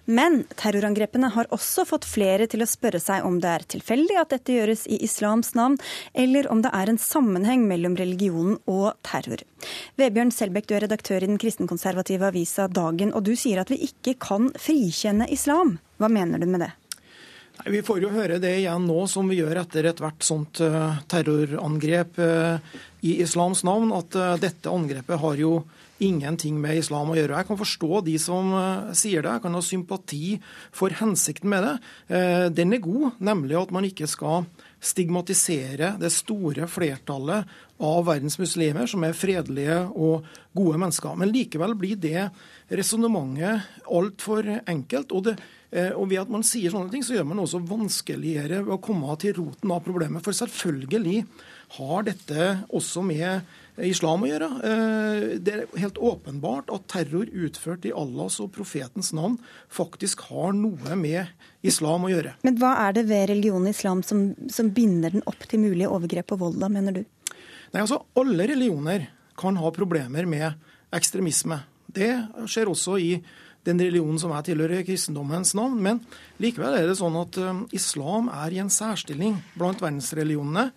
Men 0.05 0.43
terrorangrepene 0.59 1.31
har 1.33 1.49
også 1.55 1.87
fått 1.89 2.05
flere 2.05 2.45
til 2.51 2.61
å 2.61 2.67
spørre 2.69 3.01
seg 3.01 3.25
om 3.25 3.39
det 3.41 3.55
er 3.55 3.65
tilfeldig 3.73 4.19
at 4.21 4.35
dette 4.35 4.53
gjøres 4.53 4.85
i 4.85 4.99
islams 5.07 5.55
navn, 5.57 5.79
eller 6.13 6.51
om 6.53 6.61
det 6.61 6.73
er 6.77 6.91
en 6.93 7.01
sammenheng 7.01 7.65
mellom 7.71 7.97
religionen 7.97 8.59
og 8.69 8.91
terror. 9.07 9.41
Vebjørn 9.97 10.35
Selbekk, 10.35 10.69
du 10.69 10.75
er 10.77 10.85
redaktør 10.85 11.25
i 11.25 11.31
den 11.31 11.41
kristenkonservative 11.41 12.29
avisa 12.29 12.69
Dagen, 12.69 13.15
og 13.17 13.25
du 13.25 13.33
sier 13.33 13.63
at 13.63 13.73
vi 13.73 13.81
ikke 13.89 14.19
kan 14.21 14.53
frikjenne 14.61 15.25
islam. 15.33 15.79
Hva 15.97 16.11
mener 16.11 16.37
du 16.37 16.45
med 16.45 16.67
det? 16.67 16.71
Nei, 17.61 17.77
Vi 17.77 17.83
får 17.85 18.01
jo 18.01 18.09
høre 18.13 18.39
det 18.41 18.55
igjen 18.61 18.87
nå, 18.89 19.03
som 19.09 19.27
vi 19.29 19.37
gjør 19.37 19.59
etter 19.61 19.85
ethvert 19.91 20.25
sånt 20.25 20.61
uh, 20.65 20.97
terrorangrep 21.11 22.17
uh, 22.17 22.57
i 23.05 23.19
islams 23.21 23.61
navn, 23.67 23.91
at 23.93 24.17
uh, 24.17 24.33
dette 24.41 24.71
angrepet 24.71 25.21
har 25.21 25.37
jo 25.37 25.59
ingenting 26.01 26.57
med 26.57 26.79
islam 26.79 27.11
å 27.13 27.17
gjøre. 27.19 27.37
Jeg 27.37 27.49
kan 27.51 27.59
forstå 27.59 28.01
de 28.07 28.15
som 28.17 28.55
sier 28.97 29.21
det, 29.21 29.35
jeg 29.35 29.43
kan 29.43 29.53
ha 29.53 29.59
sympati 29.61 30.31
for 30.73 30.95
hensikten 30.97 31.51
med 31.53 31.61
det. 31.61 31.75
Den 32.57 32.73
er 32.73 32.81
god, 32.81 33.19
nemlig 33.21 33.59
at 33.59 33.73
man 33.75 33.85
ikke 33.85 34.09
skal 34.09 34.47
stigmatisere 34.81 35.91
det 36.01 36.09
store 36.09 36.65
flertallet 36.65 37.53
av 37.77 38.01
verdens 38.09 38.39
muslimer, 38.41 38.89
som 38.89 39.05
er 39.05 39.13
fredelige 39.13 39.77
og 39.93 40.25
gode 40.57 40.81
mennesker. 40.81 41.21
Men 41.21 41.35
likevel 41.37 41.77
blir 41.77 42.01
det 42.01 42.31
resonnementet 42.73 43.69
altfor 43.85 44.55
enkelt. 44.65 45.13
og 45.13 45.29
det 45.29 45.37
Eh, 45.37 45.60
og 45.71 46.09
ved 46.11 46.19
at 46.19 46.31
man 46.33 46.43
sier 46.43 46.73
sånne 46.73 46.91
ting, 46.91 47.03
så 47.05 47.15
gjør 47.15 47.29
man 47.29 47.39
også 47.39 47.61
vanskeligere 47.63 48.57
å 48.67 48.79
komme 48.83 49.13
til 49.21 49.37
roten 49.37 49.71
av 49.71 49.83
problemet. 49.85 50.23
For 50.25 50.35
selvfølgelig 50.35 51.21
har 51.77 52.03
dette 52.07 52.47
også 52.75 53.03
med 53.05 53.45
islam 53.79 54.25
å 54.25 54.29
gjøre. 54.29 54.49
Eh, 54.67 55.23
det 55.39 55.53
er 55.53 55.79
helt 55.79 55.99
åpenbart 56.01 56.71
at 56.73 56.87
terror 56.91 57.29
utført 57.31 57.85
i 57.87 57.93
Allahs 57.95 58.39
og 58.43 58.51
profetens 58.55 59.11
navn 59.15 59.37
faktisk 59.71 60.25
har 60.29 60.55
noe 60.57 60.97
med 60.99 61.31
islam 61.67 62.07
å 62.07 62.11
gjøre. 62.11 62.35
Men 62.45 62.59
hva 62.59 62.73
er 62.87 62.97
det 62.97 63.05
ved 63.09 63.29
religionen 63.31 63.71
islam 63.71 64.03
som, 64.03 64.31
som 64.51 64.71
binder 64.75 65.15
den 65.15 65.25
opp 65.29 65.47
til 65.47 65.63
mulige 65.63 65.91
overgrep 65.91 66.35
og 66.35 66.43
vold, 66.45 66.59
da, 66.63 66.71
mener 66.71 66.99
du? 66.99 67.03
Nei, 67.71 67.83
altså 67.83 68.01
Alle 68.19 68.49
religioner 68.51 69.07
kan 69.39 69.57
ha 69.57 69.71
problemer 69.73 70.27
med 70.29 70.51
ekstremisme. 70.93 71.61
Det 71.91 72.11
skjer 72.51 72.69
også 72.71 72.97
i 72.99 73.13
den 73.67 73.81
religionen 73.81 74.19
som 74.21 74.33
jeg 74.35 74.51
tilhører, 74.51 74.85
kristendommens 74.87 75.53
navn. 75.57 75.77
Men 75.83 75.99
likevel 76.41 76.79
er 76.79 76.87
det 76.89 76.97
sånn 76.99 77.17
at 77.19 77.37
um, 77.41 77.65
islam 77.75 78.31
er 78.33 78.55
i 78.55 78.61
en 78.63 78.71
særstilling 78.73 79.37
blant 79.55 79.83
verdensreligionene 79.83 80.69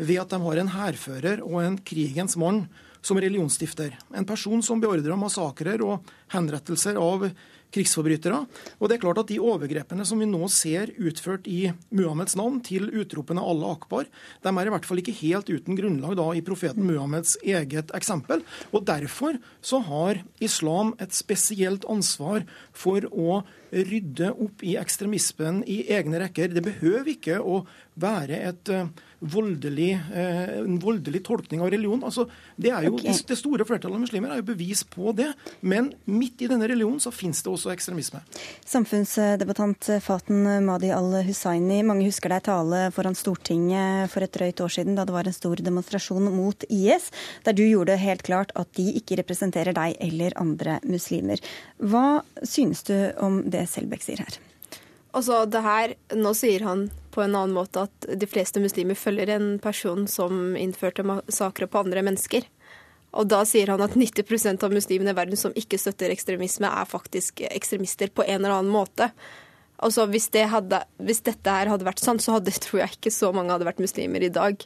ved 0.00 0.18
at 0.22 0.32
de 0.32 0.40
har 0.42 0.60
en 0.60 0.72
hærfører 0.72 1.44
og 1.44 1.60
en 1.62 1.78
krigens 1.86 2.38
mann 2.40 2.64
som 3.02 3.18
religionsstifter. 3.20 3.96
En 4.14 4.28
person 4.28 4.62
som 4.62 4.80
beordrer 4.80 5.18
massakrer 5.18 5.82
og 5.84 6.06
henrettelser 6.32 7.00
av 7.00 7.28
krigsforbrytere. 7.72 8.42
Og 8.80 8.88
det 8.88 8.96
er 8.96 9.02
klart 9.02 9.20
at 9.22 9.30
De 9.32 9.38
overgrepene 9.40 10.04
som 10.04 10.20
vi 10.20 10.28
nå 10.28 10.44
ser 10.52 10.92
utført 11.00 11.46
i 11.48 11.72
Muhammeds 11.94 12.36
navn, 12.36 12.60
til 12.64 12.90
utropene 13.00 13.42
Allah 13.42 13.76
akbar, 13.78 14.08
de 14.44 14.50
er 14.52 14.68
i 14.68 14.74
hvert 14.74 14.88
fall 14.88 15.00
ikke 15.00 15.16
helt 15.22 15.48
uten 15.48 15.78
grunnlag 15.78 16.16
da 16.18 16.26
i 16.36 16.44
profeten 16.44 16.84
Muhammeds 16.86 17.38
eget 17.42 17.92
eksempel. 17.96 18.44
Og 18.72 18.84
Derfor 18.92 19.38
så 19.64 19.80
har 19.86 20.20
islam 20.42 20.92
et 21.00 21.16
spesielt 21.16 21.86
ansvar 21.88 22.44
for 22.76 23.06
å 23.08 23.40
rydde 23.72 24.34
opp 24.36 24.60
i 24.66 24.76
ekstremismen 24.76 25.62
i 25.64 25.82
egne 25.96 26.20
rekker. 26.20 26.52
Det 26.52 26.64
behøver 26.66 27.14
ikke 27.14 27.40
å 27.40 27.62
være 27.96 28.42
et 28.50 28.72
uh, 28.72 28.90
voldelig, 29.22 29.92
eh, 30.14 30.58
en 30.58 30.78
voldelig 30.82 31.22
tolkning 31.24 31.62
av 31.62 31.70
religion. 31.70 32.02
Altså, 32.04 32.26
det, 32.56 32.70
er 32.70 32.86
jo, 32.88 32.96
okay. 32.96 33.14
det, 33.28 33.38
store 33.38 33.66
flertallet 33.68 33.96
av 33.96 34.02
muslimer 34.02 34.34
er 34.34 34.42
jo 34.42 34.46
bevis 34.50 34.82
på 34.88 35.14
det. 35.16 35.30
Men 35.60 35.92
midt 36.10 36.42
i 36.42 36.50
denne 36.50 36.68
religionen 36.68 37.00
så 37.02 37.12
finnes 37.14 37.42
det 37.42 37.52
også 37.52 37.72
ekstremisme. 37.74 38.22
Samfunnsdebattant 38.68 39.92
Faten 40.04 40.44
Madi 40.66 40.92
al-Hussaini, 40.94 41.82
mange 41.86 42.08
husker 42.08 42.34
deg 42.34 42.46
tale 42.50 42.84
foran 42.94 43.18
Stortinget 43.18 44.10
for 44.12 44.26
et 44.26 44.34
drøyt 44.34 44.62
år 44.64 44.76
siden 44.78 44.98
da 44.98 45.06
det 45.06 45.14
var 45.14 45.30
en 45.30 45.36
stor 45.36 45.62
demonstrasjon 45.62 46.30
mot 46.34 46.66
IS, 46.68 47.10
der 47.46 47.56
du 47.56 47.64
gjorde 47.66 47.92
det 47.94 48.02
helt 48.02 48.26
klart 48.26 48.54
at 48.58 48.70
de 48.78 48.88
ikke 48.98 49.20
representerer 49.22 49.76
deg 49.76 49.98
eller 50.02 50.36
andre 50.40 50.80
muslimer. 50.86 51.42
Hva 51.78 52.22
synes 52.42 52.82
du 52.88 52.96
om 53.22 53.42
det 53.50 53.68
Selbekk 53.70 54.04
sier 54.04 54.24
her? 54.24 54.42
Altså, 55.12 55.44
det 55.44 55.60
her, 55.60 55.94
Nå 56.16 56.32
sier 56.36 56.64
han 56.64 56.86
på 57.12 57.20
en 57.20 57.34
annen 57.36 57.54
måte 57.56 57.84
at 57.84 58.08
de 58.16 58.28
fleste 58.28 58.60
muslimer 58.62 58.96
følger 58.96 59.34
en 59.34 59.58
person 59.60 60.06
som 60.08 60.56
innførte 60.56 61.04
massakre 61.04 61.68
på 61.68 61.82
andre 61.82 62.04
mennesker. 62.06 62.46
Og 63.12 63.28
da 63.28 63.42
sier 63.44 63.68
han 63.68 63.82
at 63.84 63.92
90% 63.98 64.64
av 64.64 64.72
muslimene 64.72 65.12
i 65.12 65.16
verden 65.16 65.36
som 65.36 65.52
ikke 65.58 65.80
støtter 65.80 66.14
ekstremisme, 66.14 66.68
er 66.68 66.88
faktisk 66.88 67.44
ekstremister 67.50 68.08
på 68.08 68.24
en 68.24 68.40
eller 68.40 68.56
annen 68.56 68.72
måte. 68.72 69.10
Altså, 69.82 70.06
hvis, 70.08 70.30
det 70.32 70.46
hadde, 70.48 70.80
hvis 71.02 71.20
dette 71.26 71.52
her 71.52 71.68
hadde 71.68 71.84
vært 71.84 72.00
sant, 72.00 72.24
så 72.24 72.38
hadde, 72.38 72.54
tror 72.64 72.84
jeg 72.84 72.96
ikke 72.96 73.12
så 73.12 73.32
mange 73.36 73.52
hadde 73.52 73.68
vært 73.68 73.82
muslimer 73.82 74.24
i 74.24 74.32
dag. 74.32 74.64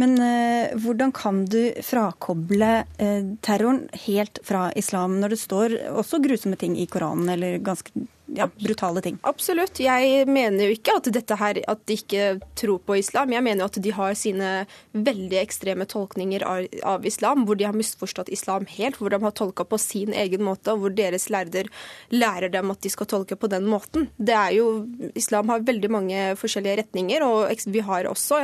Men 0.00 0.16
eh, 0.24 0.76
hvordan 0.80 1.12
kan 1.16 1.42
du 1.50 1.60
frakoble 1.84 2.70
eh, 2.98 3.34
terroren 3.44 3.84
helt 4.06 4.40
fra 4.46 4.68
islam, 4.78 5.18
når 5.20 5.34
det 5.34 5.40
står 5.42 5.76
også 6.00 6.22
grusomme 6.24 6.58
ting 6.60 6.78
i 6.80 6.88
Koranen, 6.90 7.28
eller 7.34 7.60
ganske 7.64 8.08
ja, 8.36 8.48
brutale 8.58 9.00
ting. 9.00 9.18
Absolutt. 9.22 9.80
Jeg 9.80 10.26
mener 10.30 10.66
jo 10.66 10.74
ikke 10.74 10.94
at, 10.98 11.08
dette 11.12 11.36
her, 11.40 11.60
at 11.70 11.82
de 11.88 11.96
ikke 11.98 12.26
tror 12.58 12.80
på 12.86 12.98
islam. 13.00 13.32
Jeg 13.34 13.44
mener 13.44 13.64
jo 13.64 13.70
at 13.70 13.78
de 13.82 13.94
har 13.94 14.16
sine 14.18 14.50
veldig 14.92 15.40
ekstreme 15.40 15.86
tolkninger 15.90 16.44
av, 16.46 16.66
av 16.86 17.06
islam, 17.08 17.44
hvor 17.46 17.58
de 17.58 17.66
har 17.66 17.76
misforstått 17.76 18.30
islam 18.32 18.68
helt, 18.70 19.00
hvor 19.00 19.12
de 19.12 19.20
har 19.22 19.34
tolka 19.36 19.66
på 19.66 19.78
sin 19.80 20.14
egen 20.14 20.44
måte, 20.46 20.74
og 20.74 20.84
hvor 20.84 20.94
deres 20.94 21.28
lærder 21.32 21.70
lærer 22.14 22.52
dem 22.52 22.70
at 22.72 22.82
de 22.84 22.92
skal 22.92 23.08
tolke 23.10 23.38
på 23.38 23.50
den 23.50 23.66
måten. 23.70 24.08
Det 24.16 24.36
er 24.36 24.54
jo, 24.58 24.68
Islam 25.18 25.50
har 25.50 25.66
veldig 25.66 25.90
mange 25.90 26.24
forskjellige 26.40 26.80
retninger, 26.84 27.24
og 27.26 27.66
vi 27.70 27.82
har 27.84 28.08
også 28.10 28.40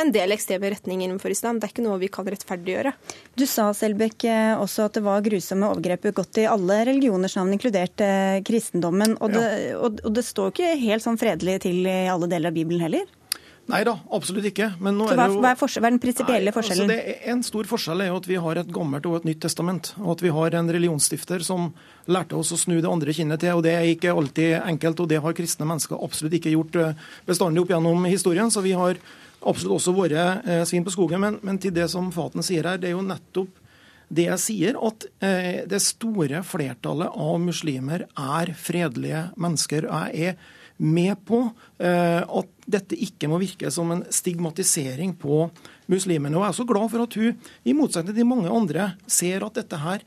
en 0.00 0.12
del 0.14 0.36
ekstreme 0.36 0.72
retninger 0.74 0.99
innenfor 1.06 1.32
islam. 1.34 1.60
Det 1.60 1.68
er 1.68 1.74
ikke 1.74 1.86
noe 1.86 2.00
vi 2.02 2.10
kan 2.12 2.28
rettferdiggjøre. 2.28 2.94
Du 3.38 3.46
sa 3.48 3.70
Selbekk 3.76 4.26
også 4.60 4.88
at 4.88 4.98
det 4.98 5.04
var 5.06 5.24
grusomme 5.24 5.70
overgrep 5.70 6.10
begått 6.10 6.42
i 6.42 6.48
alle 6.50 6.82
religioners 6.88 7.36
navn, 7.38 7.54
inkludert 7.56 8.04
eh, 8.04 8.40
kristendommen. 8.46 9.16
og 9.20 9.32
det, 9.34 9.46
det, 9.46 9.72
og, 9.78 10.02
og 10.04 10.14
det 10.16 10.26
står 10.26 10.52
ikke 10.52 10.74
helt 10.82 11.06
sånn 11.06 11.20
fredelig 11.20 11.60
til 11.66 11.82
i 11.86 12.02
alle 12.10 12.30
deler 12.30 12.52
av 12.52 12.60
Bibelen 12.60 12.84
heller? 12.84 13.08
Nei 13.70 13.80
da, 13.86 13.92
absolutt 14.16 14.48
ikke. 14.50 14.72
Men 14.82 14.96
nå 14.98 15.06
Så 15.06 15.14
hva, 15.14 15.26
er, 15.26 15.32
jo, 15.32 15.40
hva, 15.44 15.52
er, 15.52 15.58
hva 15.60 15.88
er 15.88 15.94
den 15.94 16.02
prinsipielle 16.02 16.50
altså, 16.50 16.58
forskjellen? 16.58 16.90
Altså 16.90 17.06
det 17.06 17.14
er 17.14 17.32
en 17.34 17.42
stor 17.46 17.70
forskjell 17.70 18.02
er 18.02 18.10
jo 18.10 18.18
at 18.18 18.28
vi 18.30 18.38
har 18.46 18.60
et 18.62 18.72
gammelt 18.74 19.06
og 19.06 19.16
et 19.20 19.28
nytt 19.28 19.42
testament. 19.44 19.92
Og 20.00 20.12
at 20.16 20.24
vi 20.24 20.32
har 20.34 20.56
en 20.58 20.72
religionsstifter 20.76 21.44
som 21.46 21.70
lærte 22.10 22.38
oss 22.38 22.50
å 22.56 22.58
snu 22.58 22.78
det 22.80 22.90
andre 22.90 23.14
kinnet 23.14 23.42
til. 23.44 23.54
og 23.58 23.64
Det 23.66 23.74
er 23.76 23.88
ikke 23.92 24.14
alltid 24.16 24.56
enkelt, 24.58 25.04
og 25.04 25.10
det 25.12 25.20
har 25.22 25.36
kristne 25.38 25.68
mennesker 25.70 26.02
absolutt 26.02 26.38
ikke 26.40 26.54
gjort 26.56 26.80
eh, 26.80 27.04
bestandig 27.28 27.62
opp 27.62 27.74
gjennom 27.74 28.08
historien. 28.10 28.50
Så 28.50 28.64
vi 28.66 28.74
har 28.78 28.98
absolutt 29.40 29.78
også 29.78 29.96
våre 29.96 30.26
eh, 30.44 30.62
svin 30.68 30.84
på 30.86 30.94
skogen. 30.94 31.22
Men, 31.22 31.40
men, 31.46 31.58
til 31.62 31.74
det 31.76 31.88
som 31.92 32.12
Faten 32.14 32.44
sier 32.46 32.68
her, 32.68 32.80
det 32.80 32.90
er 32.90 32.96
jo 32.96 33.06
nettopp 33.06 33.58
det 34.10 34.26
jeg 34.26 34.42
sier, 34.42 34.78
at 34.82 35.06
eh, 35.22 35.60
det 35.70 35.78
store 35.84 36.42
flertallet 36.46 37.14
av 37.14 37.36
muslimer 37.42 38.08
er 38.10 38.54
fredelige 38.58 39.28
mennesker. 39.38 39.86
og 39.86 40.16
Jeg 40.16 40.32
er 40.32 40.56
med 40.80 41.20
på 41.28 41.42
eh, 41.78 42.22
at 42.24 42.70
dette 42.70 42.96
ikke 42.96 43.28
må 43.30 43.38
virke 43.42 43.70
som 43.72 43.92
en 43.94 44.02
stigmatisering 44.10 45.12
på 45.20 45.44
muslimene. 45.92 46.34
Og 46.38 46.46
jeg 46.46 46.54
er 46.54 46.58
så 46.58 46.66
glad 46.68 46.90
for 46.92 47.04
at 47.04 47.18
hun, 47.20 47.52
i 47.62 47.76
motsetning 47.76 48.16
til 48.16 48.28
mange 48.28 48.50
andre, 48.50 48.94
ser 49.06 49.46
at 49.46 49.60
dette 49.60 49.78
her 49.78 50.02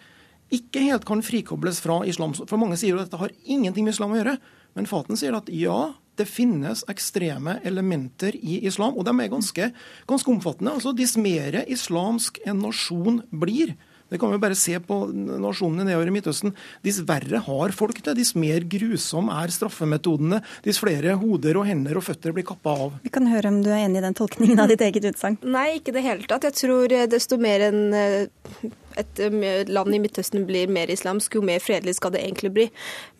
ikke 0.54 0.84
helt 0.86 1.06
kan 1.08 1.24
frikobles 1.26 1.80
fra 1.82 2.02
islam. 2.10 2.34
For 2.36 2.60
mange 2.62 2.78
sier 2.78 2.94
jo 2.94 3.02
at 3.02 3.08
dette 3.08 3.22
har 3.22 3.34
ingenting 3.46 3.88
med 3.88 3.96
islam 3.96 4.14
å 4.14 4.20
gjøre. 4.20 4.38
Men 4.78 4.90
Faten 4.90 5.20
sier 5.20 5.38
at 5.38 5.50
ja, 5.54 5.94
det 6.20 6.28
finnes 6.30 6.84
ekstreme 6.91 7.59
elementer 7.66 8.36
i 8.38 8.59
islam, 8.68 8.97
og 8.97 9.07
de 9.07 9.16
er 9.16 9.32
ganske, 9.32 9.72
ganske 10.09 10.32
omfattende. 10.34 10.76
Altså, 10.78 10.93
Dess 10.95 11.18
mer 11.18 11.64
islamsk 11.68 12.39
en 12.45 12.61
nasjon 12.64 13.24
blir, 13.32 13.76
det 14.14 14.20
kan 14.22 14.30
vi 14.30 14.38
bare 14.38 14.53
se 14.53 14.76
på 14.78 14.95
nasjonene 15.41 15.88
nedover 15.88 16.11
i 16.11 16.14
Midtøsten. 16.14 16.51
Dess 16.86 16.99
verre 17.07 17.39
har 17.47 17.74
folk 17.74 17.97
det, 18.05 18.14
dess 18.20 18.36
mer 18.38 18.61
grusom 18.70 19.32
er 19.34 19.49
straffemetodene. 19.55 20.38
Dess 20.61 20.78
flere 20.84 21.16
hoder 21.18 21.57
og 21.57 21.66
hender 21.66 21.97
og 21.97 22.05
føtter 22.05 22.36
blir 22.36 22.45
kappa 22.45 22.76
av. 22.86 22.99
Vi 23.01 23.14
kan 23.14 23.26
høre 23.32 23.49
om 23.49 23.64
du 23.66 23.72
er 23.72 23.88
enig 23.88 24.03
i 24.03 24.05
den 24.05 24.18
tolkningen 24.20 24.61
av 24.61 24.70
ditt 24.70 24.86
eget 24.86 25.07
utsagn. 25.09 25.39
Nei, 25.41 25.80
ikke 25.80 25.95
i 25.95 25.97
det 25.97 26.05
hele 26.05 26.30
tatt. 26.30 26.45
Jeg 26.45 26.59
tror 26.61 26.93
desto 27.09 27.41
mer 27.41 27.66
enn 27.72 27.82
eh, 27.97 28.70
et 29.00 29.22
eh, 29.24 29.64
land 29.70 29.96
i 29.96 30.00
Midtøsten 30.04 30.46
blir 30.50 30.72
mer 30.72 30.91
islamsk, 30.94 31.38
jo 31.38 31.44
mer 31.46 31.62
fredelig 31.64 31.98
skal 32.00 32.14
det 32.16 32.24
egentlig 32.24 32.54
bli. 32.56 32.68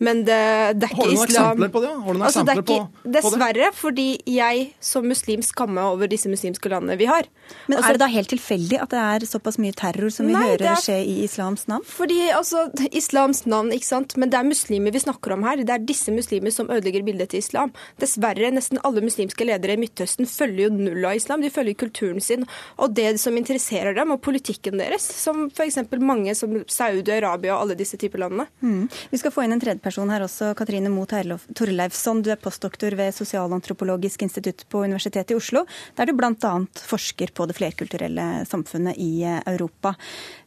Men 0.04 0.24
det, 0.26 0.40
det 0.80 0.88
er 0.88 0.94
ikke 0.94 1.12
islam 1.12 1.14
Har 1.14 1.56
du 1.56 1.62
noen 1.62 1.68
eksempler 1.68 1.72
på 1.74 1.84
det? 1.84 1.92
Noen 1.98 2.24
altså, 2.28 2.44
eksempler 2.44 2.62
ikke, 2.62 2.78
på, 2.84 3.04
på 3.04 3.14
Dessverre, 3.16 3.70
fordi 3.76 4.08
jeg 4.34 4.66
som 4.84 5.08
muslim 5.08 5.44
skammer 5.46 5.94
over 5.94 6.10
disse 6.10 6.30
muslimske 6.30 6.72
landene 6.72 6.98
vi 7.00 7.08
har. 7.10 7.28
Men 7.68 7.78
altså, 7.78 7.88
er 7.88 7.98
det 7.98 8.02
da 8.04 8.10
helt 8.14 8.32
tilfeldig 8.32 8.80
at 8.80 8.94
det 8.94 9.02
er 9.04 9.28
såpass 9.28 9.60
mye 9.60 9.76
terror 9.76 10.12
som 10.14 10.28
vi 10.28 10.36
nei, 10.36 10.44
hører 10.52 10.70
er, 10.74 10.82
skje 10.84 10.98
i 11.04 11.16
islams 11.26 11.66
navn? 11.70 11.86
Fordi 11.88 12.20
altså, 12.34 12.66
Islams 13.00 13.44
navn, 13.50 13.72
ikke 13.74 13.90
sant. 13.90 14.16
Men 14.20 14.32
det 14.32 14.40
er 14.40 14.48
muslimer 14.48 14.94
vi 14.94 15.02
snakker 15.04 15.36
om 15.36 15.44
her. 15.46 15.62
Det 15.64 15.74
er 15.74 15.84
disse 15.84 16.14
muslimer 16.14 16.54
som 16.54 16.70
ødelegger 16.72 17.04
bildet 17.06 17.32
til 17.34 17.42
islam. 17.44 17.74
Dessverre, 18.02 18.52
nesten 18.54 18.80
alle 18.86 19.04
muslimske 19.04 19.46
ledere 19.46 19.76
i 19.76 19.80
Midtøsten 19.80 20.28
følger 20.30 20.68
jo 20.68 20.74
null 20.76 21.08
av 21.08 21.18
islam. 21.18 21.44
De 21.44 21.52
følger 21.52 21.78
kulturen 21.84 22.22
sin 22.24 22.46
og 22.78 22.94
det 22.96 23.14
som 23.22 23.36
interesserer 23.38 23.94
dem, 23.96 24.12
og 24.14 24.22
politikken 24.24 24.80
deres. 24.80 25.06
som 25.24 25.48
for 25.54 25.63
f.eks. 25.64 26.00
mange 26.00 26.34
som 26.36 26.52
Saudi-Arabia 26.70 27.54
og 27.54 27.64
alle 27.64 27.76
disse 27.78 27.98
typer 28.00 28.22
landene. 28.24 28.46
Mm. 28.60 28.88
Vi 29.10 29.20
skal 29.20 29.32
få 29.34 29.44
inn 29.44 29.54
en 29.56 29.62
tredjeperson 29.62 30.12
her 30.12 30.24
også. 30.26 30.52
Katrine 30.58 30.92
Moe 30.92 31.08
Torleifsson, 31.08 32.22
du 32.24 32.30
er 32.32 32.40
postdoktor 32.40 32.96
ved 32.98 33.14
Sosialantropologisk 33.16 34.26
institutt 34.26 34.66
på 34.70 34.84
Universitetet 34.84 35.34
i 35.34 35.38
Oslo, 35.38 35.64
der 35.96 36.10
du 36.10 36.14
bl.a. 36.18 36.54
forsker 36.92 37.34
på 37.34 37.48
det 37.48 37.58
flerkulturelle 37.58 38.28
samfunnet 38.48 39.00
i 39.00 39.24
eh, 39.24 39.40
Europa. 39.54 39.94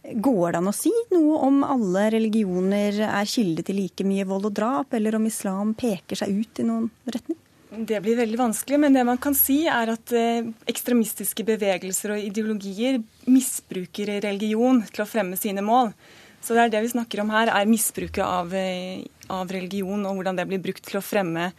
Går 0.07 0.53
det 0.53 0.61
an 0.61 0.71
å 0.71 0.75
si 0.75 0.93
noe 1.13 1.41
om 1.47 1.63
alle 1.67 2.07
religioner 2.15 3.01
er 3.07 3.27
kilde 3.27 3.65
til 3.67 3.81
like 3.81 4.05
mye 4.07 4.27
vold 4.27 4.51
og 4.51 4.55
drap, 4.59 4.95
eller 4.95 5.17
om 5.17 5.27
islam 5.27 5.75
peker 5.77 6.23
seg 6.23 6.39
ut 6.43 6.63
i 6.63 6.67
noen 6.67 6.89
retning? 7.11 7.39
Det 7.69 7.99
blir 7.99 8.15
veldig 8.15 8.37
vanskelig, 8.39 8.77
men 8.79 8.95
det 8.95 9.03
man 9.03 9.19
kan 9.19 9.35
si 9.35 9.65
er 9.67 9.89
at 9.91 10.11
eh, 10.15 10.45
ekstremistiske 10.71 11.43
bevegelser 11.47 12.13
og 12.15 12.23
ideologier 12.23 13.01
misbruker 13.27 14.13
religion 14.23 14.79
til 14.87 15.03
å 15.03 15.09
fremme 15.09 15.35
sine 15.39 15.63
mål. 15.65 15.91
Så 16.39 16.55
det 16.55 16.63
er 16.63 16.71
det 16.71 16.85
vi 16.85 16.93
snakker 16.93 17.25
om 17.25 17.33
her, 17.33 17.51
er 17.51 17.67
misbruket 17.67 18.23
av, 18.23 18.55
eh, 18.55 19.03
av 19.33 19.51
religion 19.51 20.05
og 20.07 20.15
hvordan 20.15 20.39
det 20.39 20.47
blir 20.47 20.63
brukt 20.63 20.85
til 20.87 21.01
å 21.01 21.03
fremme, 21.03 21.49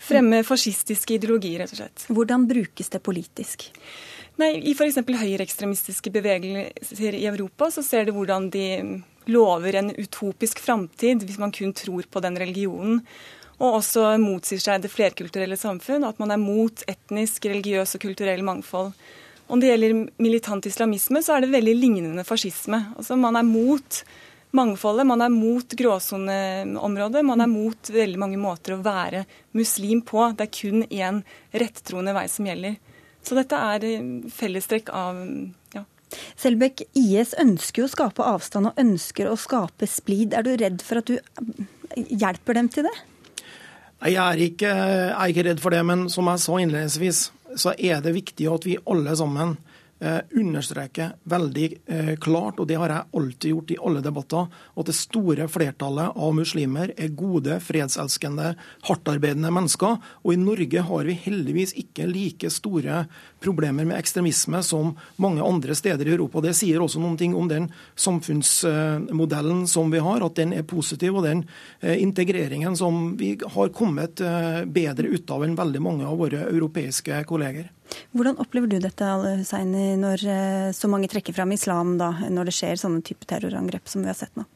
fremme 0.00 0.40
fascistiske 0.46 1.18
ideologier, 1.18 1.60
rett 1.60 1.76
og 1.76 1.82
slett. 1.82 2.08
Hvordan 2.08 2.48
brukes 2.48 2.88
det 2.94 3.04
politisk? 3.04 3.68
Nei, 4.40 4.54
I 4.68 4.72
f.eks. 4.72 5.02
høyreekstremistiske 5.04 6.12
bevegelser 6.16 7.16
i 7.16 7.26
Europa 7.28 7.68
så 7.72 7.84
ser 7.84 8.08
du 8.08 8.16
hvordan 8.16 8.48
de 8.52 8.66
lover 9.32 9.80
en 9.80 9.92
utopisk 9.96 10.60
framtid 10.64 11.24
hvis 11.26 11.40
man 11.42 11.52
kun 11.52 11.72
tror 11.76 12.08
på 12.08 12.20
den 12.24 12.36
religionen 12.40 13.02
og 13.56 13.78
også 13.78 14.10
motsier 14.20 14.60
seg 14.60 14.82
det 14.84 14.92
flerkulturelle 14.92 15.56
samfunn, 15.56 16.04
at 16.04 16.18
man 16.20 16.34
er 16.34 16.40
mot 16.40 16.82
etnisk, 16.90 17.48
religiøs 17.48 17.96
og 17.96 18.02
kulturell 18.04 18.44
mangfold. 18.44 18.92
Om 19.46 19.62
det 19.62 19.70
gjelder 19.70 19.98
militant 20.20 20.66
islamisme, 20.66 21.22
så 21.22 21.36
er 21.36 21.44
det 21.44 21.54
veldig 21.54 21.74
lignende 21.78 22.24
fascisme. 22.26 22.82
Altså 22.98 23.16
Man 23.16 23.38
er 23.38 23.46
mot 23.46 24.02
mangfoldet, 24.56 25.06
man 25.06 25.22
er 25.22 25.32
mot 25.32 25.76
gråsoneområdet, 25.78 27.22
man 27.24 27.44
er 27.44 27.50
mot 27.50 27.90
veldig 27.92 28.20
mange 28.20 28.40
måter 28.40 28.74
å 28.74 28.82
være 28.84 29.24
muslim 29.56 30.02
på. 30.06 30.24
Det 30.36 30.48
er 30.48 30.54
kun 30.58 30.84
én 30.88 31.22
rettroende 31.54 32.14
vei 32.16 32.26
som 32.32 32.48
gjelder. 32.48 32.76
Så 33.26 33.38
dette 33.38 33.58
er 33.58 33.86
fellestrekk 34.30 34.92
av 34.94 35.18
ja. 35.74 35.82
Selbekk, 36.38 36.84
IS 36.94 37.34
ønsker 37.42 37.82
jo 37.82 37.88
å 37.88 37.92
skape 37.92 38.26
avstand 38.26 38.70
og 38.70 38.80
ønsker 38.80 39.30
å 39.30 39.38
skape 39.40 39.88
splid. 39.90 40.34
Er 40.36 40.46
du 40.46 40.54
redd 40.54 40.84
for 40.86 41.02
at 41.02 41.10
du 41.10 41.18
hjelper 41.96 42.60
dem 42.60 42.70
til 42.72 42.86
det? 42.86 42.94
Jeg 44.04 44.20
er, 44.20 44.42
ikke, 44.44 44.68
jeg 44.68 45.12
er 45.14 45.32
ikke 45.32 45.46
redd 45.48 45.62
for 45.62 45.72
det, 45.72 45.80
men 45.88 46.06
som 46.12 46.28
jeg 46.28 46.42
sa 46.42 46.58
innledningsvis, 46.60 47.20
så 47.56 47.72
er 47.78 48.02
det 48.04 48.12
viktig 48.12 48.48
at 48.52 48.66
vi 48.68 48.76
alle 48.84 49.14
sammen 49.16 49.56
Eh, 49.98 50.18
understreke 50.30 51.06
veldig 51.24 51.66
eh, 51.86 52.16
klart, 52.20 52.58
og 52.60 52.66
det 52.68 52.76
har 52.76 52.92
jeg 52.92 53.16
alltid 53.16 53.48
gjort 53.48 53.70
i 53.72 53.78
alle 53.80 54.02
debatter, 54.04 54.50
at 54.76 54.90
det 54.90 54.94
store 54.98 55.46
flertallet 55.48 56.18
av 56.20 56.34
muslimer 56.36 56.90
er 57.00 57.14
gode, 57.16 57.56
fredselskende, 57.64 58.50
hardtarbeidende 58.90 59.48
mennesker. 59.56 59.96
Og 60.20 60.34
i 60.34 60.36
Norge 60.36 60.82
har 60.90 61.08
vi 61.08 61.16
heldigvis 61.22 61.72
ikke 61.80 62.10
like 62.10 62.52
store 62.52 63.06
problemer 63.42 63.86
med 63.88 63.98
ekstremisme 63.98 64.62
som 64.64 64.94
mange 65.22 65.44
andre 65.44 65.76
steder 65.76 66.08
i 66.08 66.14
Europa. 66.14 66.42
Det 66.44 66.54
sier 66.56 66.82
også 66.82 67.02
noen 67.02 67.18
ting 67.20 67.36
om 67.36 67.48
den 67.50 67.68
samfunnsmodellen 67.94 69.66
som 69.70 69.92
vi 69.92 70.02
har, 70.02 70.24
at 70.24 70.38
den 70.38 70.54
er 70.56 70.66
positiv, 70.66 71.18
og 71.18 71.26
den 71.28 71.44
eh, 71.80 72.00
integreringen 72.02 72.76
som 72.78 73.14
vi 73.20 73.34
har 73.56 73.72
kommet 73.76 74.22
bedre 74.72 75.10
ut 75.12 75.30
av 75.30 75.44
enn 75.44 75.58
veldig 75.58 75.82
mange 75.82 76.06
av 76.08 76.18
våre 76.20 76.46
europeiske 76.48 77.22
kolleger. 77.28 77.70
Hvordan 78.16 78.38
opplever 78.42 78.70
du 78.70 78.78
dette, 78.82 79.06
Husseini, 79.40 79.94
når 80.00 80.26
eh, 80.30 80.68
så 80.76 80.90
mange 80.90 81.10
trekker 81.12 81.36
fram 81.36 81.54
islam 81.54 81.96
da, 82.00 82.12
når 82.32 82.50
det 82.50 82.56
skjer 82.56 82.80
sånne 82.80 83.04
type 83.06 83.28
terrorangrep 83.28 83.88
som 83.90 84.04
vi 84.04 84.10
har 84.10 84.18
sett 84.18 84.34
nå? 84.38 84.46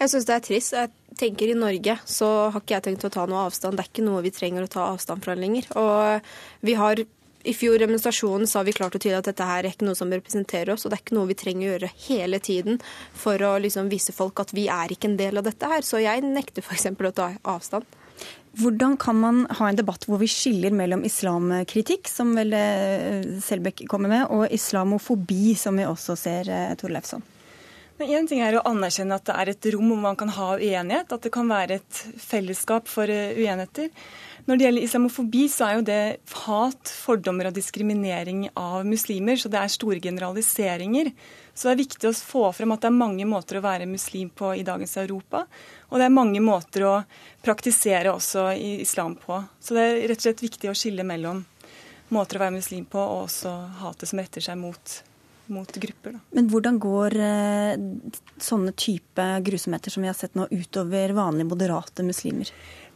Jeg 0.00 0.10
syns 0.10 0.26
det 0.28 0.34
er 0.34 0.42
trist. 0.42 0.74
Jeg 0.74 1.18
tenker 1.20 1.50
I 1.52 1.56
Norge 1.56 1.94
så 2.10 2.28
har 2.50 2.60
ikke 2.60 2.74
jeg 2.74 2.86
tenkt 2.88 3.06
å 3.06 3.12
ta 3.14 3.26
noe 3.30 3.44
avstand. 3.46 3.78
Det 3.78 3.84
er 3.84 3.90
ikke 3.92 4.06
noe 4.06 4.24
vi 4.24 4.32
trenger 4.34 4.66
å 4.66 4.72
ta 4.72 4.88
avstand 4.90 5.22
fra 5.24 5.36
lenger. 5.38 5.68
Og 5.78 6.66
vi 6.66 6.74
har 6.76 7.04
i 7.44 7.54
fjor 7.54 7.78
demonstrasjonen 7.78 8.48
sa 8.48 8.62
vi 8.66 8.74
klart 8.76 8.96
og 8.96 9.02
tydelig 9.02 9.20
at 9.20 9.28
dette 9.30 9.48
her 9.48 9.64
er 9.64 9.74
ikke 9.74 9.88
noe 9.88 9.98
som 9.98 10.12
representerer 10.12 10.72
oss, 10.74 10.84
og 10.84 10.92
det 10.92 10.98
er 10.98 11.04
ikke 11.04 11.18
noe 11.18 11.30
vi 11.30 11.36
trenger 11.38 11.66
å 11.66 11.72
gjøre 11.74 11.92
hele 12.06 12.40
tiden 12.44 12.80
for 13.24 13.42
å 13.44 13.56
liksom 13.62 13.90
vise 13.92 14.14
folk 14.16 14.40
at 14.42 14.54
vi 14.56 14.68
er 14.72 14.94
ikke 14.94 15.10
en 15.12 15.18
del 15.20 15.40
av 15.40 15.46
dette 15.48 15.68
her. 15.68 15.84
Så 15.84 16.00
jeg 16.02 16.24
nekter 16.24 16.64
f.eks. 16.64 16.88
å 16.94 17.12
ta 17.14 17.28
avstand. 17.54 18.00
Hvordan 18.54 18.96
kan 19.02 19.18
man 19.18 19.44
ha 19.58 19.68
en 19.68 19.78
debatt 19.78 20.06
hvor 20.06 20.20
vi 20.22 20.30
skiller 20.30 20.74
mellom 20.74 21.02
islamkritikk, 21.04 22.06
som 22.08 22.36
vel 22.38 22.54
eh, 22.54 23.24
Selbekk 23.42 23.84
kommer 23.90 24.12
med, 24.12 24.26
og 24.30 24.46
islamofobi, 24.54 25.56
som 25.58 25.80
vi 25.80 25.88
også 25.90 26.16
ser, 26.18 26.48
Torleifsson? 26.48 26.84
Tor 26.84 26.94
Leifsson? 26.96 27.30
Én 28.02 28.26
ting 28.26 28.40
er 28.42 28.56
å 28.58 28.64
anerkjenne 28.66 29.14
at 29.14 29.26
det 29.28 29.34
er 29.38 29.50
et 29.52 29.66
rom 29.70 29.92
hvor 29.92 30.00
man 30.02 30.16
kan 30.18 30.32
ha 30.34 30.48
uenighet, 30.58 31.12
at 31.14 31.22
det 31.22 31.30
kan 31.34 31.46
være 31.46 31.78
et 31.78 32.00
fellesskap 32.18 32.90
for 32.90 33.06
eh, 33.06 33.36
uenigheter. 33.38 33.92
Når 34.44 34.58
det 34.58 34.66
gjelder 34.66 34.84
islamofobi, 34.84 35.44
så 35.48 35.64
er 35.66 35.78
jo 35.78 35.84
det 35.88 36.00
hat, 36.44 36.90
fordommer 36.92 37.48
og 37.48 37.54
diskriminering 37.56 38.42
av 38.60 38.82
muslimer. 38.84 39.38
Så 39.40 39.48
det 39.48 39.60
er 39.60 39.72
store 39.72 40.02
generaliseringer. 40.04 41.08
Så 41.54 41.68
det 41.68 41.72
er 41.72 41.80
viktig 41.80 42.10
å 42.10 42.12
få 42.18 42.42
frem 42.52 42.74
at 42.74 42.84
det 42.84 42.90
er 42.90 42.98
mange 42.98 43.24
måter 43.28 43.56
å 43.56 43.64
være 43.64 43.88
muslim 43.88 44.28
på 44.36 44.52
i 44.58 44.66
dagens 44.66 44.98
Europa. 45.00 45.46
Og 45.88 45.96
det 45.96 46.10
er 46.10 46.18
mange 46.18 46.44
måter 46.44 46.84
å 46.84 46.92
praktisere 47.46 48.12
også 48.12 48.50
islam 48.58 49.16
på. 49.22 49.40
Så 49.64 49.78
det 49.78 49.86
er 49.86 50.04
rett 50.10 50.20
og 50.20 50.28
slett 50.28 50.44
viktig 50.44 50.72
å 50.72 50.76
skille 50.76 51.08
mellom 51.08 51.40
måter 52.12 52.36
å 52.36 52.44
være 52.44 52.58
muslim 52.58 52.84
på 52.84 53.00
og 53.00 53.24
også 53.24 53.56
hatet 53.80 54.12
som 54.12 54.20
retter 54.20 54.44
seg 54.44 54.60
mot 54.60 55.00
mot 55.46 55.76
grupper. 55.76 56.12
Da. 56.12 56.20
Men 56.30 56.48
hvordan 56.48 56.78
går 56.80 57.16
eh, 57.20 57.74
sånne 58.40 58.72
type 58.80 59.26
grusomheter 59.44 59.92
som 59.92 60.04
vi 60.04 60.08
har 60.08 60.16
sett 60.16 60.36
nå, 60.38 60.46
utover 60.50 61.12
vanlige 61.16 61.50
moderate 61.50 62.06
muslimer? 62.06 62.48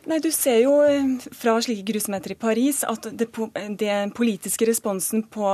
Nei, 0.08 0.22
Du 0.24 0.30
ser 0.32 0.62
jo 0.62 0.78
eh, 0.88 1.04
fra 1.36 1.58
slike 1.60 1.84
grusomheter 1.84 2.32
i 2.32 2.38
Paris 2.40 2.80
at 2.88 3.10
den 3.12 4.12
politiske 4.16 4.64
responsen 4.64 5.20
på 5.28 5.50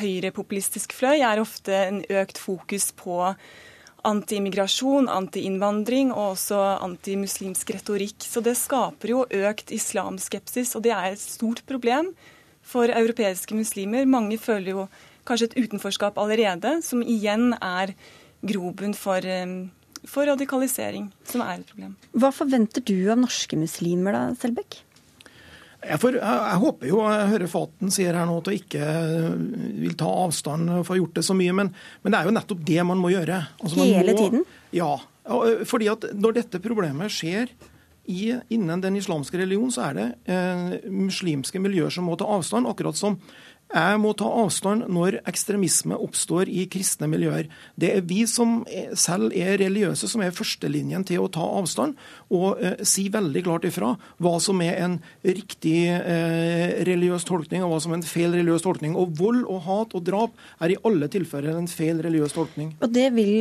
høyrepopulistisk 0.00 0.96
fløy 0.98 1.22
er 1.22 1.38
ofte 1.38 1.76
en 1.78 2.00
økt 2.10 2.40
fokus 2.42 2.88
på 2.98 3.20
anti-immigrasjon, 4.04 5.06
anti-innvandring 5.06 6.10
og 6.10 6.32
også 6.32 6.58
antimuslimsk 6.82 7.70
retorikk. 7.76 8.26
Så 8.26 8.42
det 8.42 8.56
skaper 8.58 9.14
jo 9.14 9.22
økt 9.30 9.70
islamskepsis, 9.70 10.74
og 10.74 10.82
det 10.88 10.92
er 10.96 11.14
et 11.14 11.22
stort 11.22 11.62
problem 11.70 12.10
for 12.66 12.90
europeiske 12.90 13.54
muslimer. 13.54 14.10
Mange 14.10 14.40
føler 14.42 14.72
jo 14.74 14.88
kanskje 15.24 15.52
et 15.52 15.58
utenforskap 15.68 16.18
allerede, 16.18 16.80
som 16.82 16.98
igjen 16.98 17.54
er 17.62 17.94
grobunn 18.42 18.98
for, 18.98 19.22
eh, 19.22 19.70
for 20.08 20.28
radikalisering, 20.28 21.10
som 21.28 21.44
er 21.44 21.60
et 21.60 21.70
problem. 21.70 21.94
Hva 22.16 22.30
forventer 22.34 22.84
du 22.84 22.96
av 23.12 23.20
norske 23.22 23.58
muslimer 23.58 24.16
da, 24.16 24.24
Selbekk? 24.40 24.80
Jeg, 25.84 26.00
får, 26.00 26.16
jeg, 26.16 26.38
jeg, 26.48 26.60
håper 26.62 26.88
jo, 26.88 27.00
jeg 27.12 27.28
hører 27.34 27.50
Faten 27.50 27.92
sier 27.92 28.16
her 28.16 28.28
nå 28.28 28.38
at 28.40 28.48
hun 28.48 28.56
ikke 28.56 28.86
vil 29.82 29.96
ta 30.00 30.08
avstand 30.24 30.70
for 30.78 30.94
å 30.94 30.94
ha 30.94 31.00
gjort 31.02 31.18
det 31.18 31.26
så 31.26 31.36
mye, 31.36 31.56
men, 31.60 31.72
men, 32.00 32.14
det 32.14 32.20
er 32.20 32.30
jo 32.30 32.34
nettopp 32.38 32.64
det 32.70 32.86
man 32.88 33.02
må 33.02 33.12
gjøre. 33.12 33.42
Altså, 33.60 33.80
man 33.82 33.92
Hele 33.92 34.16
må, 34.16 34.22
tiden? 34.22 34.48
Ja. 34.74 34.90
fordi 35.68 35.90
at 35.92 36.08
når 36.16 36.40
dette 36.40 36.62
problemet 36.64 37.12
skjer 37.12 37.52
i, 38.04 38.34
innen 38.52 38.80
den 38.84 38.96
islamske 39.00 39.38
religion, 39.40 39.70
så 39.72 39.88
er 39.88 39.98
det 39.98 40.06
eh, 40.28 40.88
muslimske 40.92 41.60
miljøer 41.62 41.92
som 41.92 42.08
må 42.08 42.16
ta 42.20 42.28
avstand. 42.28 42.68
Akkurat 42.68 42.98
som 42.98 43.16
jeg 43.74 43.98
må 43.98 44.12
ta 44.14 44.28
avstand 44.28 44.86
når 44.92 45.18
ekstremisme 45.26 45.96
oppstår 45.98 46.50
i 46.52 46.66
kristne 46.70 47.08
miljøer. 47.10 47.48
Det 47.80 47.90
er 47.96 48.04
vi 48.06 48.22
som 48.30 48.60
selv 48.98 49.34
er 49.34 49.56
religiøse, 49.58 50.08
som 50.10 50.22
er 50.22 50.34
førstelinjen 50.36 51.06
til 51.08 51.24
å 51.24 51.30
ta 51.32 51.46
avstand 51.58 51.96
og 52.34 52.60
eh, 52.62 52.84
si 52.86 53.08
veldig 53.12 53.42
klart 53.46 53.66
ifra 53.66 53.94
hva 54.22 54.34
som 54.42 54.60
er 54.62 54.78
en 54.84 54.98
riktig 55.24 55.88
eh, 55.90 56.84
religiøs 56.86 57.26
tolkning, 57.26 57.64
og 57.64 57.74
hva 57.74 57.80
som 57.82 57.94
er 57.94 58.00
en 58.00 58.06
feil 58.06 58.36
religiøs 58.36 58.66
tolkning. 58.66 58.94
Og 59.00 59.16
vold 59.18 59.42
og 59.42 59.64
hat 59.66 59.96
og 59.98 60.04
drap 60.06 60.38
er 60.62 60.74
i 60.74 60.78
alle 60.86 61.10
tilfeller 61.10 61.58
en 61.58 61.70
feil 61.70 62.02
religiøs 62.04 62.36
tolkning. 62.36 62.74
Og 62.84 62.94
Det 62.94 63.08
vil 63.16 63.34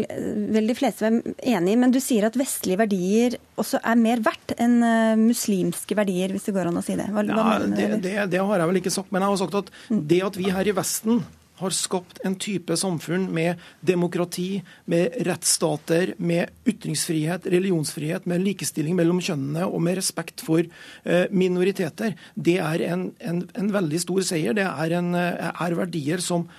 vel 0.53 0.71
de 0.71 0.78
fleste 0.78 1.05
være 1.05 1.36
enig 1.53 1.76
i, 1.76 1.80
men 1.84 1.93
du 1.93 1.99
sier 2.01 2.26
at 2.30 2.39
vestlige 2.39 2.82
verdier 2.82 3.38
også 3.61 3.84
er 3.86 3.99
mer 4.01 4.24
verdt 4.26 4.55
enn 4.57 4.80
eh, 4.88 5.13
muslimske 5.19 5.97
verdier, 5.97 6.34
hvis 6.34 6.49
det 6.49 6.55
går 6.57 6.71
an 6.71 6.82
å 6.82 6.86
si 6.86 6.97
det? 6.97 7.09
Hva, 7.13 7.26
ja, 7.28 7.59
det, 7.67 7.89
det, 8.01 8.15
det 8.34 8.41
har 8.41 8.63
jeg 8.63 8.71
vel 8.71 8.82
ikke 8.82 8.93
sagt, 8.97 9.13
men 9.13 9.21
jeg 9.21 9.36
har 9.36 9.41
sagt 9.43 9.61
at 9.61 9.71
mm. 9.93 10.01
Det 10.14 10.22
at 10.26 10.38
vi 10.38 10.51
her 10.53 10.68
i 10.70 10.76
Vesten 10.78 11.24
har 11.61 11.74
skapt 11.76 12.20
en 12.26 12.34
type 12.41 12.76
samfunn 12.80 13.28
med 13.34 13.61
demokrati, 13.86 14.64
med 14.89 15.14
rettsstater, 15.28 16.16
med 16.18 16.49
ytringsfrihet, 16.68 17.45
religionsfrihet, 17.53 18.26
med 18.30 18.41
likestilling 18.43 18.97
mellom 18.97 19.22
kjønnene 19.24 19.68
og 19.70 19.84
med 19.86 19.99
respekt 19.99 20.43
for 20.43 20.66
eh, 20.66 21.26
minoriteter. 21.32 22.18
Det 22.34 22.57
er 22.57 22.86
en, 22.89 23.07
en, 23.22 23.43
en 23.59 23.72
veldig 23.74 24.01
stor 24.01 24.26
seier. 24.34 24.57
Det 24.57 24.66
er, 24.66 24.97
en, 24.97 25.14
eh, 25.20 25.51
er 25.53 25.78
verdier 25.78 26.26
som 26.26 26.49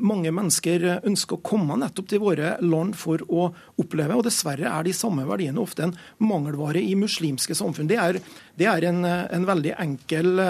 mange 0.00 0.32
mennesker 0.34 0.84
ønsker 1.06 1.36
å 1.36 1.42
komme 1.44 1.76
nettopp 1.78 2.08
til 2.10 2.22
våre 2.22 2.54
land 2.64 2.96
for 2.98 3.22
å 3.28 3.48
oppleve. 3.78 4.16
Og 4.16 4.24
dessverre 4.26 4.70
er 4.70 4.86
de 4.86 4.94
samme 4.96 5.26
verdiene 5.28 5.60
ofte 5.62 5.84
en 5.86 5.96
mangelvare 6.18 6.82
i 6.82 6.96
muslimske 6.98 7.54
samfunn. 7.58 7.90
Det 7.90 7.98
er, 8.00 8.18
det 8.58 8.66
er 8.70 8.88
en, 8.88 9.04
en 9.06 9.46
veldig 9.48 9.74
enkel 9.78 10.42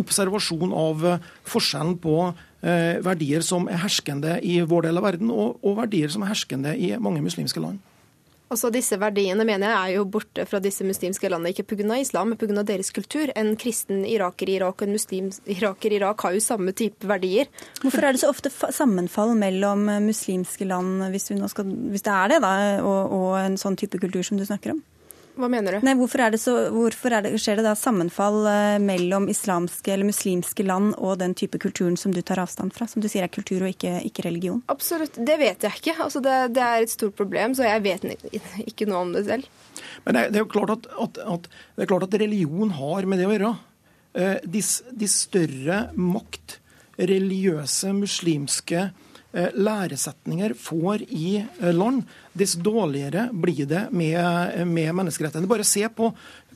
observasjon 0.00 0.72
av 0.76 1.04
forskjellen 1.50 1.98
på 2.00 2.16
Eh, 2.60 2.98
verdier 3.00 3.40
som 3.40 3.70
er 3.72 3.78
herskende 3.80 4.34
i 4.44 4.58
vår 4.68 4.90
del 4.90 5.00
av 5.00 5.06
verden, 5.06 5.30
og, 5.32 5.56
og 5.64 5.78
verdier 5.78 6.12
som 6.12 6.26
er 6.26 6.34
herskende 6.34 6.74
i 6.76 6.92
mange 7.00 7.22
muslimske 7.24 7.62
land. 7.62 7.80
Også 8.50 8.66
disse 8.74 8.96
verdiene 8.98 9.44
mener 9.46 9.70
jeg 9.70 9.78
er 9.78 9.96
jo 10.00 10.06
borte 10.10 10.42
fra 10.50 10.58
disse 10.62 10.82
muslimske 10.82 11.28
landene, 11.30 11.52
ikke 11.54 11.68
pga. 11.70 12.00
islam, 12.00 12.32
men 12.32 12.38
pga. 12.40 12.64
deres 12.66 12.90
kultur. 12.90 13.30
En 13.38 13.54
kristen 13.54 14.02
iraker 14.04 14.50
i 14.50 14.56
Irak 14.58 14.82
og 14.82 14.88
en 14.88 14.96
muslim 14.96 15.30
iraker 15.46 15.92
i 15.94 16.00
Irak 16.00 16.24
har 16.26 16.34
jo 16.34 16.42
samme 16.42 16.74
type 16.74 17.06
verdier. 17.06 17.46
Hvorfor 17.84 18.04
er 18.04 18.12
det 18.16 18.24
så 18.24 18.32
ofte 18.32 18.50
sammenfall 18.50 19.36
mellom 19.38 19.86
muslimske 20.02 20.66
land, 20.66 21.06
hvis, 21.14 21.30
skal, 21.30 21.74
hvis 21.94 22.06
det 22.06 22.16
er 22.16 22.34
det, 22.34 22.40
da, 22.42 22.54
og, 22.82 23.14
og 23.20 23.28
en 23.38 23.60
sånn 23.60 23.78
type 23.78 24.02
kultur 24.02 24.26
som 24.26 24.40
du 24.40 24.46
snakker 24.48 24.74
om? 24.74 24.82
Hva 25.40 25.48
mener 25.50 25.76
du? 25.76 25.84
Nei, 25.86 25.94
hvorfor, 25.98 26.22
er 26.24 26.34
det 26.34 26.40
så, 26.42 26.54
hvorfor 26.74 27.14
er 27.16 27.24
det, 27.24 27.32
skjer 27.40 27.60
det 27.60 27.66
da 27.66 27.72
sammenfall 27.78 28.44
eh, 28.50 28.76
mellom 28.82 29.28
islamske 29.32 29.94
eller 29.94 30.08
muslimske 30.08 30.66
land 30.66 30.92
og 30.98 31.18
den 31.22 31.34
type 31.38 31.60
kulturen 31.62 31.96
som 32.00 32.14
du 32.14 32.20
tar 32.26 32.42
avstand 32.42 32.74
fra? 32.76 32.88
Som 32.90 33.04
du 33.04 33.08
sier 33.10 33.24
er 33.26 33.32
kultur 33.32 33.64
og 33.64 33.72
ikke, 33.72 33.96
ikke 34.06 34.26
religion? 34.28 34.60
Absolutt, 34.72 35.16
det 35.16 35.38
vet 35.40 35.66
jeg 35.66 35.80
ikke. 35.80 35.96
Altså 36.04 36.22
det, 36.24 36.36
det, 36.56 36.66
er 36.66 36.84
et 36.84 36.92
stort 36.92 37.16
problem, 37.18 37.56
så 37.56 37.66
jeg 37.68 37.84
vet 37.86 38.06
ikke 38.66 38.88
noe 38.90 39.04
om 39.06 39.16
det 39.16 39.26
selv. 39.28 39.48
Men 40.04 40.16
det, 40.16 40.28
det 40.34 40.40
er 40.40 40.46
jo 40.46 40.52
klart 40.52 40.76
at, 40.76 40.88
at, 41.06 41.20
at, 41.36 41.50
det 41.76 41.84
er 41.84 41.92
klart 41.92 42.08
at 42.08 42.20
religion 42.20 42.72
har 42.76 43.08
med 43.08 43.22
det 43.22 43.28
å 43.28 43.34
gjøre. 43.34 43.54
Eh, 44.20 44.36
de, 44.44 44.64
de 45.02 45.10
større 45.10 45.84
makt 45.96 46.58
religiøse, 47.00 47.94
muslimske 47.96 48.90
læresetninger 49.32 50.54
får 50.58 51.04
i 51.06 51.38
eh, 51.38 51.72
land, 51.74 52.02
dess 52.34 52.56
dårligere 52.58 53.28
blir 53.32 53.66
det 53.70 53.86
med, 53.94 54.18
eh, 54.18 54.66
med 54.66 54.94
menneskerettighetene. 54.94 55.50
Bare 55.50 55.66
se 55.66 55.86
på 55.88 56.10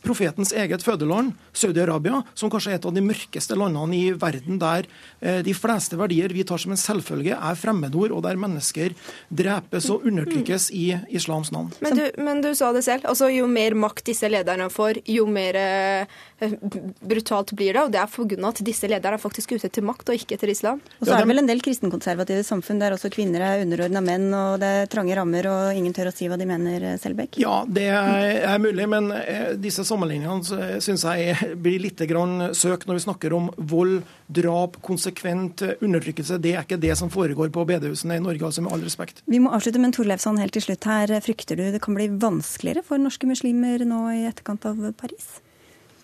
profetens 0.05 0.53
eget 0.53 0.85
fødeland, 0.85 1.33
Saudi-Arabia, 1.55 2.23
som 2.35 2.51
kanskje 2.53 2.75
er 2.75 2.79
et 2.79 2.87
av 2.89 2.95
de 2.95 3.03
mørkeste 3.05 3.57
landene 3.59 3.97
i 3.97 4.13
verden, 4.19 4.59
der 4.63 4.89
eh, 5.21 5.41
de 5.47 5.55
fleste 5.57 5.99
verdier 5.99 6.33
vi 6.35 6.45
tar 6.47 6.61
som 6.61 6.75
en 6.75 6.81
selvfølge, 6.81 7.37
er 7.37 7.59
fremmedord, 7.59 8.15
og 8.15 8.25
der 8.27 8.39
mennesker 8.41 8.95
drepes 9.31 9.89
og 9.93 10.07
undertrykkes 10.09 10.71
i 10.77 10.87
islams 11.15 11.53
navn. 11.55 11.73
Men 11.85 11.99
du, 11.99 12.05
men 12.21 12.43
du 12.45 12.51
sa 12.57 12.73
det 12.75 12.85
selv. 12.87 13.07
altså 13.11 13.31
Jo 13.33 13.49
mer 13.51 13.77
makt 13.79 14.07
disse 14.11 14.29
lederne 14.31 14.69
får, 14.73 15.03
jo 15.11 15.27
mer 15.31 15.59
eh, 15.61 16.55
brutalt 17.01 17.55
blir 17.57 17.75
det. 17.75 17.87
Og 17.87 17.95
det 17.95 18.03
er 18.03 18.11
pga. 18.11 18.41
at 18.51 18.63
disse 18.67 18.91
lederne 18.91 19.19
er 19.19 19.23
faktisk 19.23 19.57
ute 19.57 19.71
til 19.73 19.87
makt, 19.87 20.11
og 20.11 20.21
ikke 20.21 20.39
til 20.41 20.53
islam. 20.53 20.83
Og 21.01 21.07
så 21.07 21.17
er 21.17 21.25
det 21.25 21.33
vel 21.33 21.45
en 21.45 21.51
del 21.51 21.63
kristenkonservative 21.65 22.45
samfunn 22.47 22.83
der 22.83 22.97
også 22.97 23.11
kvinner 23.15 23.45
er 23.45 23.65
underordna 23.65 24.03
menn, 24.05 24.29
og 24.35 24.61
det 24.63 24.73
er 24.83 24.91
trange 24.93 25.17
rammer, 25.17 25.49
og 25.51 25.79
ingen 25.79 25.95
tør 25.97 26.11
å 26.11 26.15
si 26.15 26.29
hva 26.31 26.39
de 26.41 26.49
mener, 26.49 26.87
Selbekk? 27.01 27.39
Ja, 27.43 27.63
det 27.67 27.89
er 27.95 28.61
mulig, 28.63 28.87
men 28.91 29.11
disse 29.61 29.85
sammenligningene 29.95 30.80
syns 30.84 31.05
jeg 31.07 31.55
blir 31.62 31.82
litt 31.82 32.03
søkt 32.59 32.86
når 32.88 32.99
vi 32.99 33.05
snakker 33.07 33.36
om 33.36 33.49
vold, 33.57 34.03
drap, 34.26 34.80
konsekvent 34.84 35.62
undertrykkelse. 35.80 36.40
Det 36.42 36.55
er 36.55 36.66
ikke 36.66 36.80
det 36.82 36.95
som 36.99 37.12
foregår 37.12 37.53
på 37.55 37.64
bedehusene 37.68 38.18
i 38.18 38.24
Norge, 38.24 38.45
altså 38.45 38.64
med 38.64 38.74
all 38.74 38.84
respekt. 38.84 39.22
Vi 39.30 39.40
må 39.40 39.55
avslutte, 39.55 39.80
men 39.82 39.95
Torleifsson, 39.95 40.40
helt 40.42 40.55
til 40.57 40.66
slutt 40.66 40.84
her. 40.90 41.14
Frykter 41.24 41.59
du 41.59 41.64
det 41.70 41.82
kan 41.84 41.97
bli 41.97 42.11
vanskeligere 42.11 42.84
for 42.84 43.01
norske 43.01 43.28
muslimer 43.30 43.86
nå 43.88 44.05
i 44.12 44.22
etterkant 44.28 44.66
av 44.68 44.80
Paris? 44.99 45.38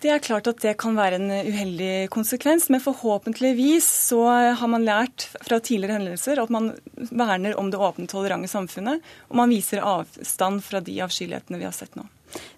Det 0.01 0.09
er 0.09 0.23
klart 0.25 0.47
at 0.49 0.63
det 0.65 0.79
kan 0.81 0.95
være 0.97 1.19
en 1.19 1.29
uheldig 1.29 2.09
konsekvens, 2.13 2.71
men 2.73 2.81
forhåpentligvis 2.81 3.85
så 4.09 4.23
har 4.57 4.71
man 4.73 4.87
lært 4.87 5.27
fra 5.45 5.59
tidligere 5.61 5.99
hendelser 5.99 6.41
at 6.41 6.53
man 6.53 6.71
verner 7.11 7.59
om 7.61 7.69
det 7.69 7.77
åpne, 7.77 8.09
tolerante 8.09 8.49
samfunnet, 8.49 9.05
og 9.29 9.37
man 9.43 9.53
viser 9.53 9.85
avstand 9.85 10.65
fra 10.65 10.81
de 10.81 10.97
avskyelighetene 11.05 11.61
vi 11.61 11.69
har 11.69 11.77
sett 11.77 12.01
nå. 12.01 12.07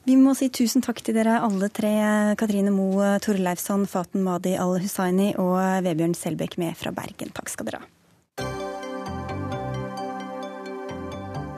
Vi 0.05 0.17
må 0.19 0.35
si 0.39 0.49
tusen 0.53 0.83
takk 0.85 1.01
til 1.05 1.17
dere 1.17 1.41
alle 1.45 1.69
tre. 1.73 1.93
Katrine 2.41 2.73
Moe 2.75 3.17
Torleifsson, 3.23 3.87
Faten 3.91 4.25
Madi 4.27 4.57
Al-Hussaini 4.59 5.33
og 5.41 5.59
Vebjørn 5.87 6.17
Selbekk 6.19 6.59
med 6.63 6.77
fra 6.79 6.95
Bergen. 6.95 7.33
Takk 7.37 7.53
skal 7.53 7.71
dere 7.71 7.83
ha. 7.85 7.91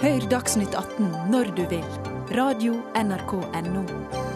Hør 0.04 0.26
Dagsnytt 0.28 0.74
18 0.76 1.32
når 1.32 1.54
du 1.56 1.64
vil. 1.70 1.86
Radio 2.36 2.80
NRK 2.98 3.38
Radio.nrk.no. 3.40 4.34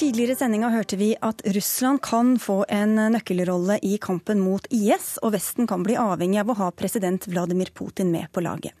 Tidligere 0.00 0.32
i 0.32 0.36
sendinga 0.40 0.70
hørte 0.72 0.96
vi 0.96 1.10
at 1.20 1.42
Russland 1.52 2.00
kan 2.00 2.30
få 2.40 2.62
en 2.72 2.94
nøkkelrolle 3.12 3.74
i 3.84 3.98
kampen 4.00 4.40
mot 4.40 4.64
IS, 4.72 5.18
og 5.20 5.34
Vesten 5.34 5.68
kan 5.68 5.84
bli 5.84 5.98
avhengig 6.00 6.38
av 6.40 6.54
å 6.54 6.56
ha 6.56 6.68
president 6.72 7.26
Vladimir 7.28 7.68
Putin 7.76 8.08
med 8.08 8.30
på 8.32 8.40
laget. 8.40 8.72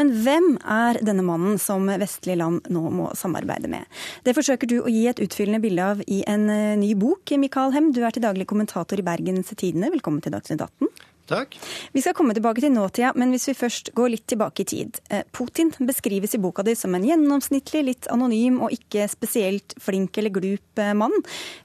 Men 0.00 0.14
hvem 0.24 0.54
er 0.64 1.02
denne 1.04 1.26
mannen 1.28 1.60
som 1.60 1.92
vestlige 2.00 2.40
land 2.40 2.72
nå 2.72 2.86
må 2.88 3.10
samarbeide 3.20 3.68
med? 3.68 3.84
Det 4.24 4.32
forsøker 4.32 4.72
du 4.72 4.78
å 4.80 4.88
gi 4.88 5.04
et 5.12 5.20
utfyllende 5.20 5.60
bilde 5.60 5.92
av 5.92 6.00
i 6.08 6.22
en 6.24 6.48
ny 6.80 6.94
bok. 6.96 7.36
Mikael 7.36 7.76
Hem, 7.76 7.92
du 7.92 8.00
er 8.00 8.16
til 8.16 8.24
daglig 8.24 8.48
kommentator 8.48 8.96
i 8.96 9.04
Bergens 9.04 9.52
Tidende. 9.52 9.92
Velkommen 9.92 10.24
til 10.24 10.32
Dagsnytt 10.32 10.64
18. 10.64 10.88
Takk. 11.32 11.56
Vi 11.92 12.02
skal 12.04 12.14
komme 12.16 12.34
tilbake 12.36 12.60
til 12.60 12.72
nåtida, 12.74 13.12
men 13.16 13.32
hvis 13.32 13.48
vi 13.48 13.56
først 13.56 13.92
går 13.96 14.12
litt 14.14 14.26
tilbake 14.30 14.64
i 14.64 14.68
tid. 14.68 15.00
Eh, 15.08 15.24
Putin 15.32 15.72
beskrives 15.80 16.36
i 16.36 16.40
boka 16.42 16.64
di 16.66 16.74
som 16.78 16.94
en 16.96 17.06
gjennomsnittlig, 17.06 17.84
litt 17.88 18.08
anonym 18.12 18.60
og 18.64 18.74
ikke 18.76 19.08
spesielt 19.10 19.76
flink 19.80 20.18
eller 20.20 20.34
glup 20.34 20.82
eh, 20.82 20.92
mann. 20.98 21.14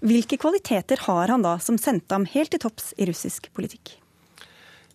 Hvilke 0.05 0.39
kvaliteter 0.39 1.03
har 1.07 1.33
han 1.33 1.43
da 1.43 1.57
som 1.63 1.79
sendte 1.81 2.15
ham 2.15 2.27
helt 2.31 2.53
til 2.55 2.63
topps 2.63 2.93
i 2.97 3.09
russisk 3.09 3.51
politikk? 3.57 3.97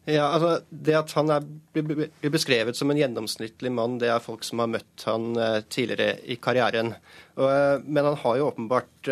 Ja, 0.09 0.33
altså 0.33 0.65
Det 0.67 0.97
at 0.99 1.13
han 1.15 1.31
er, 1.31 1.45
blir 1.77 2.33
beskrevet 2.35 2.75
som 2.75 2.91
en 2.91 2.99
gjennomsnittlig 2.99 3.71
mann, 3.71 4.01
det 4.03 4.09
er 4.11 4.25
folk 4.25 4.43
som 4.43 4.65
har 4.65 4.73
møtt 4.73 5.05
han 5.07 5.37
eh, 5.37 5.61
tidligere 5.69 6.17
i 6.25 6.41
karrieren. 6.43 6.97
Men 7.33 8.05
han 8.05 8.19
har 8.21 8.35
jo 8.37 8.49
åpenbart 8.51 9.09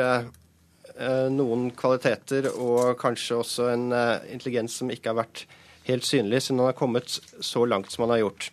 noen 1.32 1.70
kvaliteter 1.76 2.50
og 2.52 2.96
kanskje 3.00 3.40
også 3.40 3.68
en 3.72 3.90
eh, 3.96 4.26
intelligens 4.34 4.76
som 4.80 4.90
ikke 4.92 5.12
har 5.12 5.20
vært 5.22 5.44
helt 5.86 6.06
synlig, 6.06 6.42
siden 6.44 6.60
han 6.60 6.70
har 6.70 6.78
kommet 6.78 7.16
så 7.40 7.64
langt 7.64 7.92
som 7.92 8.04
han 8.04 8.16
har 8.16 8.24
gjort. 8.26 8.50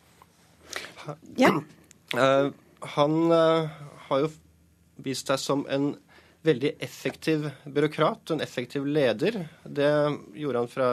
Ja. 1.39 1.55
Eh, 2.07 2.45
han 2.95 3.15
har 4.07 4.19
jo 4.21 4.27
vist 5.03 5.27
seg 5.27 5.41
som 5.43 5.65
en 5.67 5.89
veldig 6.47 6.69
effektiv 6.79 7.49
byråkrat 7.65 8.31
en 8.31 8.43
effektiv 8.45 8.85
leder. 8.87 9.41
Det 9.67 9.89
gjorde 10.39 10.61
han 10.61 10.71
fra 10.71 10.87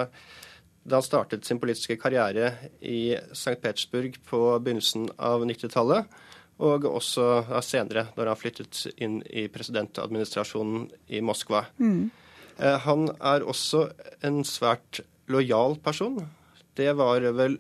da 0.85 0.99
han 0.99 1.07
startet 1.07 1.47
sin 1.47 1.61
politiske 1.63 1.97
karriere 2.03 2.51
i 2.83 3.15
St. 3.31 3.55
Petersburg 3.63 4.19
på 4.27 4.41
begynnelsen 4.59 5.07
av 5.17 5.47
90-tallet 5.47 6.11
og 6.63 6.87
også 6.87 7.45
senere, 7.67 8.09
når 8.17 8.31
han 8.31 8.39
flyttet 8.39 8.85
inn 9.03 9.19
i 9.27 9.49
presidentadministrasjonen 9.51 10.87
i 11.11 11.23
Moskva. 11.25 11.65
Mm. 11.79 12.11
Eh, 12.59 12.79
han 12.87 13.09
er 13.19 13.47
også 13.47 13.89
en 14.23 14.43
svært 14.47 15.03
lojal 15.27 15.79
person. 15.83 16.21
Det 16.79 16.93
var 16.99 17.27
vel 17.35 17.59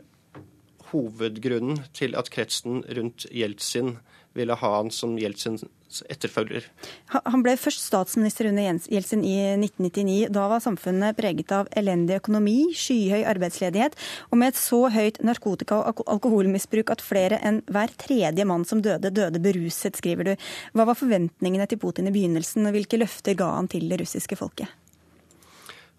hovedgrunnen 0.92 1.82
til 1.96 2.14
at 2.18 2.30
kretsen 2.30 2.84
rundt 2.86 3.26
Jeltsin 3.34 3.96
ville 4.34 4.54
ha 4.58 4.70
han 4.76 4.90
som 4.94 5.18
Jeltsins 5.18 5.64
etterfølger. 6.10 6.66
Han 7.14 7.44
ble 7.44 7.54
først 7.60 7.84
statsminister 7.86 8.48
under 8.50 8.80
Jeltsin 8.90 9.22
i 9.26 9.36
1999. 9.54 10.32
Da 10.34 10.46
var 10.50 10.62
samfunnet 10.64 11.16
preget 11.18 11.52
av 11.54 11.70
elendig 11.76 12.18
økonomi, 12.18 12.72
skyhøy 12.74 13.24
arbeidsledighet 13.34 13.96
og 14.30 14.40
med 14.40 14.52
et 14.52 14.60
så 14.60 14.82
høyt 14.94 15.20
narkotika- 15.24 15.80
og 15.80 16.04
alkoholmisbruk 16.16 16.92
at 16.94 17.04
flere 17.04 17.40
enn 17.44 17.62
hver 17.70 17.94
tredje 18.00 18.46
mann 18.48 18.66
som 18.68 18.82
døde, 18.84 19.12
døde 19.14 19.42
beruset, 19.42 19.96
skriver 20.00 20.32
du. 20.32 20.34
Hva 20.74 20.88
var 20.88 20.98
forventningene 20.98 21.68
til 21.70 21.80
Putin 21.82 22.10
i 22.10 22.14
begynnelsen, 22.14 22.66
og 22.66 22.76
hvilke 22.76 23.00
løfter 23.00 23.38
ga 23.38 23.54
han 23.56 23.70
til 23.70 23.88
det 23.90 24.00
russiske 24.02 24.38
folket? 24.40 24.70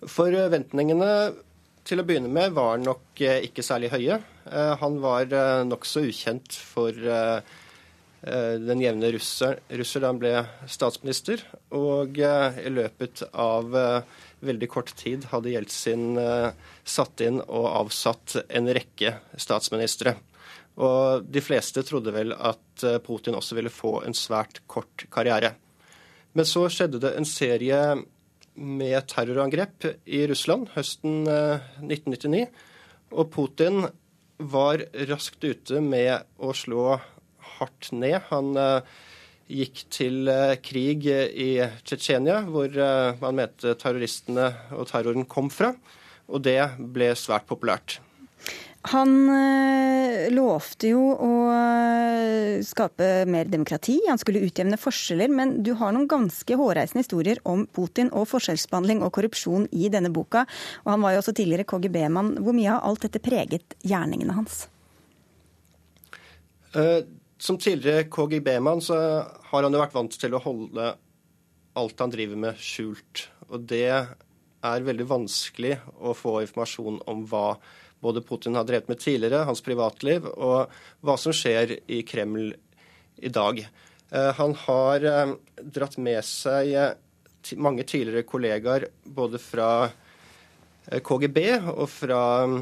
Forventningene 0.06 1.12
til 1.86 2.02
å 2.02 2.06
begynne 2.08 2.32
med 2.32 2.56
var 2.56 2.80
nok 2.82 3.22
eh, 3.22 3.44
ikke 3.48 3.66
særlig 3.66 3.92
høye. 3.94 4.18
Eh, 4.50 4.74
han 4.82 4.98
var 5.04 5.30
eh, 5.30 5.62
nokså 5.68 6.06
ukjent 6.10 6.58
for 6.74 6.98
den 8.26 8.82
jevne 8.82 9.12
russer, 9.14 9.60
russer 9.70 10.06
ble 10.18 10.32
statsminister. 10.72 11.44
Og 11.78 12.18
eh, 12.18 12.62
i 12.66 12.72
løpet 12.74 13.22
av 13.32 13.76
eh, 13.78 14.22
veldig 14.46 14.70
kort 14.72 14.94
tid 14.98 15.28
hadde 15.30 15.54
Jeltsin 15.54 16.18
satt 16.86 17.22
inn 17.26 17.40
og 17.44 17.68
avsatt 17.70 18.38
en 18.50 18.70
rekke 18.74 19.16
statsministre. 19.42 20.16
Og 20.76 21.26
de 21.32 21.42
fleste 21.42 21.86
trodde 21.88 22.14
vel 22.14 22.34
at 22.36 22.84
Putin 23.06 23.38
også 23.38 23.56
ville 23.58 23.72
få 23.72 24.02
en 24.06 24.18
svært 24.18 24.60
kort 24.68 25.06
karriere. 25.14 25.54
Men 26.36 26.46
så 26.46 26.66
skjedde 26.68 27.00
det 27.02 27.14
en 27.16 27.26
serie 27.30 27.80
med 28.60 29.08
terrorangrep 29.08 29.88
i 30.06 30.26
Russland 30.28 30.68
høsten 30.76 31.24
1999. 31.24 32.44
Og 33.16 33.32
Putin 33.32 33.86
var 34.38 34.84
raskt 35.08 35.48
ute 35.48 35.80
med 35.82 36.28
å 36.44 36.52
slå 36.54 36.98
hardt 37.60 37.92
ned. 37.96 38.18
Han 38.32 38.56
eh, 38.60 38.96
gikk 39.52 39.86
til 39.94 40.32
eh, 40.32 40.56
krig 40.64 41.08
i 41.10 41.52
Tsjetsjenia, 41.86 42.42
hvor 42.50 42.72
eh, 42.72 43.20
man 43.22 43.40
mente 43.42 43.76
terroristene 43.82 44.52
og 44.76 44.90
terroren 44.92 45.28
kom 45.30 45.52
fra. 45.54 45.74
Og 46.26 46.42
det 46.46 46.60
ble 46.80 47.14
svært 47.20 47.48
populært. 47.50 48.00
Han 48.92 49.10
lovte 50.30 50.92
jo 50.92 51.02
å 51.18 51.30
skape 52.62 53.08
mer 53.26 53.50
demokrati, 53.50 53.96
han 54.06 54.20
skulle 54.22 54.44
utjevne 54.46 54.78
forskjeller. 54.78 55.32
Men 55.34 55.56
du 55.66 55.72
har 55.80 55.96
noen 55.96 56.06
ganske 56.10 56.58
hårreisende 56.60 57.02
historier 57.02 57.42
om 57.50 57.64
Putin 57.74 58.12
og 58.14 58.28
forskjellsbehandling 58.30 59.02
og 59.02 59.10
korrupsjon 59.18 59.66
i 59.74 59.90
denne 59.90 60.14
boka. 60.14 60.46
Og 60.86 60.94
han 60.94 61.02
var 61.02 61.16
jo 61.16 61.24
også 61.24 61.34
tidligere 61.34 61.66
KGB-mann. 61.66 62.36
Hvor 62.46 62.58
mye 62.58 62.76
har 62.76 62.86
alt 62.86 63.08
dette 63.08 63.24
preget 63.26 63.74
gjerningene 63.82 64.38
hans? 64.38 64.62
Som 67.38 67.58
tidligere 67.60 68.08
KGB-mann 68.08 68.82
så 68.84 68.98
har 69.50 69.66
han 69.66 69.74
jo 69.74 69.82
vært 69.82 69.96
vant 69.96 70.20
til 70.20 70.36
å 70.36 70.44
holde 70.44 70.94
alt 71.76 72.00
han 72.00 72.14
driver 72.14 72.40
med, 72.40 72.62
skjult. 72.62 73.26
Og 73.52 73.66
det 73.68 73.90
er 73.92 74.86
veldig 74.88 75.08
vanskelig 75.10 75.76
å 76.00 76.16
få 76.16 76.40
informasjon 76.46 77.02
om 77.12 77.26
hva 77.30 77.58
både 78.04 78.24
Putin 78.26 78.56
har 78.58 78.68
drevet 78.68 78.90
med 78.92 79.02
tidligere, 79.02 79.46
hans 79.48 79.64
privatliv, 79.66 80.28
og 80.36 80.72
hva 81.06 81.18
som 81.20 81.36
skjer 81.36 81.78
i 81.92 82.02
Kreml 82.08 82.54
i 83.18 83.32
dag. 83.34 83.62
Eh, 84.12 84.32
han 84.40 84.56
har 84.66 85.06
eh, 85.10 85.36
dratt 85.76 85.98
med 85.98 86.22
seg 86.28 86.74
eh, 86.76 86.92
mange 87.62 87.86
tidligere 87.88 88.26
kollegaer 88.28 88.90
både 89.04 89.40
fra 89.42 89.70
KGB 90.86 91.40
og 91.74 91.88
fra 91.90 92.20
mm, 92.50 92.60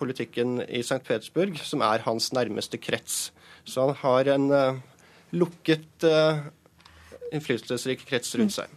politikken 0.00 0.58
i 0.64 0.82
St. 0.84 1.00
Petersburg, 1.06 1.56
som 1.64 1.84
er 1.84 2.04
hans 2.04 2.30
nærmeste 2.36 2.80
krets. 2.80 3.30
Så 3.64 3.88
han 3.88 3.96
har 4.02 4.30
en 4.34 4.50
uh, 4.52 4.82
lukket 5.34 6.06
uh, 6.08 6.44
innflytelsesrik 7.34 8.04
krets 8.08 8.34
rundt 8.38 8.54
seg. 8.54 8.72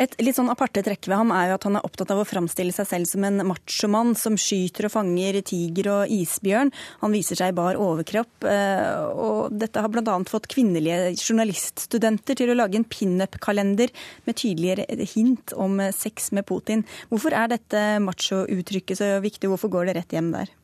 Et 0.00 0.14
litt 0.22 0.36
sånn 0.36 0.50
aparte 0.52 0.82
trekk 0.84 1.08
ved 1.10 1.18
ham 1.18 1.32
er 1.34 1.50
jo 1.50 1.56
at 1.58 1.66
han 1.66 1.78
er 1.78 1.86
opptatt 1.86 2.12
av 2.14 2.22
å 2.22 2.26
framstille 2.28 2.72
seg 2.74 2.86
selv 2.88 3.10
som 3.10 3.24
en 3.26 3.42
machomann 3.48 4.14
som 4.18 4.38
skyter 4.40 4.88
og 4.88 4.94
fanger 4.94 5.40
tiger 5.46 5.90
og 5.92 6.14
isbjørn. 6.14 6.72
Han 7.02 7.14
viser 7.14 7.40
seg 7.40 7.52
i 7.52 7.56
bar 7.58 7.78
overkropp. 7.82 8.46
Eh, 8.48 9.02
og 9.12 9.58
dette 9.58 9.82
har 9.84 9.92
bl.a. 9.92 10.16
fått 10.30 10.48
kvinnelige 10.52 11.12
journaliststudenter 11.18 12.38
til 12.38 12.54
å 12.54 12.58
lage 12.58 12.80
en 12.80 12.88
pinup-kalender 12.88 13.92
med 14.28 14.38
tydeligere 14.38 15.08
hint 15.16 15.56
om 15.58 15.82
sex 15.94 16.30
med 16.36 16.48
Putin. 16.48 16.86
Hvorfor 17.12 17.36
er 17.36 17.52
dette 17.52 17.84
macho-uttrykket 18.04 19.02
så 19.02 19.12
viktig, 19.24 19.50
hvorfor 19.50 19.74
går 19.74 19.90
det 19.90 19.98
rett 20.00 20.16
hjem 20.16 20.32
der? 20.36 20.57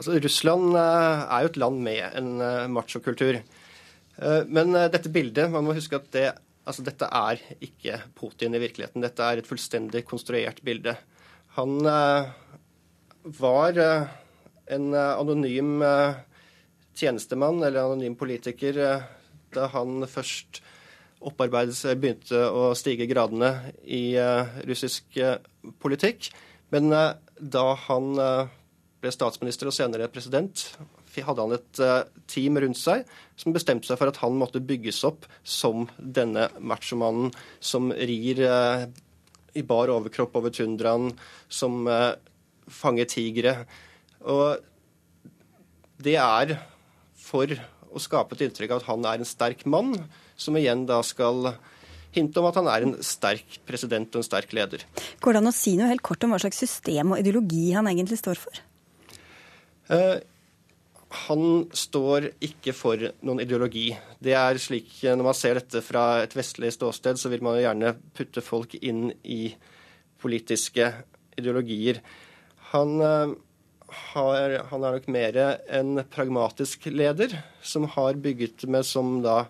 Altså, 0.00 0.14
Russland 0.16 0.78
eh, 0.80 1.22
er 1.28 1.42
jo 1.44 1.48
et 1.50 1.58
land 1.60 1.82
med 1.84 2.14
en 2.16 2.28
eh, 2.40 2.68
machokultur. 2.72 3.36
Eh, 3.36 4.46
men 4.48 4.72
dette 4.72 5.10
bildet, 5.12 5.50
man 5.52 5.66
må 5.66 5.74
huske 5.76 5.98
at 5.98 6.06
det, 6.14 6.22
altså, 6.64 6.84
dette 6.86 7.04
er 7.04 7.42
ikke 7.60 7.98
Putin 8.16 8.56
i 8.56 8.62
virkeligheten. 8.62 9.04
Dette 9.04 9.26
er 9.26 9.42
et 9.42 9.48
fullstendig 9.48 10.06
konstruert 10.08 10.62
bilde. 10.64 10.94
Han 11.58 11.82
var 13.36 13.78
en 14.70 14.84
anonym 14.94 15.82
tjenestemann 16.94 17.58
eller 17.58 17.82
anonym 17.82 18.14
politiker 18.16 18.78
da 19.50 19.66
han 19.74 20.06
først 20.08 20.62
begynte 21.18 22.44
å 22.54 22.70
stige 22.78 23.08
gradene 23.10 23.50
i 23.82 24.14
russisk 24.70 25.18
politikk. 25.82 26.30
Men 26.70 26.94
da 26.94 27.66
han 27.88 28.22
ble 29.00 29.12
statsminister 29.12 29.70
og 29.70 29.74
senere 29.74 30.10
president, 30.12 30.66
hadde 31.20 31.44
han 31.44 31.54
et 31.56 31.80
eh, 31.82 32.08
team 32.30 32.58
rundt 32.62 32.78
seg 32.78 33.08
som 33.40 33.54
bestemte 33.54 33.88
seg 33.88 33.98
for 33.98 34.12
at 34.12 34.20
han 34.22 34.36
måtte 34.38 34.62
bygges 34.62 35.02
opp 35.08 35.26
som 35.42 35.88
denne 35.98 36.46
machomannen 36.60 37.32
som 37.58 37.90
rir 37.92 38.42
eh, 38.46 38.86
i 39.58 39.64
bar 39.66 39.90
overkropp 39.90 40.36
over 40.38 40.54
tundraen, 40.54 41.10
som 41.48 41.82
eh, 41.90 42.14
fanger 42.70 43.08
tigre. 43.10 43.56
Og 44.22 44.60
det 46.00 46.16
er 46.20 46.54
for 47.18 47.50
å 47.90 48.00
skape 48.00 48.36
et 48.36 48.46
inntrykk 48.46 48.76
av 48.76 48.82
at 48.82 48.88
han 48.92 49.10
er 49.10 49.20
en 49.20 49.28
sterk 49.28 49.66
mann, 49.66 49.96
som 50.38 50.56
igjen 50.56 50.86
da 50.88 51.00
skal 51.04 51.50
hinte 52.14 52.40
om 52.40 52.48
at 52.48 52.58
han 52.58 52.70
er 52.70 52.86
en 52.86 52.96
sterk 53.06 53.60
president 53.68 54.14
og 54.14 54.22
en 54.22 54.26
sterk 54.26 54.54
leder. 54.56 54.86
Går 55.22 55.36
det 55.36 55.42
an 55.42 55.50
å 55.50 55.54
si 55.54 55.76
noe 55.78 55.90
helt 55.90 56.04
kort 56.06 56.22
om 56.26 56.34
hva 56.34 56.40
slags 56.42 56.62
system 56.62 57.14
og 57.14 57.22
ideologi 57.22 57.70
han 57.74 57.90
egentlig 57.90 58.20
står 58.22 58.40
for? 58.40 58.62
Eh, 59.90 60.18
han 61.26 61.44
står 61.74 62.28
ikke 62.46 62.72
for 62.76 63.02
noen 63.26 63.42
ideologi. 63.42 63.88
Det 64.22 64.36
er 64.38 64.58
slik, 64.62 65.02
eh, 65.04 65.16
Når 65.16 65.24
man 65.24 65.34
ser 65.34 65.54
dette 65.54 65.82
fra 65.82 66.22
et 66.22 66.34
vestlig 66.34 66.72
ståsted, 66.72 67.18
så 67.18 67.28
vil 67.28 67.42
man 67.42 67.56
jo 67.56 67.66
gjerne 67.66 67.96
putte 68.14 68.40
folk 68.40 68.74
inn 68.74 69.12
i 69.24 69.54
politiske 70.20 70.94
ideologier. 71.36 72.00
Han, 72.70 73.00
eh, 73.00 73.34
har, 74.14 74.64
han 74.70 74.84
er 74.84 74.92
nok 74.92 75.08
mer 75.08 75.60
en 75.68 76.04
pragmatisk 76.04 76.86
leder, 76.86 77.42
som 77.62 77.88
har 77.88 78.14
bygget 78.14 78.68
med 78.68 78.86
Som 78.86 79.22
da 79.22 79.46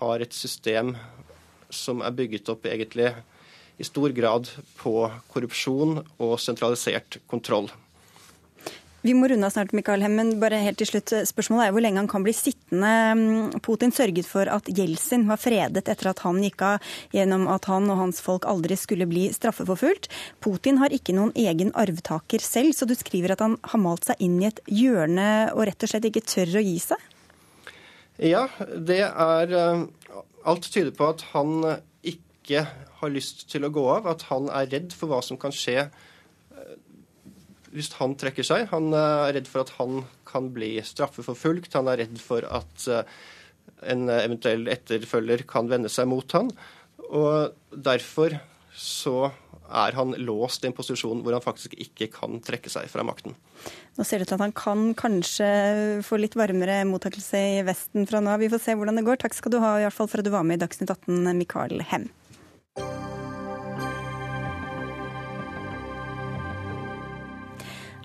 har 0.00 0.20
et 0.20 0.32
system 0.32 0.96
som 1.70 2.00
er 2.02 2.10
bygget 2.10 2.48
opp 2.48 2.66
egentlig 2.66 3.14
i 3.78 3.84
stor 3.84 4.08
grad 4.10 4.48
på 4.76 4.94
korrupsjon 5.28 6.04
og 6.18 6.40
sentralisert 6.40 7.20
kontroll. 7.28 7.70
Vi 9.08 9.14
må 9.16 9.24
runde 9.30 9.46
av 9.48 9.54
snart, 9.54 9.70
Mikael 9.72 10.02
Hemmen. 10.04 10.34
bare 10.36 10.58
helt 10.60 10.76
til 10.82 10.88
slutt. 10.90 11.14
Spørsmålet 11.24 11.64
er 11.64 11.72
hvor 11.72 11.80
lenge 11.80 11.96
han 11.96 12.10
kan 12.12 12.24
bli 12.26 12.34
sittende. 12.36 12.90
Mm, 13.16 13.60
Putin 13.64 13.92
sørget 13.94 14.26
for 14.28 14.50
at 14.52 14.66
Jeltsin 14.68 15.22
var 15.30 15.40
fredet 15.40 15.88
etter 15.88 16.10
at 16.10 16.20
han 16.26 16.42
gikk 16.44 16.60
av 16.66 16.90
gjennom 17.16 17.46
at 17.48 17.64
han 17.72 17.88
og 17.88 17.96
hans 18.02 18.20
folk 18.20 18.44
aldri 18.44 18.76
skulle 18.76 19.06
bli 19.08 19.30
straffeforfulgt. 19.32 20.10
Putin 20.44 20.76
har 20.82 20.92
ikke 20.92 21.14
noen 21.16 21.32
egen 21.40 21.72
arvtaker 21.72 22.44
selv, 22.44 22.74
så 22.76 22.84
du 22.84 22.92
skriver 22.98 23.32
at 23.32 23.46
han 23.46 23.56
har 23.70 23.80
malt 23.80 24.10
seg 24.10 24.20
inn 24.26 24.36
i 24.42 24.50
et 24.50 24.60
hjørne 24.68 25.30
og 25.54 25.64
rett 25.70 25.88
og 25.88 25.94
slett 25.94 26.10
ikke 26.10 26.26
tør 26.28 26.58
å 26.60 26.66
gi 26.66 26.76
seg? 26.90 27.08
Ja, 28.28 28.44
det 28.76 29.06
er 29.08 29.56
eh, 29.56 29.86
Alt 30.44 30.68
tyder 30.68 30.92
på 30.92 31.08
at 31.14 31.24
han 31.32 31.62
ikke 32.04 32.66
har 33.00 33.16
lyst 33.16 33.46
til 33.48 33.64
å 33.64 33.72
gå 33.72 33.88
av, 33.88 34.12
at 34.12 34.28
han 34.28 34.52
er 34.52 34.68
redd 34.68 34.92
for 34.92 35.08
hva 35.08 35.24
som 35.24 35.40
kan 35.40 35.54
skje 35.54 35.88
hvis 37.78 37.92
han 37.98 38.16
trekker 38.18 38.46
seg. 38.46 38.68
Han 38.72 38.92
er 38.96 39.34
redd 39.38 39.50
for 39.50 39.64
at 39.64 39.74
han 39.78 40.02
kan 40.28 40.50
bli 40.54 40.74
straffeforfulgt. 40.84 41.76
Han 41.78 41.90
er 41.90 42.02
redd 42.04 42.20
for 42.22 42.44
at 42.44 42.88
eh, 42.92 43.18
en 43.88 44.08
eventuell 44.10 44.68
etterfølger 44.72 45.46
kan 45.48 45.70
vende 45.70 45.90
seg 45.92 46.10
mot 46.10 46.36
han. 46.36 46.50
Og 47.08 47.54
derfor 47.72 48.36
så 48.78 49.30
er 49.68 49.96
han 49.98 50.14
låst 50.24 50.64
i 50.64 50.70
en 50.70 50.76
posisjon 50.76 51.20
hvor 51.24 51.34
han 51.36 51.44
faktisk 51.44 51.74
ikke 51.76 52.08
kan 52.14 52.38
trekke 52.44 52.70
seg 52.72 52.88
fra 52.90 53.04
makten. 53.04 53.34
Nå 53.98 54.06
ser 54.06 54.20
det 54.20 54.28
ut 54.28 54.30
til 54.32 54.38
at 54.38 54.44
han 54.46 54.54
kan 54.56 54.84
kanskje 54.96 55.48
få 56.06 56.20
litt 56.20 56.38
varmere 56.38 56.80
mottakelse 56.88 57.42
i 57.58 57.64
Vesten 57.66 58.08
fra 58.08 58.22
nå 58.24 58.38
Vi 58.40 58.50
får 58.52 58.62
se 58.64 58.76
hvordan 58.78 59.00
det 59.00 59.04
går. 59.08 59.20
Takk 59.20 59.36
skal 59.36 59.54
du 59.54 59.60
ha 59.62 59.76
i 59.78 59.84
hvert 59.86 59.96
fall 59.96 60.08
for 60.10 60.22
at 60.22 60.28
du 60.28 60.32
var 60.34 60.46
med 60.46 60.60
i 60.60 60.64
Dagsnytt 60.64 60.94
18, 60.94 61.28
Mikael 61.36 61.82
Hem. 61.90 62.08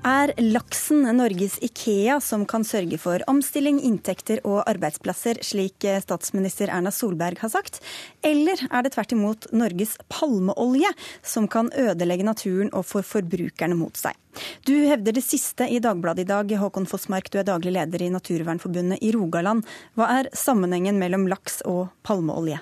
Er 0.04 0.34
laksen 0.36 1.06
Norges 1.16 1.54
Ikea 1.64 2.18
som 2.20 2.42
kan 2.44 2.66
sørge 2.68 2.98
for 3.00 3.24
omstilling, 3.32 3.78
inntekter 3.88 4.42
og 4.44 4.66
arbeidsplasser, 4.68 5.38
slik 5.40 5.86
statsminister 6.04 6.68
Erna 6.76 6.92
Solberg 6.92 7.40
har 7.40 7.52
sagt? 7.54 7.80
Eller 8.20 8.60
er 8.68 8.84
det 8.84 8.92
tvert 8.98 9.14
imot 9.16 9.48
Norges 9.56 9.94
palmeolje 10.12 10.92
som 11.24 11.48
kan 11.48 11.70
ødelegge 11.72 12.28
naturen 12.28 12.74
og 12.76 12.84
få 12.90 13.00
forbrukerne 13.08 13.78
mot 13.80 13.96
seg? 13.96 14.20
Du 14.68 14.74
hevder 14.76 15.16
det 15.16 15.24
siste 15.24 15.70
i 15.72 15.80
Dagbladet 15.80 16.26
i 16.26 16.32
dag. 16.34 16.52
Håkon 16.52 16.90
Fossmark, 16.90 17.32
du 17.32 17.40
er 17.40 17.48
daglig 17.48 17.72
leder 17.78 18.04
i 18.04 18.12
Naturvernforbundet 18.12 19.00
i 19.00 19.14
Rogaland. 19.16 19.64
Hva 19.96 20.10
er 20.18 20.32
sammenhengen 20.36 21.00
mellom 21.00 21.30
laks 21.32 21.62
og 21.64 21.96
palmeolje? 22.04 22.60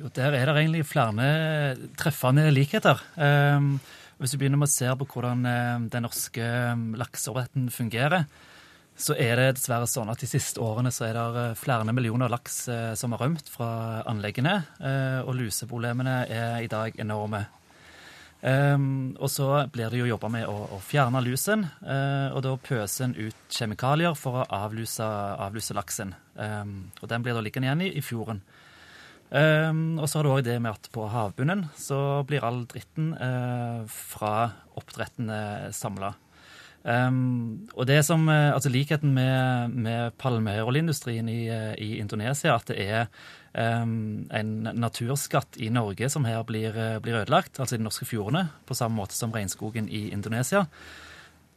Jo, 0.00 0.08
Der 0.08 0.32
er 0.32 0.48
det 0.48 0.56
egentlig 0.56 0.86
flere 0.88 1.76
treffende 2.00 2.48
likheter. 2.48 3.04
Um 3.20 3.76
hvis 4.16 4.32
vi 4.32 4.40
begynner 4.40 4.60
med 4.60 4.70
å 4.70 4.72
se 4.72 4.88
på 4.96 5.08
hvordan 5.12 5.48
eh, 5.48 5.88
den 5.92 6.06
norske 6.06 6.44
eh, 6.44 6.84
lakseoppdretten 7.00 7.68
fungerer, 7.72 8.24
så 8.96 9.12
er 9.20 9.36
det 9.36 9.50
dessverre 9.58 9.88
sånn 9.90 10.08
at 10.08 10.22
de 10.22 10.28
siste 10.30 10.62
årene 10.64 10.88
så 10.94 11.04
er 11.10 11.18
det 11.18 11.42
eh, 11.42 11.58
flere 11.60 11.84
millioner 11.92 12.32
laks 12.32 12.62
som 12.96 13.12
har 13.12 13.26
rømt 13.26 13.50
fra 13.52 13.68
anleggene, 14.08 14.56
og 15.26 15.36
luseproblemene 15.36 16.22
er 16.32 16.64
i 16.64 16.72
dag 16.72 16.96
enorme. 17.02 17.44
Um, 18.46 19.16
og 19.16 19.30
så 19.32 19.46
blir 19.72 19.90
det 19.90 19.98
jo 19.98 20.06
jobba 20.06 20.28
med 20.30 20.44
å, 20.46 20.76
fjerne 20.84 21.22
lusen, 21.24 21.64
og 21.66 22.36
da 22.44 22.52
pøser 22.62 23.08
en 23.08 23.14
ut 23.16 23.56
kjemikalier 23.56 24.14
for 24.14 24.42
å 24.42 24.46
avluse, 24.54 25.04
avluse 25.04 25.74
laksen. 25.74 26.12
Um, 26.36 26.92
og 27.00 27.10
den 27.10 27.24
blir 27.24 27.34
da 27.34 27.42
liggende 27.42 27.68
igjen 27.68 27.84
i, 27.88 27.90
i 27.98 28.04
fjorden. 28.04 28.42
Um, 29.30 29.98
og 29.98 30.06
så 30.06 30.20
har 30.20 30.26
du 30.26 30.30
òg 30.30 30.44
det 30.46 30.60
med 30.62 30.76
at 30.76 30.86
på 30.94 31.08
havbunnen 31.10 31.64
så 31.74 32.22
blir 32.28 32.44
all 32.46 32.62
dritten 32.70 33.10
uh, 33.18 33.82
fra 33.90 34.52
oppdrettene 34.78 35.72
samla. 35.74 36.12
Um, 36.86 37.66
og 37.74 37.88
det 37.90 38.04
som, 38.06 38.28
uh, 38.30 38.54
altså 38.54 38.70
Likheten 38.70 39.10
med, 39.16 39.74
med 39.74 40.14
palmeoljeindustrien 40.22 41.26
i, 41.28 41.40
uh, 41.50 41.74
i, 41.74 41.96
Indonesia, 41.98 42.54
at 42.54 42.70
det 42.70 42.78
er 42.84 43.08
um, 43.82 44.28
en 44.30 44.52
naturskatt 44.78 45.58
i 45.58 45.72
Norge 45.74 46.06
som 46.12 46.28
her 46.28 46.46
blir, 46.46 46.78
blir 47.02 47.18
ødelagt, 47.24 47.58
altså 47.58 47.74
i 47.74 47.82
de 47.82 47.88
norske 47.88 48.06
fjordene, 48.06 48.46
på 48.66 48.78
samme 48.78 49.00
måte 49.00 49.18
som 49.18 49.34
regnskogen 49.34 49.90
i 49.90 50.06
Indonesia. 50.14 50.68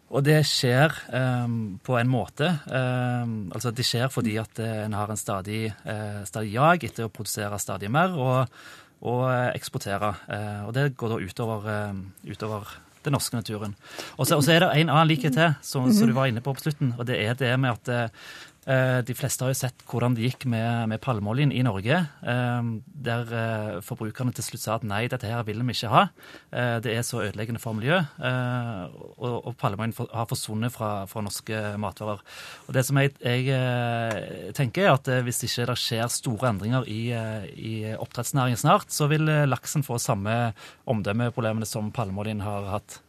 Og 0.09 0.25
det 0.25 0.39
skjer 0.49 0.93
um, 1.13 1.77
på 1.85 1.95
en 1.99 2.09
måte 2.09 2.47
um, 2.65 3.51
Altså 3.53 3.71
det 3.75 3.85
skjer 3.85 4.09
fordi 4.09 4.39
at 4.41 4.61
uh, 4.61 4.83
en 4.87 4.97
har 4.97 5.11
en 5.11 5.19
stadig, 5.19 5.69
uh, 5.85 6.21
stadig, 6.25 6.53
jag 6.55 6.85
etter 6.87 7.05
å 7.05 7.13
produsere 7.13 7.61
stadig 7.61 7.91
mer 7.93 8.17
og, 8.17 8.59
og 9.05 9.23
uh, 9.29 9.49
eksportere. 9.53 10.13
og 10.65 10.73
det 10.73 10.93
går 10.97 11.13
da 11.13 11.19
utover, 11.21 11.69
utover 12.25 12.75
den 13.05 13.15
norske 13.15 13.37
naturen. 13.37 13.75
Og 14.17 14.27
så, 14.27 14.41
er 14.51 14.65
det 14.65 14.73
en 14.81 14.89
annen 14.89 15.07
likhet 15.07 15.37
til, 15.37 15.53
som, 15.61 15.87
som, 15.93 16.09
du 16.09 16.13
var 16.17 16.27
inne 16.27 16.43
på 16.43 16.53
på 16.53 16.65
slutten. 16.65 16.95
Og 16.97 17.07
det 17.07 17.21
er 17.23 17.37
det 17.39 17.53
med 17.61 17.77
at 17.77 18.11
Eh, 18.58 18.58
de 18.69 19.15
fleste 19.17 19.41
har 19.41 19.49
jo 19.49 19.57
sett 19.57 19.83
hvordan 19.89 20.13
det 20.13 20.27
gikk 20.27 20.43
med, 20.51 20.89
med 20.91 21.01
palmeoljen 21.01 21.51
i 21.55 21.63
Norge. 21.65 21.95
Eh, 22.21 22.67
der 23.09 23.31
eh, 23.33 23.79
forbrukerne 23.85 24.33
til 24.35 24.45
slutt 24.45 24.61
sa 24.61 24.75
at 24.77 24.85
nei, 24.85 25.07
dette 25.09 25.29
her 25.29 25.41
vil 25.47 25.63
vi 25.63 25.73
ikke 25.73 25.89
ha. 25.89 26.03
Det 26.83 26.91
er 26.91 27.03
så 27.05 27.21
ødeleggende 27.23 27.61
for 27.61 27.77
miljøet. 27.77 28.09
Og, 28.19 29.49
palmeoljen 29.59 29.95
har 30.13 30.27
forsvunnet 30.29 30.73
fra, 30.73 31.05
fra, 31.09 31.23
norske 31.25 31.57
matvarer. 31.81 32.21
Og 32.67 32.75
det 32.75 32.83
som 32.87 32.99
jeg, 33.01 33.13
jeg 33.21 34.53
tenker, 34.57 34.87
er 34.87 34.95
at 34.95 35.09
hvis 35.25 35.43
ikke 35.47 35.67
det 35.71 35.77
skjer 35.81 36.13
store 36.13 36.51
endringer 36.53 36.87
i, 36.89 37.01
i 37.55 37.73
oppdrettsnæringen 37.95 38.59
snart, 38.59 38.93
så 38.93 39.09
vil 39.11 39.29
laksen 39.49 39.85
få 39.85 39.99
samme 40.01 40.37
omdømmeproblemene 40.89 41.69
som 41.69 41.91
palmeoljen 41.95 42.43
har 42.45 42.69
hatt. 42.75 42.99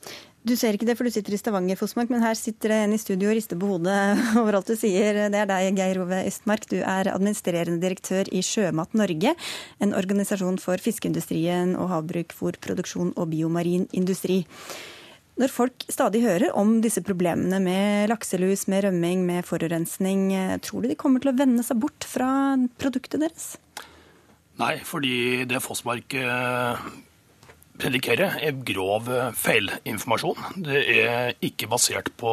Du 0.40 0.54
ser 0.56 0.72
ikke 0.72 0.86
det, 0.88 0.94
for 0.96 1.04
du 1.04 1.12
sitter 1.12 1.34
i 1.36 1.38
Stavanger, 1.38 1.76
Fosmark, 1.76 2.08
men 2.08 2.22
her 2.24 2.36
sitter 2.38 2.72
det 2.72 2.76
en 2.80 2.94
i 2.96 3.00
studio 3.00 3.28
og 3.28 3.36
rister 3.36 3.58
på 3.60 3.68
hodet 3.74 3.96
over 4.40 4.56
alt 4.56 4.70
du 4.70 4.76
sier. 4.78 5.26
Det 5.28 5.36
er 5.36 5.50
deg, 5.50 5.74
Geir 5.76 6.00
Ove 6.00 6.22
Østmark. 6.30 6.64
Du 6.70 6.78
er 6.80 7.10
administrerende 7.12 7.76
direktør 7.82 8.30
i 8.32 8.40
Sjømat 8.44 8.96
Norge, 8.96 9.34
en 9.84 9.92
organisasjon 9.98 10.56
for 10.62 10.80
fiskeindustrien 10.80 11.74
og 11.76 11.90
havbruk, 11.92 12.32
fôrproduksjon 12.38 13.12
og 13.20 13.28
biomarin 13.34 13.84
industri. 13.92 14.46
Når 15.40 15.52
folk 15.52 15.84
stadig 15.92 16.24
hører 16.24 16.56
om 16.56 16.78
disse 16.84 17.04
problemene 17.04 17.60
med 17.64 18.08
lakselus, 18.08 18.64
med 18.68 18.86
rømming, 18.88 19.26
med 19.28 19.44
forurensning, 19.48 20.26
tror 20.64 20.84
du 20.84 20.88
de 20.88 20.96
kommer 21.00 21.20
til 21.20 21.34
å 21.34 21.36
vende 21.36 21.64
seg 21.64 21.80
bort 21.84 22.08
fra 22.08 22.56
produktet 22.80 23.20
deres? 23.20 23.54
Nei, 24.60 24.74
fordi 24.84 25.46
det 25.48 25.62
Fossmark 25.64 26.16
eh, 26.16 26.90
predikerer, 27.80 28.38
er 28.44 28.58
grov 28.66 29.08
eh, 29.10 29.30
feilinformasjon. 29.36 30.62
Det 30.66 30.80
er 30.94 31.36
ikke 31.44 31.68
basert 31.70 32.10
på 32.20 32.32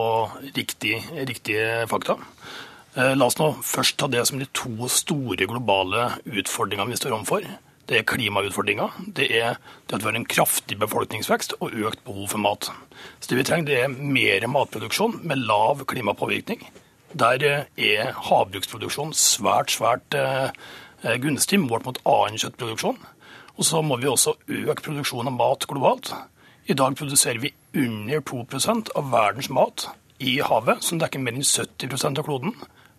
riktig, 0.56 1.00
riktige 1.28 1.86
fakta. 1.90 2.18
Eh, 2.98 3.14
la 3.18 3.28
oss 3.28 3.38
nå 3.40 3.52
først 3.66 3.98
ta 4.00 4.10
det 4.12 4.26
som 4.28 4.42
de 4.42 4.50
to 4.58 4.90
store 4.92 5.48
globale 5.50 6.10
utfordringene 6.26 6.92
vi 6.92 7.00
står 7.00 7.16
overfor. 7.18 7.48
Det 7.88 8.02
er 8.02 8.08
klimautfordringa. 8.10 8.90
Det 9.16 9.30
er 9.32 9.56
det 9.88 9.96
at 9.96 10.04
vi 10.04 10.10
har 10.10 10.18
en 10.20 10.28
kraftig 10.28 10.80
befolkningsvekst 10.82 11.56
og 11.62 11.76
økt 11.88 12.04
behov 12.08 12.34
for 12.34 12.44
mat. 12.44 12.72
Så 13.20 13.32
det 13.32 13.40
vi 13.40 13.48
trenger, 13.48 13.70
det 13.70 13.80
er 13.86 13.94
mer 14.18 14.48
matproduksjon 14.52 15.22
med 15.24 15.46
lav 15.48 15.86
klimapåvirkning. 15.88 16.66
Der 17.16 17.48
eh, 17.48 17.70
er 17.96 18.12
havbruksproduksjon 18.28 19.16
svært, 19.16 19.72
svært 19.78 20.20
gunstig 21.22 21.60
målt 21.62 21.86
mot 21.86 22.00
annen 22.10 22.42
kjøttproduksjon. 22.42 22.98
Og 23.58 23.66
så 23.66 23.82
må 23.82 23.98
vi 23.98 24.10
også 24.10 24.36
øke 24.48 24.84
produksjonen 24.86 25.32
av 25.32 25.38
mat 25.38 25.66
globalt. 25.70 26.12
I 26.70 26.76
dag 26.78 26.98
produserer 27.00 27.40
vi 27.42 27.54
under 27.74 28.22
2% 28.22 28.92
av 29.00 29.08
verdens 29.12 29.50
mat 29.50 29.88
i 30.22 30.38
havet, 30.46 30.84
som 30.86 31.00
dekker 31.02 31.22
mer 31.22 31.38
enn 31.38 31.46
70% 31.46 32.22
av 32.22 32.28
kloden. 32.28 32.54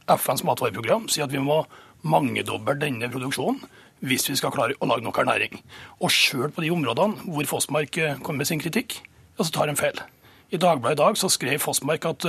FNs 0.08 0.42
matvareprogram 0.48 1.06
sier 1.12 1.28
at 1.28 1.34
vi 1.34 1.42
må 1.42 1.60
mangedoble 2.02 2.74
denne 2.80 3.10
produksjonen 3.12 3.60
hvis 4.08 4.28
vi 4.30 4.36
skal 4.38 4.52
klare 4.54 4.76
å 4.78 4.86
lage 4.86 5.02
nok 5.02 5.18
ernæring. 5.22 5.58
Og 6.02 6.10
sjøl 6.14 6.52
på 6.54 6.62
de 6.62 6.70
områdene 6.74 7.26
hvor 7.26 7.50
Fossmark 7.50 7.98
eh, 7.98 8.18
kommer 8.22 8.44
med 8.44 8.50
sin 8.50 8.62
kritikk, 8.62 9.00
ja, 9.38 9.42
så 9.42 9.50
tar 9.54 9.70
de 9.70 9.78
feil. 9.78 9.98
I 10.54 10.58
Dagbladet 10.58 10.96
i 10.96 11.02
dag 11.02 11.18
så 11.18 11.30
skrev 11.30 11.60
Fossmark 11.62 12.06
at 12.08 12.26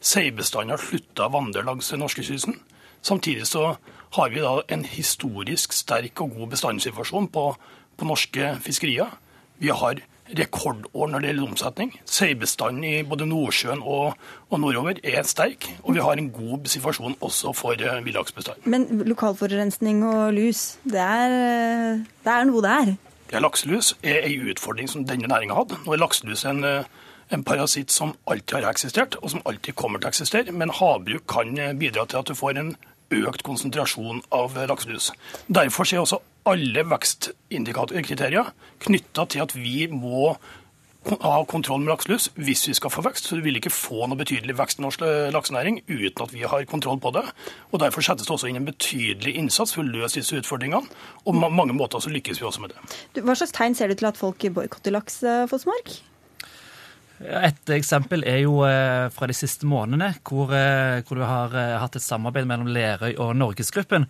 seibestanden 0.00 0.72
har 0.72 0.82
slutta 0.82 1.26
å 1.26 1.34
vandre 1.34 1.66
langs 1.66 1.90
norskekysten. 1.92 2.56
Samtidig 3.02 3.46
så 3.48 3.76
har 4.16 4.30
vi 4.32 4.42
da 4.44 4.58
en 4.72 4.84
historisk 4.88 5.74
sterk 5.76 6.20
og 6.24 6.36
god 6.36 6.54
bestandssituasjon 6.54 7.28
på, 7.32 7.50
på 7.98 8.08
norske 8.08 8.54
fiskerier. 8.64 9.10
Vi 9.58 9.72
har 9.74 10.00
rekordår 10.36 11.08
når 11.08 11.22
det 11.22 11.30
gjelder 11.30 11.48
omsetning. 11.48 11.92
Seibestanden 12.08 12.84
i 12.84 13.02
både 13.08 13.26
Nordsjøen 13.28 13.80
og, 13.80 14.18
og, 14.48 14.60
nordover 14.60 15.00
er 15.04 15.24
sterk, 15.28 15.68
og 15.82 15.96
vi 15.96 16.04
har 16.04 16.20
en 16.20 16.30
god 16.32 16.68
situasjon 16.68 17.16
også 17.24 17.54
for 17.56 17.80
uh, 17.80 17.98
villaksbestanden. 18.04 18.68
Men 18.68 19.08
lokalforurensning 19.08 20.04
og 20.06 20.34
lus, 20.36 20.78
det 20.84 21.00
er, 21.00 21.36
eh, 21.38 22.00
det 22.24 22.34
er 22.34 22.48
noe 22.48 22.64
det 22.64 22.74
er? 22.74 22.94
Ja, 23.32 23.42
Lakselus 23.44 23.92
er 24.02 24.24
en 24.24 24.48
utfordring 24.52 24.88
som 24.88 25.04
denne 25.08 25.28
næringa 25.28 25.56
hadde. 25.56 25.80
Nå 25.84 25.92
er 25.92 26.00
lakselus 26.00 26.44
en, 26.48 26.64
eh, 26.64 26.84
en 27.34 27.44
parasitt 27.44 27.92
som 27.92 28.14
alltid 28.24 28.60
har 28.60 28.70
eksistert, 28.70 29.18
og 29.22 29.32
som 29.32 29.42
alltid 29.48 29.76
kommer 29.78 30.00
til 30.00 30.08
å 30.08 30.12
eksistere. 30.14 30.54
Men 30.54 30.72
havbruk 30.74 31.26
kan 31.30 31.54
bidra 31.80 32.06
til 32.08 32.22
at 32.22 32.30
du 32.30 32.36
får 32.38 32.60
en 32.60 32.76
økt 33.14 33.44
konsentrasjon 33.46 34.22
av 34.34 34.56
lakselus. 34.68 35.10
Derfor 35.48 35.88
er 35.88 36.02
også 36.02 36.20
alle 36.48 36.84
vekstkriterier 36.88 38.52
knytta 38.84 39.28
til 39.28 39.44
at 39.44 39.54
vi 39.56 39.86
må 39.92 40.34
ha 41.08 41.38
kontroll 41.48 41.80
med 41.80 41.92
lakselus 41.92 42.26
hvis 42.36 42.66
vi 42.68 42.74
skal 42.76 42.92
få 42.92 43.04
vekst. 43.06 43.28
Så 43.28 43.38
du 43.38 43.44
vil 43.44 43.56
ikke 43.60 43.72
få 43.72 44.08
noe 44.08 44.18
betydelig 44.18 44.56
vekst 44.58 44.80
i 44.80 44.84
norsk 44.84 45.04
laksenæring 45.32 45.80
uten 45.86 46.24
at 46.24 46.34
vi 46.34 46.44
har 46.44 46.66
kontroll 46.68 47.00
på 47.00 47.12
det. 47.16 47.24
Og 47.72 47.80
Derfor 47.80 48.04
settes 48.04 48.28
det 48.28 48.34
også 48.34 48.50
inn 48.50 48.60
en 48.60 48.68
betydelig 48.68 49.36
innsats 49.40 49.76
for 49.76 49.84
å 49.84 49.88
løse 49.88 50.20
disse 50.20 50.40
utfordringene. 50.40 50.84
Og 51.24 51.32
på 51.32 51.52
mange 51.54 51.76
måter 51.76 52.02
så 52.04 52.12
lykkes 52.12 52.42
vi 52.42 52.48
også 52.50 52.64
med 52.64 52.74
det. 52.74 53.22
Hva 53.22 53.38
slags 53.38 53.56
tegn 53.56 53.78
ser 53.78 53.88
du 53.88 53.96
til 53.98 54.10
at 54.10 54.20
folk 54.20 54.44
boikotter 54.58 54.94
laks, 54.94 55.22
Fossmark? 55.48 55.96
Et 57.18 57.70
eksempel 57.74 58.22
er 58.30 58.44
jo 58.44 58.60
eh, 58.66 59.08
fra 59.10 59.26
de 59.26 59.34
siste 59.34 59.66
månedene, 59.66 60.12
hvor, 60.26 60.52
eh, 60.54 61.00
hvor 61.06 61.18
du 61.18 61.24
har 61.26 61.54
eh, 61.58 61.76
hatt 61.82 61.98
et 61.98 62.04
samarbeid 62.04 62.46
mellom 62.46 62.70
Lerøy 62.70 63.16
og 63.18 63.34
Norgesgruppen. 63.38 64.06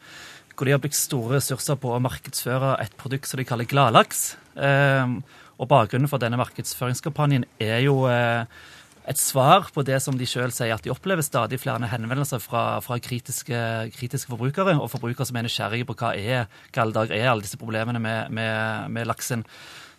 Hvor 0.52 0.68
de 0.68 0.74
har 0.74 0.82
brukt 0.82 0.98
store 0.98 1.38
ressurser 1.38 1.78
på 1.80 1.94
å 1.94 2.02
markedsføre 2.04 2.74
et 2.82 2.96
produkt 3.00 3.30
som 3.30 3.40
de 3.40 3.46
kaller 3.46 3.68
gladlaks. 3.68 4.32
Og 4.59 5.68
bakgrunnen 5.70 6.11
for 6.11 6.18
denne 6.18 6.40
markedsføringskampanjen 6.40 7.44
er 7.62 7.84
jo 7.84 8.00
et 8.11 9.20
svar 9.22 9.70
på 9.70 9.84
det 9.86 10.00
som 10.02 10.18
de 10.18 10.26
sjøl 10.26 10.50
sier 10.50 10.74
at 10.74 10.82
de 10.82 10.90
opplever 10.90 11.22
stadig 11.22 11.61
flere 11.62 11.86
henvendelser 11.88 12.42
fra, 12.42 12.80
fra 12.82 12.98
kritiske, 12.98 13.61
kritiske, 13.94 14.32
forbrukere, 14.34 14.74
og 14.82 14.90
forbrukere 14.90 15.30
som 15.30 15.38
er 15.38 15.46
nysgjerrige 15.46 15.86
på 15.86 15.96
hva 16.02 16.11
er, 16.18 16.50
hva 16.74 17.06
er 17.06 17.30
alle 17.30 17.46
disse 17.46 17.61
problemene 17.61 18.02
med, 18.02 18.34
med, 18.34 18.90
med 18.98 19.06
laksen. 19.06 19.46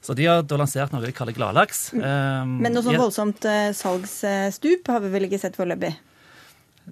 Så 0.01 0.15
de 0.15 0.27
har 0.29 0.43
da 0.47 0.59
lansert 0.59 0.93
noe 0.93 1.03
de 1.03 1.15
kaller 1.15 1.35
gladlaks. 1.35 1.89
Um, 1.93 2.59
men 2.63 2.71
noe 2.71 2.85
sånn 2.85 2.99
voldsomt 2.99 3.47
uh, 3.47 3.71
salgsstup 3.75 4.87
har 4.87 5.03
vi 5.03 5.11
vel 5.11 5.27
ikke 5.27 5.41
sett 5.41 5.59
foreløpig? 5.59 5.91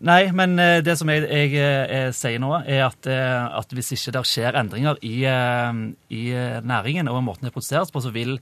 Nei, 0.07 0.27
men 0.35 0.57
uh, 0.59 0.77
det 0.85 0.97
som 0.99 1.09
jeg, 1.09 1.23
jeg, 1.25 1.53
jeg, 1.55 1.85
eh, 1.87 2.09
sier 2.13 2.41
nå, 2.43 2.51
er 2.67 2.83
at, 2.89 3.07
at 3.07 3.71
hvis 3.73 3.95
ikke 3.95 4.13
det 4.17 4.25
skjer 4.29 4.59
endringer 4.59 4.99
i, 5.01 5.15
i 5.23 6.23
næringen 6.67 7.09
og 7.09 7.23
måten 7.25 7.47
det 7.47 7.55
produseres 7.55 7.93
på, 7.93 8.03
så 8.03 8.11
vil 8.13 8.35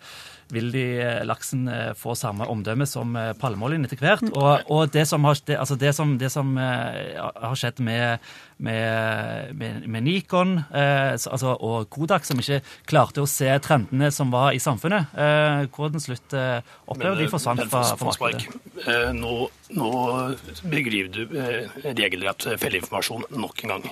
vil 0.54 0.72
de, 0.72 0.84
eh, 1.02 1.22
laksen 1.26 1.68
eh, 1.68 1.91
få 1.98 2.16
samme 2.18 2.46
omdømme 2.50 2.86
som 2.89 3.16
eh, 3.18 3.34
palmeoljen 3.39 3.86
etter 3.88 4.02
hvert. 4.02 4.26
Og, 4.32 4.66
og 4.72 4.91
det, 4.93 5.08
som 5.10 5.26
har, 5.26 5.38
det, 5.48 5.58
altså 5.62 5.78
det, 5.80 5.93
som, 5.98 6.16
det 6.22 6.32
som 6.34 6.54
har 6.58 7.56
skjedd 7.58 7.82
med, 7.84 8.22
med, 8.58 9.56
med, 9.58 10.02
Nikon 10.06 10.58
altså, 10.72 11.56
og 11.56 11.89
Kodak, 11.91 12.26
som 12.28 12.39
ikke 12.39 12.62
klarte 12.88 13.24
å 13.24 13.30
se 13.30 13.50
trendene 13.64 14.12
som 14.14 14.32
var 14.34 14.54
i 14.56 14.62
samfunnet, 14.64 15.12
hvor 15.76 15.91
den 15.91 16.04
slutt 16.04 16.36
opplevde 16.36 17.24
de 17.24 17.30
forsvant 17.32 17.66
fra, 17.72 17.84
fra 17.98 18.14
markedet. 18.14 18.62
Nå, 19.18 19.34
nå 19.76 19.91
begriver 20.72 21.12
du 21.12 21.36
regelrett 21.98 22.48
feileinformasjon 22.62 23.28
nok 23.36 23.66
en 23.66 23.76
gang. 23.76 23.89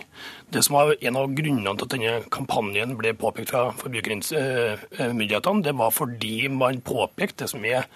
Det 0.53 0.63
som 0.63 0.77
var 0.77 0.93
En 1.01 1.17
av 1.17 1.31
grunnene 1.33 1.73
til 1.77 1.87
at 1.87 1.93
denne 1.95 2.13
kampanjen 2.31 2.93
ble 2.99 3.13
påpekt 3.17 3.51
fra 3.51 3.65
forbrukermyndighetene, 3.79 5.63
det 5.65 5.73
var 5.79 5.93
fordi 5.95 6.42
man 6.49 6.81
påpekte 6.81 7.47
som 7.47 7.65
er 7.65 7.87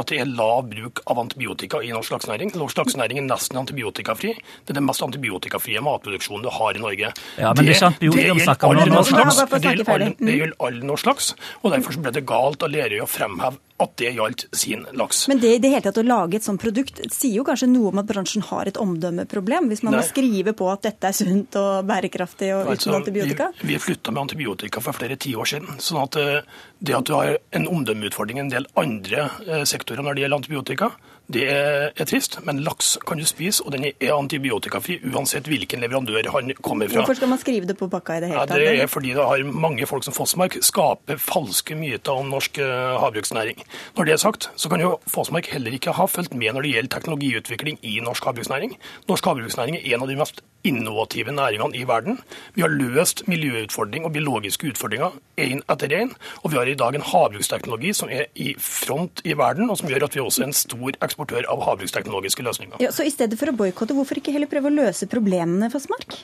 at 0.00 0.12
det 0.12 0.20
er 0.22 0.30
lav 0.30 0.66
bruk 0.70 1.02
av 1.06 1.20
antibiotika 1.22 1.82
i 1.84 1.92
norsk 1.94 2.16
laksenæring. 2.16 2.52
Norsk 2.58 2.80
laksenæring 2.82 3.20
er 3.22 3.28
nesten 3.28 3.60
antibiotikafri. 3.60 4.34
Det 4.36 4.74
er 4.74 4.80
den 4.80 4.88
mest 4.88 5.04
antibiotikafrie 5.06 5.82
matproduksjonen 5.84 6.46
du 6.46 6.52
har 6.52 6.78
i 6.78 6.82
Norge. 6.82 7.12
Ja, 7.36 7.52
men 7.52 7.66
det, 7.66 7.78
det, 7.80 7.92
det, 8.00 8.10
det 8.16 8.26
gjelder 8.30 8.66
all 8.70 8.82
norsk 8.92 9.16
laks. 9.16 9.44
Det 9.56 10.36
gjelder 10.40 10.56
all 10.68 10.82
norsk 10.92 11.12
laks. 11.12 11.32
Og 11.62 11.72
derfor 11.74 12.02
ble 12.02 12.14
det 12.16 12.26
galt 12.28 12.66
av 12.66 12.72
Lerøy 12.72 13.00
å 13.04 13.10
fremheve 13.10 13.60
at 13.76 13.92
det 14.00 14.12
gjaldt 14.16 14.46
sin 14.56 14.86
laks. 14.96 15.26
Men 15.28 15.40
det 15.40 15.50
i 15.56 15.58
det 15.60 15.70
hele 15.74 15.84
tatt 15.84 15.98
å 16.00 16.04
lage 16.06 16.38
et 16.38 16.46
sånt 16.46 16.60
produkt 16.62 17.00
sier 17.12 17.40
jo 17.40 17.44
kanskje 17.44 17.68
noe 17.68 17.90
om 17.90 18.00
at 18.00 18.08
bransjen 18.08 18.44
har 18.48 18.70
et 18.70 18.78
omdømmeproblem, 18.80 19.68
hvis 19.68 19.82
man 19.84 19.92
Nei. 19.92 20.00
må 20.00 20.08
skrive 20.08 20.54
på 20.56 20.70
at 20.72 20.86
dette 20.88 21.10
er 21.10 21.16
sunt 21.16 21.58
og 21.60 21.84
bærekraftig 21.88 22.54
og 22.56 22.72
altså, 22.72 22.88
uten 22.88 22.98
antibiotika? 23.02 23.50
Vi, 23.60 23.74
vi 23.74 23.80
flytta 23.82 24.14
med 24.14 24.24
antibiotika 24.24 24.80
for 24.84 24.96
flere 24.96 25.18
tiår 25.20 25.52
siden. 25.52 25.76
sånn 25.82 26.00
at 26.06 26.16
eh, 26.20 26.62
det 26.78 26.96
at 26.96 27.08
du 27.08 27.14
har 27.16 27.36
en 27.56 27.68
omdømmeutfordring 27.72 28.40
i 28.40 28.46
en 28.46 28.52
del 28.52 28.68
andre 28.80 29.28
eh, 29.44 29.64
sektorer 29.86 30.02
når 30.02 30.16
det 30.16 30.22
gjelder 30.24 30.40
antibiotika, 30.40 30.88
det 31.32 31.46
er 31.50 32.06
trist, 32.06 32.38
men 32.46 32.60
laks 32.62 32.92
kan 33.06 33.18
du 33.18 33.26
spise, 33.26 33.64
og 33.66 33.74
den 33.74 33.88
er 33.88 34.12
antibiotikafri 34.14 35.00
uansett 35.10 35.48
hvilken 35.50 35.82
leverandør 35.82 36.28
han 36.30 36.52
kommer 36.62 36.86
fra. 36.90 37.02
Hvorfor 37.02 37.18
skal 37.18 37.32
man 37.32 37.40
skrive 37.42 37.66
det 37.66 37.74
på 37.80 37.88
pakka 37.90 38.18
i 38.18 38.22
det 38.22 38.30
hele 38.30 38.44
tatt? 38.46 38.62
Ja, 38.62 38.74
det 38.76 38.84
er 38.84 38.90
fordi 38.90 39.14
det 39.16 39.26
har 39.26 39.42
mange 39.50 39.88
folk 39.90 40.06
som 40.06 40.14
Fossmark 40.14 40.58
skaper 40.62 41.18
falske 41.18 41.74
myter 41.78 42.14
om 42.14 42.30
norsk 42.30 42.60
eh, 42.62 42.96
havbruksnæring. 43.02 43.64
Når 43.98 44.08
det 44.08 44.14
er 44.14 44.22
sagt, 44.22 44.50
så 44.54 44.70
kan 44.70 44.84
jo 44.84 44.96
Fossmark 45.10 45.50
heller 45.50 45.74
ikke 45.74 45.96
ha 45.98 46.06
fulgt 46.10 46.34
med 46.34 46.54
når 46.54 46.66
det 46.68 46.74
gjelder 46.76 46.94
teknologiutvikling 46.94 47.82
i 47.82 47.98
norsk 48.06 48.30
havbruksnæring. 48.30 48.76
Norsk 49.10 49.26
havbruksnæring 49.26 49.80
er 49.80 49.96
en 49.96 50.06
av 50.06 50.12
de 50.12 50.20
mest 50.22 50.44
innovative 50.66 51.34
næringene 51.34 51.78
i 51.78 51.84
verden. 51.86 52.20
Vi 52.54 52.62
har 52.62 52.70
løst 52.70 53.22
miljøutfordring 53.30 54.06
og 54.06 54.14
biologiske 54.14 54.70
utfordringer 54.72 55.14
én 55.38 55.62
etter 55.70 55.92
én. 55.94 56.14
Og 56.42 56.50
vi 56.52 56.58
har 56.58 56.70
i 56.70 56.78
dag 56.78 56.94
en 56.94 57.06
havbruksteknologi 57.06 57.92
som 57.94 58.10
er 58.10 58.26
i 58.34 58.54
front 58.58 59.22
i 59.24 59.36
verden, 59.38 59.70
og 59.70 59.78
som 59.78 59.90
gjør 59.90 60.08
at 60.08 60.16
vi 60.16 60.24
også 60.24 60.42
er 60.42 60.50
en 60.50 60.56
stor 60.56 60.98
eksport 61.02 61.15
eksportør 61.16 61.48
av 61.48 61.64
havbruksteknologiske 61.64 62.44
løsninger. 62.44 62.76
Ja, 62.84 62.92
så 62.92 63.06
i 63.06 63.10
stedet 63.10 63.38
for 63.40 63.48
å 63.48 63.56
boikotte, 63.56 63.96
hvorfor 63.96 64.20
ikke 64.20 64.34
heller 64.36 64.50
prøve 64.50 64.68
å 64.68 64.76
løse 64.76 65.08
problemene 65.08 65.70
for 65.72 65.80
Smark? 65.80 66.20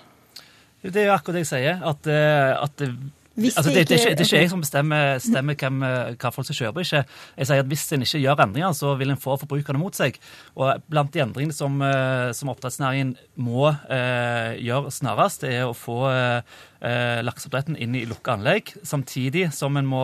Det 0.83 0.99
er 0.99 1.09
jo 1.09 1.17
akkurat 1.17 1.39
det 1.39 1.45
jeg 1.45 1.53
sier. 1.55 1.83
at, 1.87 2.07
at 2.07 2.87
at 3.33 3.53
Altså, 3.57 3.71
det, 3.73 3.89
det, 3.89 3.97
er 3.97 3.99
ikke, 3.99 4.11
det, 4.11 4.21
er 4.21 4.27
ikke, 4.27 4.41
jeg 4.43 4.51
som 4.53 4.61
bestemmer, 4.61 5.15
bestemmer 5.17 5.57
hvem, 5.57 5.77
eh, 5.87 6.17
hva 6.21 6.31
folk 6.35 6.45
skal 6.45 6.59
kjøpe. 6.59 6.83
ikke. 6.85 7.01
Jeg 7.39 7.49
sier 7.49 7.63
at 7.63 7.71
Hvis 7.71 7.85
en 7.97 8.05
ikke 8.05 8.21
gjør 8.21 8.43
endringer, 8.45 8.75
så 8.77 8.93
vil 9.01 9.11
en 9.15 9.21
få 9.21 9.39
forbrukerne 9.41 9.81
mot 9.81 9.97
seg. 9.97 10.19
Og 10.55 10.83
Blant 10.91 11.15
de 11.15 11.23
endringene 11.25 11.57
som, 11.57 11.81
eh, 11.81 12.33
som 12.37 12.53
oppdrettsnæringen 12.53 13.17
må 13.41 13.71
eh, 13.73 14.61
gjøre 14.61 14.93
snarest, 14.93 15.47
det 15.47 15.55
er 15.55 15.65
å 15.65 15.73
få 15.73 16.11
eh, 16.11 16.43
eh, 16.83 17.21
lakseoppdretten 17.25 17.79
inn 17.81 17.95
i 17.97 18.05
lukka 18.09 18.37
anlegg, 18.37 18.75
samtidig 18.87 19.49
som 19.55 19.77
en 19.79 19.89
må, 19.89 20.03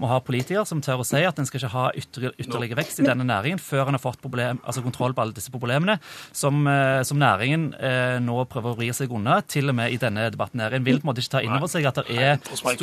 må, 0.00 0.08
ha 0.10 0.20
politikere 0.24 0.64
som 0.68 0.80
tør 0.84 1.02
å 1.02 1.06
si 1.06 1.20
at 1.26 1.38
en 1.38 1.48
skal 1.48 1.60
ikke 1.60 1.72
ha 1.74 1.86
ytterligere, 1.92 2.36
ytterligere 2.40 2.80
vekst 2.80 3.02
i 3.02 3.06
denne 3.06 3.26
næringen 3.28 3.60
før 3.62 3.88
en 3.90 3.98
har 3.98 4.02
fått 4.02 4.22
problem, 4.22 4.62
altså 4.64 4.84
kontroll 4.84 5.14
på 5.16 5.24
alle 5.24 5.36
disse 5.36 5.52
problemene 5.54 5.98
som, 6.32 6.60
eh, 6.70 7.02
som 7.08 7.20
næringen 7.20 7.70
eh, 7.74 8.18
nå 8.24 8.40
prøver 8.50 8.72
å 8.74 8.78
vri 8.78 8.90
seg 8.96 9.12
unna, 9.14 9.40
til 9.42 9.70
og 9.70 9.78
med 9.78 9.94
i 9.94 10.00
denne 10.00 10.28
debatten. 10.32 10.60
her. 10.64 10.76
En 10.78 10.86
vil 10.86 11.00
på 11.00 11.06
en 11.06 11.12
måte 11.12 11.24
ikke 11.24 11.36
ta 11.36 11.44
inn 11.44 11.56
over 11.56 11.70
seg 11.70 11.88
at 11.88 12.00
det 12.00 12.16
er 12.16 12.38
store 12.42 12.74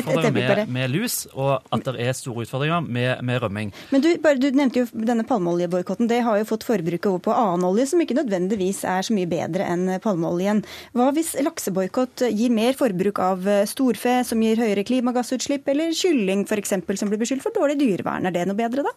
utfordringer 0.00 0.34
med, 0.34 0.72
med 0.74 0.92
lus, 0.92 1.24
og 1.32 1.62
at 1.74 1.86
det 1.88 1.96
er 2.08 2.16
store 2.16 2.44
utfordringer 2.46 2.84
med, 2.84 3.22
med 3.24 3.42
rømming. 3.42 3.72
Men 3.94 4.04
du, 4.04 4.10
bare, 4.22 4.40
du, 4.40 4.48
nevnte 4.54 4.82
jo 4.82 5.04
denne 5.06 5.26
palmeoljeboikotten. 5.28 6.08
Det 6.10 6.22
har 6.26 6.40
jo 6.40 6.48
fått 6.48 6.66
forbruket 6.66 7.10
over 7.10 7.22
på 7.28 7.36
annen 7.36 7.66
olje, 7.68 7.88
som 7.92 8.02
ikke 8.02 8.18
nødvendigvis 8.18 8.84
er 8.88 9.06
så 9.06 9.14
mye 9.16 9.30
bedre 9.30 9.66
enn 9.68 9.86
palmeoljen. 10.04 10.64
Hva 10.96 11.10
hvis 11.14 11.34
lakseboikott 11.44 12.26
gir 12.30 12.52
mer 12.54 12.63
mer 12.64 12.78
forbruk 12.78 13.20
av 13.22 13.48
eh, 13.48 13.64
storfe, 13.68 14.18
som 14.26 14.42
gir 14.42 14.60
høyere 14.60 14.86
klimagassutslipp, 14.88 15.68
eller 15.70 15.94
kylling 15.96 16.46
f.eks., 16.48 16.76
som 16.98 17.12
blir 17.12 17.20
beskyldt 17.20 17.44
for 17.44 17.54
dårlig 17.54 17.78
dyrevern. 17.82 18.26
Er 18.26 18.34
det 18.34 18.48
noe 18.48 18.58
bedre, 18.58 18.88
da? 18.88 18.96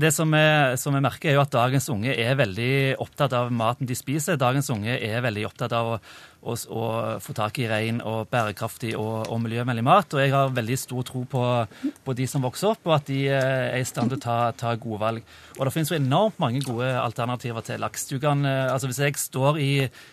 Det 0.00 0.08
som 0.14 0.30
jeg, 0.32 0.76
som 0.80 0.94
jeg, 0.96 1.04
merker, 1.04 1.28
er 1.28 1.36
jo 1.36 1.42
at 1.42 1.52
dagens 1.52 1.88
unge 1.92 2.14
er 2.16 2.36
veldig 2.38 2.72
opptatt 3.02 3.34
av 3.36 3.50
maten 3.52 3.88
de 3.88 3.96
spiser. 3.96 4.38
Dagens 4.40 4.70
unge 4.72 4.94
er 4.96 5.24
veldig 5.24 5.44
opptatt 5.50 5.74
av 5.76 5.90
å 5.90 5.98
å, 6.42 6.56
å 6.56 6.84
få 7.22 7.34
tak 7.36 7.60
i 7.62 7.68
ren 7.70 8.00
og 8.06 8.26
bærekraftig 8.32 8.94
og, 8.98 9.28
og, 9.28 9.38
miljøvennlig 9.44 9.84
mat. 9.86 10.14
Og 10.14 10.22
jeg 10.22 10.34
har 10.34 10.54
veldig 10.54 10.78
stor 10.80 11.06
tro 11.06 11.24
på, 11.28 11.44
på, 12.04 12.16
de 12.18 12.26
som 12.30 12.44
vokser 12.44 12.72
opp, 12.72 12.82
og 12.88 12.96
at 12.98 13.08
de 13.10 13.20
eh, 13.30 13.68
er 13.72 13.80
i 13.80 13.88
stand 13.88 14.12
til 14.12 14.20
å 14.20 14.24
ta, 14.24 14.38
ta 14.58 14.74
gode 14.80 15.00
valg. 15.02 15.32
Og 15.58 15.66
det 15.66 15.74
finnes 15.74 15.92
jo 15.92 15.98
enormt 15.98 16.40
mange 16.42 16.62
gode 16.64 16.88
alternativer 16.98 17.64
til 17.66 17.82
laks. 17.82 18.08
Kan, 18.22 18.44
altså 18.44 18.90
Hvis 18.90 19.00
jeg 19.00 19.16
står 19.20 19.58
i, 19.62 19.70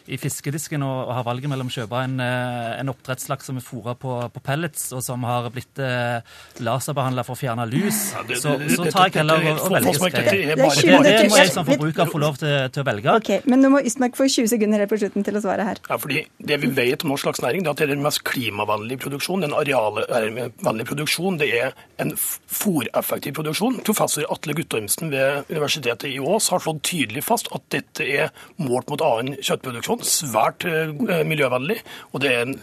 i 0.07 0.19
fiskedisken 0.19 0.83
og, 0.85 0.97
og, 1.07 1.13
har 1.17 1.25
valget 1.27 1.51
mellom 1.51 1.69
å 1.71 1.73
kjøpe 1.73 2.03
en, 2.05 2.19
eh, 2.23 2.79
en 2.79 2.93
oppdrettslaks 2.93 3.49
som 3.49 3.59
er 3.59 3.65
fôra 3.65 3.95
på, 3.99 4.15
på, 4.33 4.43
pellets, 4.45 4.89
og 4.95 5.03
som 5.05 5.25
har 5.27 5.49
blitt 5.53 5.81
eh, 5.83 6.19
laserbehandla 6.63 7.25
for 7.27 7.35
å 7.35 7.39
fjerne 7.39 7.65
lus, 7.69 8.01
ja, 8.13 8.23
det, 8.27 8.39
så, 8.43 8.55
så, 8.69 8.87
tar 8.87 9.09
jeg 9.09 9.19
heller 9.21 9.49
og, 9.53 9.63
og 9.65 9.75
velger 9.77 9.99
skreia. 9.99 10.25
Det, 10.29 10.45
det, 10.53 11.27
må 11.31 11.41
jeg 11.41 11.53
som 11.53 11.67
forbruker 11.67 12.13
få 12.13 12.21
lov 12.21 12.39
til, 12.41 12.55
til, 12.69 12.83
å 12.83 12.87
velge. 12.87 13.17
Ok, 13.19 13.33
Men 13.49 13.63
nå 13.65 13.73
må 13.73 13.83
Ystmark 13.85 14.17
få 14.19 14.29
20 14.29 14.51
sekunder 14.53 14.85
her 14.85 14.91
på 14.91 14.99
slutten 15.01 15.25
til 15.25 15.39
å 15.39 15.43
svare 15.43 15.67
her. 15.67 15.81
Ja, 15.89 15.99
fordi 16.01 16.18
det 16.37 16.59
vi 16.63 16.69
vet 16.75 17.03
om 17.03 17.13
norsk 17.13 17.29
laksenæring, 17.29 17.65
er 17.65 17.71
at 17.73 17.81
det 17.81 17.87
er 17.87 17.93
den 17.93 18.03
mest 18.03 18.23
klimavennlige 18.27 19.01
produksjonen. 19.03 19.47
Den 19.47 19.57
arealvennlige 19.57 20.89
produksjonen. 20.89 21.39
Det 21.41 21.49
er 21.59 21.75
en 22.01 22.13
fòreffektiv 22.15 23.35
produksjon. 23.37 23.79
Professor 23.87 24.27
Atle 24.33 24.55
Guttormsen 24.57 25.11
ved 25.13 25.49
Universitetet 25.49 26.09
i 26.11 26.19
Ås 26.19 26.49
har 26.53 26.63
slått 26.63 26.81
tydelig 26.87 27.23
fast 27.25 27.49
at 27.55 27.65
dette 27.73 28.05
er 28.05 28.33
målt 28.61 28.89
mot 28.91 29.03
annen 29.05 29.37
kjøttproduksjon. 29.39 30.03
Svært 30.07 30.65
uh, 30.67 30.93
miljøvennlig, 31.27 31.79
og 32.13 32.23
det, 32.23 32.33
er, 32.35 32.53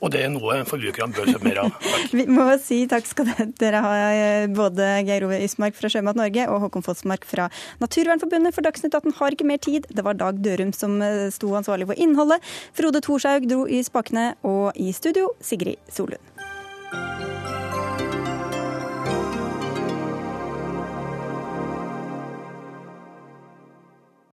og 0.00 0.12
det, 0.14 0.22
er, 0.24 0.32
noe 0.32 0.60
forbrukerne 0.68 1.16
bør 1.16 1.32
kjøpe 1.32 1.48
mer 1.48 1.62
av. 1.64 1.88
Vi 2.16 2.26
må 2.30 2.46
si 2.62 2.82
takk 2.90 3.08
skal 3.08 3.32
dere 3.60 3.82
ha, 3.84 3.92
eh, 4.12 4.46
både 4.52 4.88
Geir 5.08 5.26
Ove 5.26 5.40
Ysmark 5.44 5.76
fra 5.78 5.90
Sjømat 5.92 6.18
Norge 6.18 6.46
og 6.50 6.66
Håkon 6.66 6.84
Fossmark 6.86 7.26
fra 7.28 7.48
Naturvernforbundet, 7.82 8.54
for 8.54 8.64
Dagsnytt 8.66 8.94
18 8.94 9.16
har 9.18 9.36
ikke 9.36 9.48
mer 9.48 9.60
tid. 9.62 9.88
Det 9.90 10.04
var 10.06 10.18
Dag 10.20 10.40
Dørum 10.44 10.72
som 10.76 10.98
eh, 11.04 11.28
sto 11.34 11.52
ansvarlig 11.58 11.88
for 11.90 12.00
innholdet. 12.00 12.44
Frode 13.02 13.18
Thorshaug 13.18 13.46
dro 13.50 13.64
i 13.66 13.82
spakene, 13.82 14.34
og 14.46 14.76
i 14.78 14.92
studio 14.92 15.32
Sigrid 15.40 15.80
Solund. 15.90 16.31